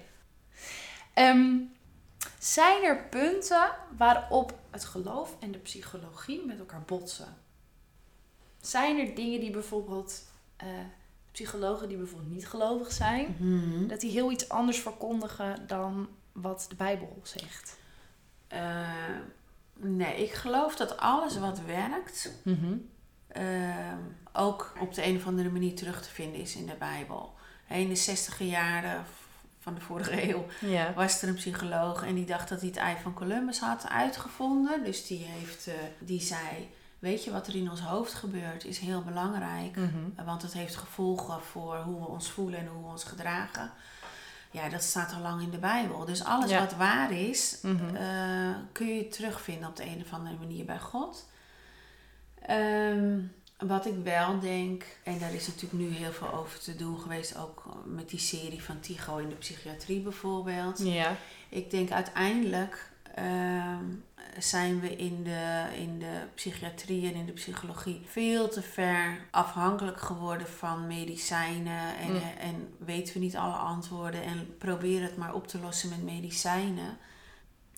Ehm, 1.13 1.55
zijn 2.39 2.83
er 2.83 3.03
punten 3.09 3.69
waarop 3.97 4.59
het 4.71 4.85
geloof 4.85 5.35
en 5.39 5.51
de 5.51 5.57
psychologie 5.57 6.45
met 6.45 6.59
elkaar 6.59 6.83
botsen? 6.85 7.37
Zijn 8.61 8.99
er 8.99 9.15
dingen 9.15 9.39
die 9.39 9.51
bijvoorbeeld 9.51 10.23
eh, 10.57 10.67
psychologen 11.31 11.87
die 11.87 11.97
bijvoorbeeld 11.97 12.31
niet 12.33 12.47
gelovig 12.47 12.91
zijn, 12.91 13.35
dat 13.87 13.99
die 13.99 14.11
heel 14.11 14.31
iets 14.31 14.49
anders 14.49 14.79
verkondigen 14.79 15.67
dan 15.67 16.07
wat 16.31 16.65
de 16.69 16.75
Bijbel 16.75 17.19
zegt? 17.23 17.77
Eh, 18.47 18.89
nee, 19.73 20.23
ik 20.23 20.31
geloof 20.33 20.75
dat 20.75 20.97
alles 20.97 21.37
wat 21.39 21.59
werkt 21.65 22.31
eh, 23.27 23.93
ook 24.33 24.73
op 24.79 24.93
de 24.93 25.05
een 25.05 25.15
of 25.15 25.25
andere 25.27 25.49
manier 25.49 25.75
terug 25.75 26.01
te 26.01 26.09
vinden 26.09 26.41
is 26.41 26.55
in 26.55 26.65
de 26.65 26.75
Bijbel. 26.79 27.33
In 27.69 27.87
de 27.89 27.95
zestiger 27.95 28.45
jaren 28.45 29.05
van 29.59 29.73
de 29.75 29.81
vorige 29.81 30.23
eeuw 30.29 30.45
Ja. 30.61 30.93
was 30.93 31.21
er 31.21 31.27
een 31.27 31.33
psycholoog 31.35 32.03
en 32.05 32.15
die 32.15 32.25
dacht 32.25 32.49
dat 32.49 32.59
hij 32.59 32.69
het 32.69 32.77
ei 32.77 32.95
van 33.01 33.13
Columbus 33.13 33.59
had 33.59 33.87
uitgevonden. 33.87 34.83
Dus 34.83 35.07
die, 35.07 35.23
heeft, 35.25 35.67
eh, 35.67 35.73
die 35.99 36.21
zei, 36.21 36.69
weet 36.99 37.23
je 37.23 37.31
wat 37.31 37.47
er 37.47 37.55
in 37.55 37.69
ons 37.69 37.79
hoofd 37.81 38.13
gebeurt 38.13 38.65
is 38.65 38.79
heel 38.79 39.01
belangrijk. 39.03 39.75
Mhm. 39.75 40.25
Want 40.25 40.41
het 40.41 40.53
heeft 40.53 40.75
gevolgen 40.75 41.41
voor 41.41 41.77
hoe 41.77 41.99
we 41.99 42.07
ons 42.07 42.29
voelen 42.31 42.59
en 42.59 42.67
hoe 42.67 42.83
we 42.83 42.89
ons 42.89 43.03
gedragen. 43.03 43.71
Ja, 44.51 44.69
dat 44.69 44.83
staat 44.83 45.13
al 45.13 45.19
lang 45.21 45.41
in 45.41 45.49
de 45.51 45.57
Bijbel. 45.57 46.05
Dus 46.05 46.23
alles 46.23 46.49
Ja. 46.49 46.59
wat 46.59 46.73
waar 46.75 47.11
is, 47.11 47.59
Mhm. 47.61 47.95
eh, 47.95 48.55
kun 48.71 48.95
je 48.95 49.07
terugvinden 49.07 49.69
op 49.69 49.75
de 49.75 49.85
een 49.85 50.01
of 50.01 50.13
andere 50.13 50.35
manier 50.37 50.65
bij 50.65 50.79
God. 50.79 51.25
Ehm, 52.41 53.19
wat 53.57 53.85
ik 53.85 53.95
wel 54.03 54.39
denk, 54.39 54.85
en 55.03 55.19
daar 55.19 55.33
is 55.33 55.47
natuurlijk 55.47 55.81
nu 55.83 55.89
heel 55.89 56.11
veel 56.11 56.33
over 56.33 56.59
te 56.59 56.75
doen 56.75 56.99
geweest, 56.99 57.37
ook 57.37 57.63
met 57.85 58.09
die 58.09 58.19
serie 58.19 58.63
van 58.63 58.79
Tycho 58.79 59.17
in 59.17 59.29
de 59.29 59.35
psychiatrie 59.35 60.01
bijvoorbeeld. 60.01 60.79
Ja. 60.83 61.15
Ik 61.49 61.71
denk 61.71 61.91
uiteindelijk 61.91 62.86
ehm, 63.17 63.83
zijn 64.39 64.79
we 64.79 64.95
in 64.95 65.23
de, 65.23 65.65
in 65.77 65.99
de 65.99 66.21
psychiatrie 66.35 67.07
en 67.07 67.13
in 67.15 67.25
de 67.25 67.31
psychologie 67.31 68.01
veel 68.05 68.49
te 68.49 68.61
ver 68.61 69.19
afhankelijk 69.31 69.99
geworden 70.01 70.47
van 70.47 70.87
medicijnen. 70.87 71.97
En, 71.97 72.11
Mm. 72.11 72.21
en 72.39 72.73
weten 72.77 73.13
we 73.13 73.19
niet 73.19 73.35
alle 73.37 73.53
antwoorden 73.55 74.23
en 74.23 74.55
proberen 74.57 75.01
het 75.07 75.17
maar 75.17 75.33
op 75.33 75.47
te 75.47 75.59
lossen 75.59 75.89
met 75.89 76.03
medicijnen. 76.03 76.97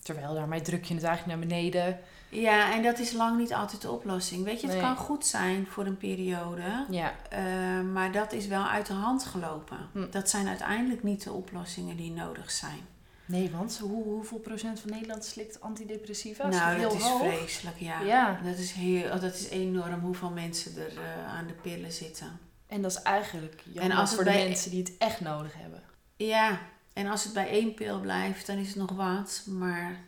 Terwijl 0.02 0.34
daarmee 0.34 0.60
druk 0.60 0.84
je 0.84 0.94
het 0.94 1.02
eigenlijk 1.04 1.38
naar 1.38 1.48
beneden. 1.48 1.98
Ja, 2.28 2.72
en 2.74 2.82
dat 2.82 2.98
is 2.98 3.12
lang 3.12 3.38
niet 3.38 3.54
altijd 3.54 3.82
de 3.82 3.90
oplossing. 3.90 4.44
Weet 4.44 4.60
je, 4.60 4.66
het 4.66 4.76
Nee. 4.76 4.84
kan 4.84 4.96
goed 4.96 5.26
zijn 5.26 5.66
voor 5.66 5.86
een 5.86 5.96
periode, 5.96 6.86
Ja. 6.90 7.12
eh, 7.30 7.80
maar 7.92 8.12
dat 8.12 8.32
is 8.32 8.46
wel 8.46 8.64
uit 8.64 8.86
de 8.86 8.92
hand 8.92 9.24
gelopen. 9.24 9.78
Hm. 9.92 10.10
Dat 10.10 10.30
zijn 10.30 10.48
uiteindelijk 10.48 11.02
niet 11.02 11.22
de 11.24 11.32
oplossingen 11.32 11.96
die 11.96 12.10
nodig 12.12 12.50
zijn. 12.50 12.80
Nee, 13.30 13.50
want 13.50 13.78
hoe, 13.78 14.04
hoeveel 14.04 14.38
procent 14.38 14.80
van 14.80 14.90
Nederland 14.90 15.24
slikt 15.24 15.60
antidepressiva? 15.60 16.46
Nou, 16.48 16.80
dat 16.80 16.94
is 16.94 17.02
hoog? 17.02 17.20
vreselijk, 17.34 17.76
ja. 17.78 18.00
Ja. 18.00 18.40
Dat 18.44 18.56
is, 18.58 18.72
heel, 18.72 19.04
oh, 19.12 19.20
dat 19.20 19.34
is 19.34 19.48
enorm 19.48 20.00
hoeveel 20.00 20.30
mensen 20.30 20.76
er 20.76 20.98
eh, 20.98 21.26
aan 21.34 21.46
de 21.46 21.52
pillen 21.52 21.92
zitten. 21.92 22.38
En 22.66 22.82
dat 22.82 22.90
is 22.90 23.02
eigenlijk 23.02 23.62
jammer 23.64 23.92
En 23.92 23.98
als 23.98 24.14
voor 24.14 24.24
de 24.24 24.30
bij- 24.30 24.48
mensen 24.48 24.70
die 24.70 24.82
het 24.82 24.92
echt 24.98 25.20
nodig 25.20 25.52
hebben. 25.56 25.82
Ja, 26.16 26.60
en 26.92 27.06
als 27.06 27.24
het 27.24 27.32
bij 27.32 27.48
één 27.48 27.74
pil 27.74 28.00
blijft, 28.00 28.46
dan 28.46 28.56
is 28.56 28.66
het 28.68 28.76
nog 28.76 28.92
wat. 28.92 29.42
Maar 29.46 30.00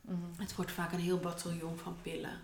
Mhm. 0.00 0.16
het 0.36 0.54
wordt 0.54 0.72
vaak 0.72 0.92
een 0.92 0.98
heel 1.00 1.18
bataljon 1.18 1.78
van 1.78 1.96
pillen. 2.02 2.38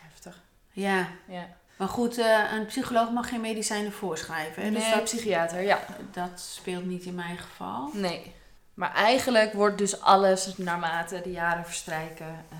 Heftig. 0.00 0.42
Ja, 0.70 1.08
Ja. 1.28 1.48
maar 1.76 1.88
goed, 1.88 2.18
eh, 2.18 2.52
een 2.52 2.66
psycholoog 2.66 3.10
mag 3.10 3.28
geen 3.28 3.40
medicijnen 3.40 3.92
voorschrijven. 3.92 4.62
hè. 4.62 4.70
Dus 4.70 4.90
dat, 4.90 5.04
psychiater, 5.04 5.60
ja. 5.62 5.84
dat 6.12 6.40
speelt 6.40 6.84
niet 6.86 7.04
in 7.04 7.14
mijn 7.14 7.38
geval. 7.38 7.90
Nee. 7.94 8.34
Maar 8.74 8.94
eigenlijk 8.94 9.52
wordt 9.52 9.78
dus 9.78 10.00
alles 10.00 10.56
naarmate 10.56 11.20
de 11.20 11.30
jaren 11.30 11.64
verstrijken, 11.64 12.44
eh, 12.50 12.58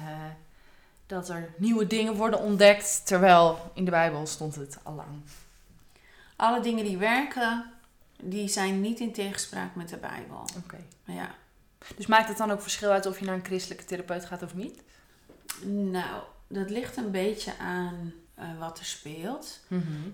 dat 1.06 1.28
er 1.28 1.54
nieuwe 1.56 1.86
dingen 1.86 2.14
worden 2.14 2.40
ontdekt, 2.40 3.06
terwijl 3.06 3.70
in 3.74 3.84
de 3.84 3.90
Bijbel 3.90 4.26
stond 4.26 4.54
het 4.54 4.78
al 4.82 4.94
lang. 4.94 5.22
Alle 6.36 6.60
dingen 6.60 6.84
die 6.84 6.98
werken, 6.98 7.72
die 8.22 8.48
zijn 8.48 8.80
niet 8.80 9.00
in 9.00 9.12
tegenspraak 9.12 9.74
met 9.74 9.88
de 9.88 9.96
Bijbel. 9.96 10.44
Oké. 10.64 10.78
Ja. 11.04 11.34
Dus 11.96 12.06
maakt 12.06 12.28
het 12.28 12.36
dan 12.36 12.50
ook 12.50 12.62
verschil 12.62 12.90
uit 12.90 13.06
of 13.06 13.18
je 13.18 13.24
naar 13.24 13.34
een 13.34 13.44
christelijke 13.44 13.84
therapeut 13.84 14.24
gaat 14.24 14.42
of 14.42 14.54
niet? 14.54 14.82
Nou, 15.64 16.22
dat 16.46 16.70
ligt 16.70 16.96
een 16.96 17.10
beetje 17.10 17.58
aan 17.58 18.12
eh, 18.40 18.58
wat 18.58 18.78
er 18.78 18.84
speelt. 18.84 19.60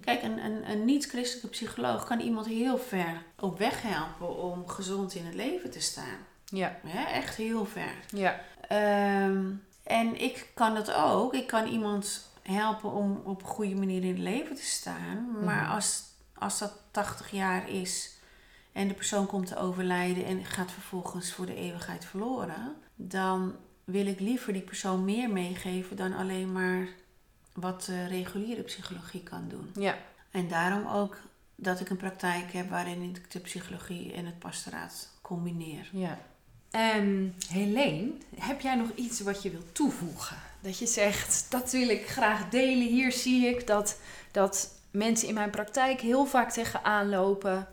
Kijk, 0.01 0.23
een, 0.23 0.45
een, 0.45 0.71
een 0.71 0.85
niet-christelijke 0.85 1.49
psycholoog 1.49 2.05
kan 2.05 2.21
iemand 2.21 2.47
heel 2.47 2.79
ver 2.79 3.23
op 3.41 3.59
weg 3.59 3.83
helpen 3.83 4.37
om 4.37 4.69
gezond 4.69 5.15
in 5.15 5.25
het 5.27 5.35
leven 5.35 5.71
te 5.71 5.81
staan. 5.81 6.19
Ja. 6.45 6.77
Hè? 6.87 7.05
Echt 7.05 7.37
heel 7.37 7.65
ver. 7.65 7.95
Ja. 8.11 8.41
Ehm, 8.69 9.45
en 9.83 10.21
ik 10.23 10.51
kan 10.55 10.75
dat 10.75 10.93
ook. 10.93 11.35
Ik 11.35 11.47
kan 11.47 11.67
iemand 11.67 12.31
helpen 12.43 12.93
om 12.93 13.21
op 13.25 13.43
een 13.43 13.49
goede 13.49 13.75
manier 13.75 14.03
in 14.03 14.09
het 14.09 14.19
leven 14.19 14.57
te 14.57 14.65
staan. 14.65 15.45
Maar 15.45 15.63
Mhm. 15.63 15.71
als, 15.73 16.03
als 16.39 16.59
dat 16.59 16.73
80 16.91 17.31
jaar 17.31 17.69
is 17.69 18.15
en 18.73 18.89
de 18.89 18.95
persoon 18.95 19.27
komt 19.27 19.47
te 19.47 19.57
overlijden 19.59 20.25
en 20.25 20.45
gaat 20.45 20.73
vervolgens 20.73 21.33
voor 21.33 21.47
de 21.47 21.55
eeuwigheid 21.55 22.05
verloren, 22.05 22.75
dan 22.95 23.55
wil 23.85 24.07
ik 24.07 24.21
liever 24.21 24.53
die 24.53 24.63
persoon 24.63 25.05
meer 25.05 25.31
meegeven 25.31 25.97
dan 25.97 26.13
alleen 26.13 26.53
maar 26.53 26.89
wat 27.57 27.85
de 27.85 28.07
reguliere 28.07 28.63
psychologie 28.63 29.23
kan 29.23 29.45
doen. 29.49 29.71
Ja. 29.75 29.97
En 30.31 30.49
daarom 30.49 30.87
ook 30.87 31.17
dat 31.55 31.81
ik 31.81 31.89
een 31.91 31.97
praktijk 31.97 32.53
heb 32.53 32.71
waarin 32.71 33.03
ik 33.03 33.31
de 33.31 33.39
psychologie 33.41 34.13
en 34.13 34.27
het 34.27 34.39
pastoraat 34.39 35.09
combineer. 35.23 35.89
Ja. 35.93 36.19
Um, 36.97 37.35
Helene, 37.49 38.11
heb 38.39 38.61
jij 38.61 38.75
nog 38.75 38.89
iets 38.95 39.21
wat 39.21 39.43
je 39.43 39.51
wilt 39.51 39.75
toevoegen? 39.75 40.37
Dat 40.61 40.79
je 40.79 40.87
zegt, 40.87 41.47
dat 41.51 41.73
wil 41.73 41.89
ik 41.89 42.09
graag 42.09 42.49
delen. 42.49 42.87
Hier 42.87 43.13
zie 43.13 43.47
ik 43.47 43.67
dat, 43.67 43.99
dat 44.31 44.75
mensen 44.91 45.29
in 45.29 45.35
mijn 45.35 45.51
praktijk 45.51 46.01
heel 46.01 46.27
vaak 46.27 46.51
tegen 46.51 46.85
aanlopen. 46.85 47.69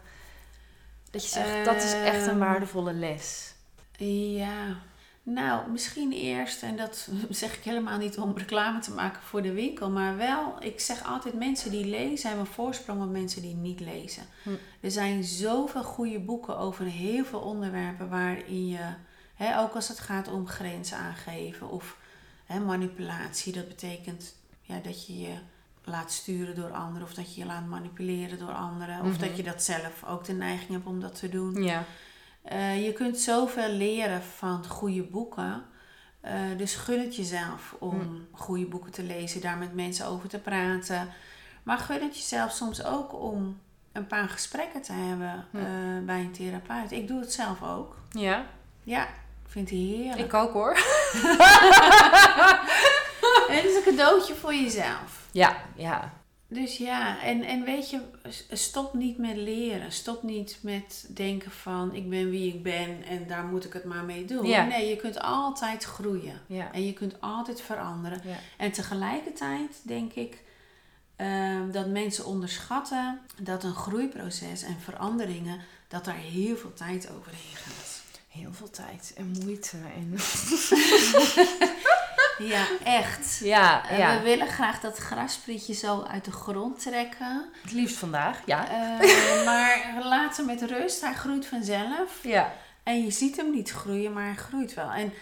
Dat 1.12 1.24
je 1.24 1.30
zegt, 1.30 1.66
dat 1.66 1.76
is 1.84 1.94
echt 1.94 2.22
een 2.24 2.30
Ehm. 2.30 2.38
waardevolle 2.40 2.94
les. 2.94 3.54
Ja, 3.98 4.78
nou, 5.24 5.70
misschien 5.72 6.12
eerst, 6.12 6.64
en 6.64 6.78
dat 6.78 7.08
zeg 7.30 7.58
ik 7.58 7.64
helemaal 7.64 7.98
niet 7.98 8.18
om 8.18 8.38
reclame 8.38 8.80
te 8.80 8.92
maken 8.92 9.22
voor 9.22 9.42
de 9.42 9.52
winkel, 9.54 9.90
maar 9.90 10.18
wel, 10.18 10.56
ik 10.60 10.80
zeg 10.80 11.04
altijd, 11.04 11.34
mensen 11.34 11.72
die 11.72 11.86
lezen 11.86 12.28
hebben 12.30 12.46
een 12.48 12.54
voorsprong 12.54 13.02
op 13.04 13.10
mensen 13.10 13.42
die 13.42 13.56
niet 13.56 13.80
lezen. 13.80 14.24
Hm. 14.44 14.50
Er 14.82 14.92
zijn 14.92 15.24
zoveel 15.24 15.84
goede 15.84 16.20
boeken 16.20 16.58
over 16.58 16.86
heel 16.86 17.26
veel 17.26 17.40
onderwerpen 17.40 18.10
waarin 18.10 18.68
je, 18.68 18.94
hè, 19.36 19.60
ook 19.60 19.74
als 19.74 19.88
het 19.88 20.00
gaat 20.00 20.28
om 20.32 20.48
grenzen 20.48 20.98
aangeven 20.98 21.70
of 21.70 21.98
hè, 22.46 22.60
manipulatie, 22.60 23.54
dat 23.54 23.68
betekent 23.68 24.36
ja, 24.62 24.80
dat 24.80 25.08
je 25.08 25.20
je 25.20 25.34
laat 25.86 26.12
sturen 26.12 26.56
door 26.56 26.72
anderen 26.72 27.08
of 27.08 27.14
dat 27.14 27.34
je 27.36 27.42
je 27.42 27.48
laat 27.48 27.66
manipuleren 27.68 28.40
door 28.40 28.54
anderen 28.54 29.00
of 29.02 29.08
Mhm. 29.12 29.20
dat 29.20 29.38
je 29.38 29.44
dat 29.44 29.64
zelf 29.64 30.04
ook 30.08 30.24
de 30.26 30.34
neiging 30.34 30.70
hebt 30.72 30.86
om 30.86 31.00
dat 31.00 31.20
te 31.20 31.30
doen. 31.30 31.64
Ja. 31.64 31.84
Eh, 32.44 32.86
je 32.86 32.94
kunt 32.94 33.18
zoveel 33.20 33.70
leren 33.70 34.22
van 34.24 34.66
goede 34.68 35.04
boeken. 35.04 35.64
Eh, 36.22 36.34
dus 36.58 36.76
gun 36.76 37.00
het 37.00 37.16
jezelf 37.16 37.76
om 37.80 37.96
Mm. 37.96 38.28
goede 38.32 38.66
boeken 38.66 38.92
te 38.92 39.04
lezen, 39.04 39.42
daar 39.42 39.58
met 39.58 39.74
mensen 39.74 40.06
over 40.08 40.30
te 40.30 40.40
praten. 40.40 41.10
Maar 41.64 41.78
gun 41.78 42.02
het 42.02 42.16
jezelf 42.18 42.52
soms 42.52 42.84
ook 42.84 43.14
om 43.22 43.60
een 43.92 44.08
paar 44.08 44.30
gesprekken 44.30 44.82
te 44.82 44.94
hebben 44.94 45.46
Mm. 45.52 45.60
eh, 45.60 46.06
bij 46.06 46.20
een 46.20 46.32
therapeut. 46.32 46.92
Ik 46.92 47.08
doe 47.08 47.20
het 47.20 47.34
zelf 47.34 47.64
ook. 47.64 47.96
Ja, 48.10 48.46
Ja, 48.84 49.04
ik 49.04 49.50
vind 49.50 49.70
het 49.70 49.80
heerlijk. 49.80 50.20
ik 50.20 50.34
ook 50.34 50.54
hoor. 50.54 50.78
En 53.50 53.56
het 53.56 53.66
is 53.66 53.76
een 53.76 53.84
cadeautje 53.84 54.36
voor 54.36 54.54
jezelf. 54.56 55.28
Ja, 55.32 55.56
ja. 55.76 56.12
Dus 56.54 56.78
ja, 56.78 57.22
en, 57.22 57.44
en 57.44 57.64
weet 57.64 57.90
je, 57.90 58.00
stop 58.52 58.94
niet 58.94 59.18
met 59.18 59.36
leren. 59.36 59.92
Stop 59.92 60.24
niet 60.24 60.58
met 60.62 61.06
denken 61.10 61.52
van 61.52 61.96
ik 61.96 62.10
ben 62.10 62.30
wie 62.30 62.54
ik 62.54 62.64
ben 62.64 63.04
en 63.04 63.28
daar 63.28 63.46
moet 63.46 63.66
ik 63.66 63.74
het 63.74 63.84
maar 63.84 64.04
mee 64.04 64.26
doen. 64.26 64.46
Ja. 64.46 64.66
Nee, 64.66 64.90
je 64.90 64.96
kunt 64.96 65.20
altijd 65.22 65.84
groeien. 65.84 66.42
Ja. 66.48 66.72
En 66.72 66.86
je 66.86 66.94
kunt 66.94 67.22
altijd 67.22 67.62
veranderen. 67.62 68.22
Ja. 68.24 68.38
En 68.58 68.72
tegelijkertijd 68.72 69.82
denk 69.84 70.14
ik 70.14 70.44
ehm, 71.16 71.72
dat 71.72 71.88
mensen 71.88 72.26
onderschatten 72.26 73.20
dat 73.42 73.64
een 73.64 73.76
groeiproces 73.76 74.64
en 74.64 74.80
veranderingen, 74.80 75.60
dat 75.88 76.06
daar 76.06 76.16
heel 76.16 76.58
veel 76.58 76.74
tijd 76.74 77.10
overheen 77.12 77.56
gaat. 77.56 78.02
Heel 78.28 78.54
veel 78.54 78.70
tijd 78.70 79.14
en 79.16 79.36
moeite. 79.44 79.78
En... 79.96 80.14
Ja, 82.38 82.68
echt. 82.84 83.38
Ja, 83.44 83.90
Eh, 83.90 83.98
ja. 83.98 84.18
We 84.18 84.24
willen 84.24 84.48
graag 84.48 84.80
dat 84.80 84.98
grasprietje 84.98 85.74
zo 85.74 86.02
uit 86.04 86.26
de 86.26 86.32
grond 86.32 86.82
trekken. 86.82 87.50
Het 87.62 87.72
liefst 87.72 87.96
vandaag, 87.96 88.42
ja. 88.46 88.68
Eh, 88.70 89.46
maar 89.46 90.00
laat 90.04 90.38
hem 90.38 90.46
met 90.46 90.62
rust. 90.62 91.02
Hij 91.02 91.14
groeit 91.14 91.46
vanzelf. 91.46 92.24
Ja. 92.24 92.54
En 92.84 93.04
je 93.04 93.12
ziet 93.12 93.36
hem 93.38 93.52
niet 93.52 93.72
groeien, 93.72 94.14
maar 94.14 94.24
hij 94.26 94.36
groeit 94.36 94.74
wel. 94.74 94.90
En 94.92 95.14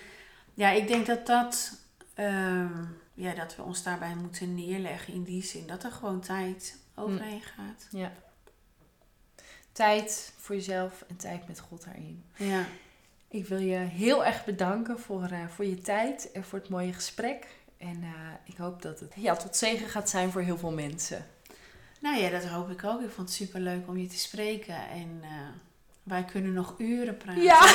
ja, 0.53 0.69
ik 0.69 0.87
denk 0.87 1.05
dat 1.05 1.25
dat... 1.27 1.71
ehm, 2.15 2.83
ja, 3.13 3.33
dat 3.33 3.55
we 3.55 3.61
ons 3.63 3.83
daarbij 3.83 4.15
moeten 4.15 4.55
neerleggen 4.55 5.13
in 5.13 5.23
die 5.23 5.43
zin. 5.43 5.67
Dat 5.67 5.83
er 5.83 5.91
gewoon 5.91 6.19
tijd 6.21 6.77
overheen 6.95 7.41
gaat. 7.41 7.87
ja. 7.89 8.11
Tijd 9.71 10.33
voor 10.37 10.55
jezelf 10.55 11.03
en 11.07 11.15
tijd 11.17 11.47
met 11.47 11.59
God 11.59 11.83
daarin. 11.85 12.23
Ja. 12.35 12.65
Ik 13.31 13.47
wil 13.47 13.59
je 13.59 13.75
heel 13.75 14.25
erg 14.25 14.45
bedanken 14.45 14.99
voor, 14.99 15.23
eh, 15.23 15.39
voor 15.55 15.65
je 15.65 15.81
tijd 15.81 16.31
en 16.31 16.43
voor 16.43 16.59
het 16.59 16.69
mooie 16.69 16.93
gesprek. 16.93 17.47
En 17.77 17.99
eh, 18.03 18.09
ik 18.43 18.57
hoop 18.57 18.81
dat 18.81 18.99
het 18.99 19.13
ja, 19.15 19.35
tot 19.35 19.55
zegen 19.55 19.87
gaat 19.89 20.09
zijn 20.09 20.31
voor 20.31 20.41
heel 20.41 20.57
veel 20.57 20.71
mensen. 20.71 21.25
Nou 21.99 22.17
ja, 22.21 22.29
dat 22.29 22.45
hoop 22.45 22.69
ik 22.69 22.83
ook. 22.83 23.01
Ik 23.01 23.09
vond 23.09 23.27
het 23.27 23.37
super 23.37 23.59
leuk 23.59 23.87
om 23.87 23.97
je 23.97 24.07
te 24.07 24.17
spreken. 24.17 24.75
En 24.89 25.19
eh, 25.21 25.29
wij 26.03 26.25
kunnen 26.25 26.53
nog 26.53 26.75
uren 26.77 27.17
praten. 27.17 27.43
Ja. 27.43 27.59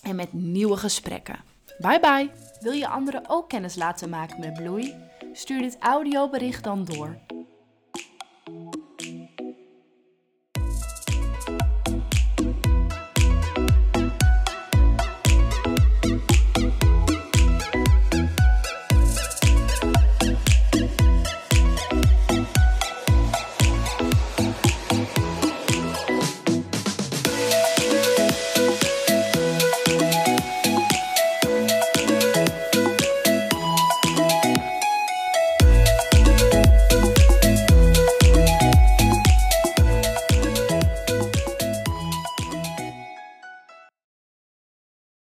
en 0.01 0.15
met 0.15 0.33
nieuwe 0.33 0.77
gesprekken. 0.77 1.39
Bye 1.77 1.99
bye. 1.99 2.29
Wil 2.61 2.73
je 2.73 2.87
anderen 2.87 3.23
ook 3.27 3.49
kennis 3.49 3.75
laten 3.75 4.09
maken 4.09 4.39
met 4.39 4.53
bloei? 4.53 5.10
Stuur 5.33 5.61
dit 5.61 5.77
audiobericht 5.79 6.63
dan 6.63 6.85
door. 6.85 7.17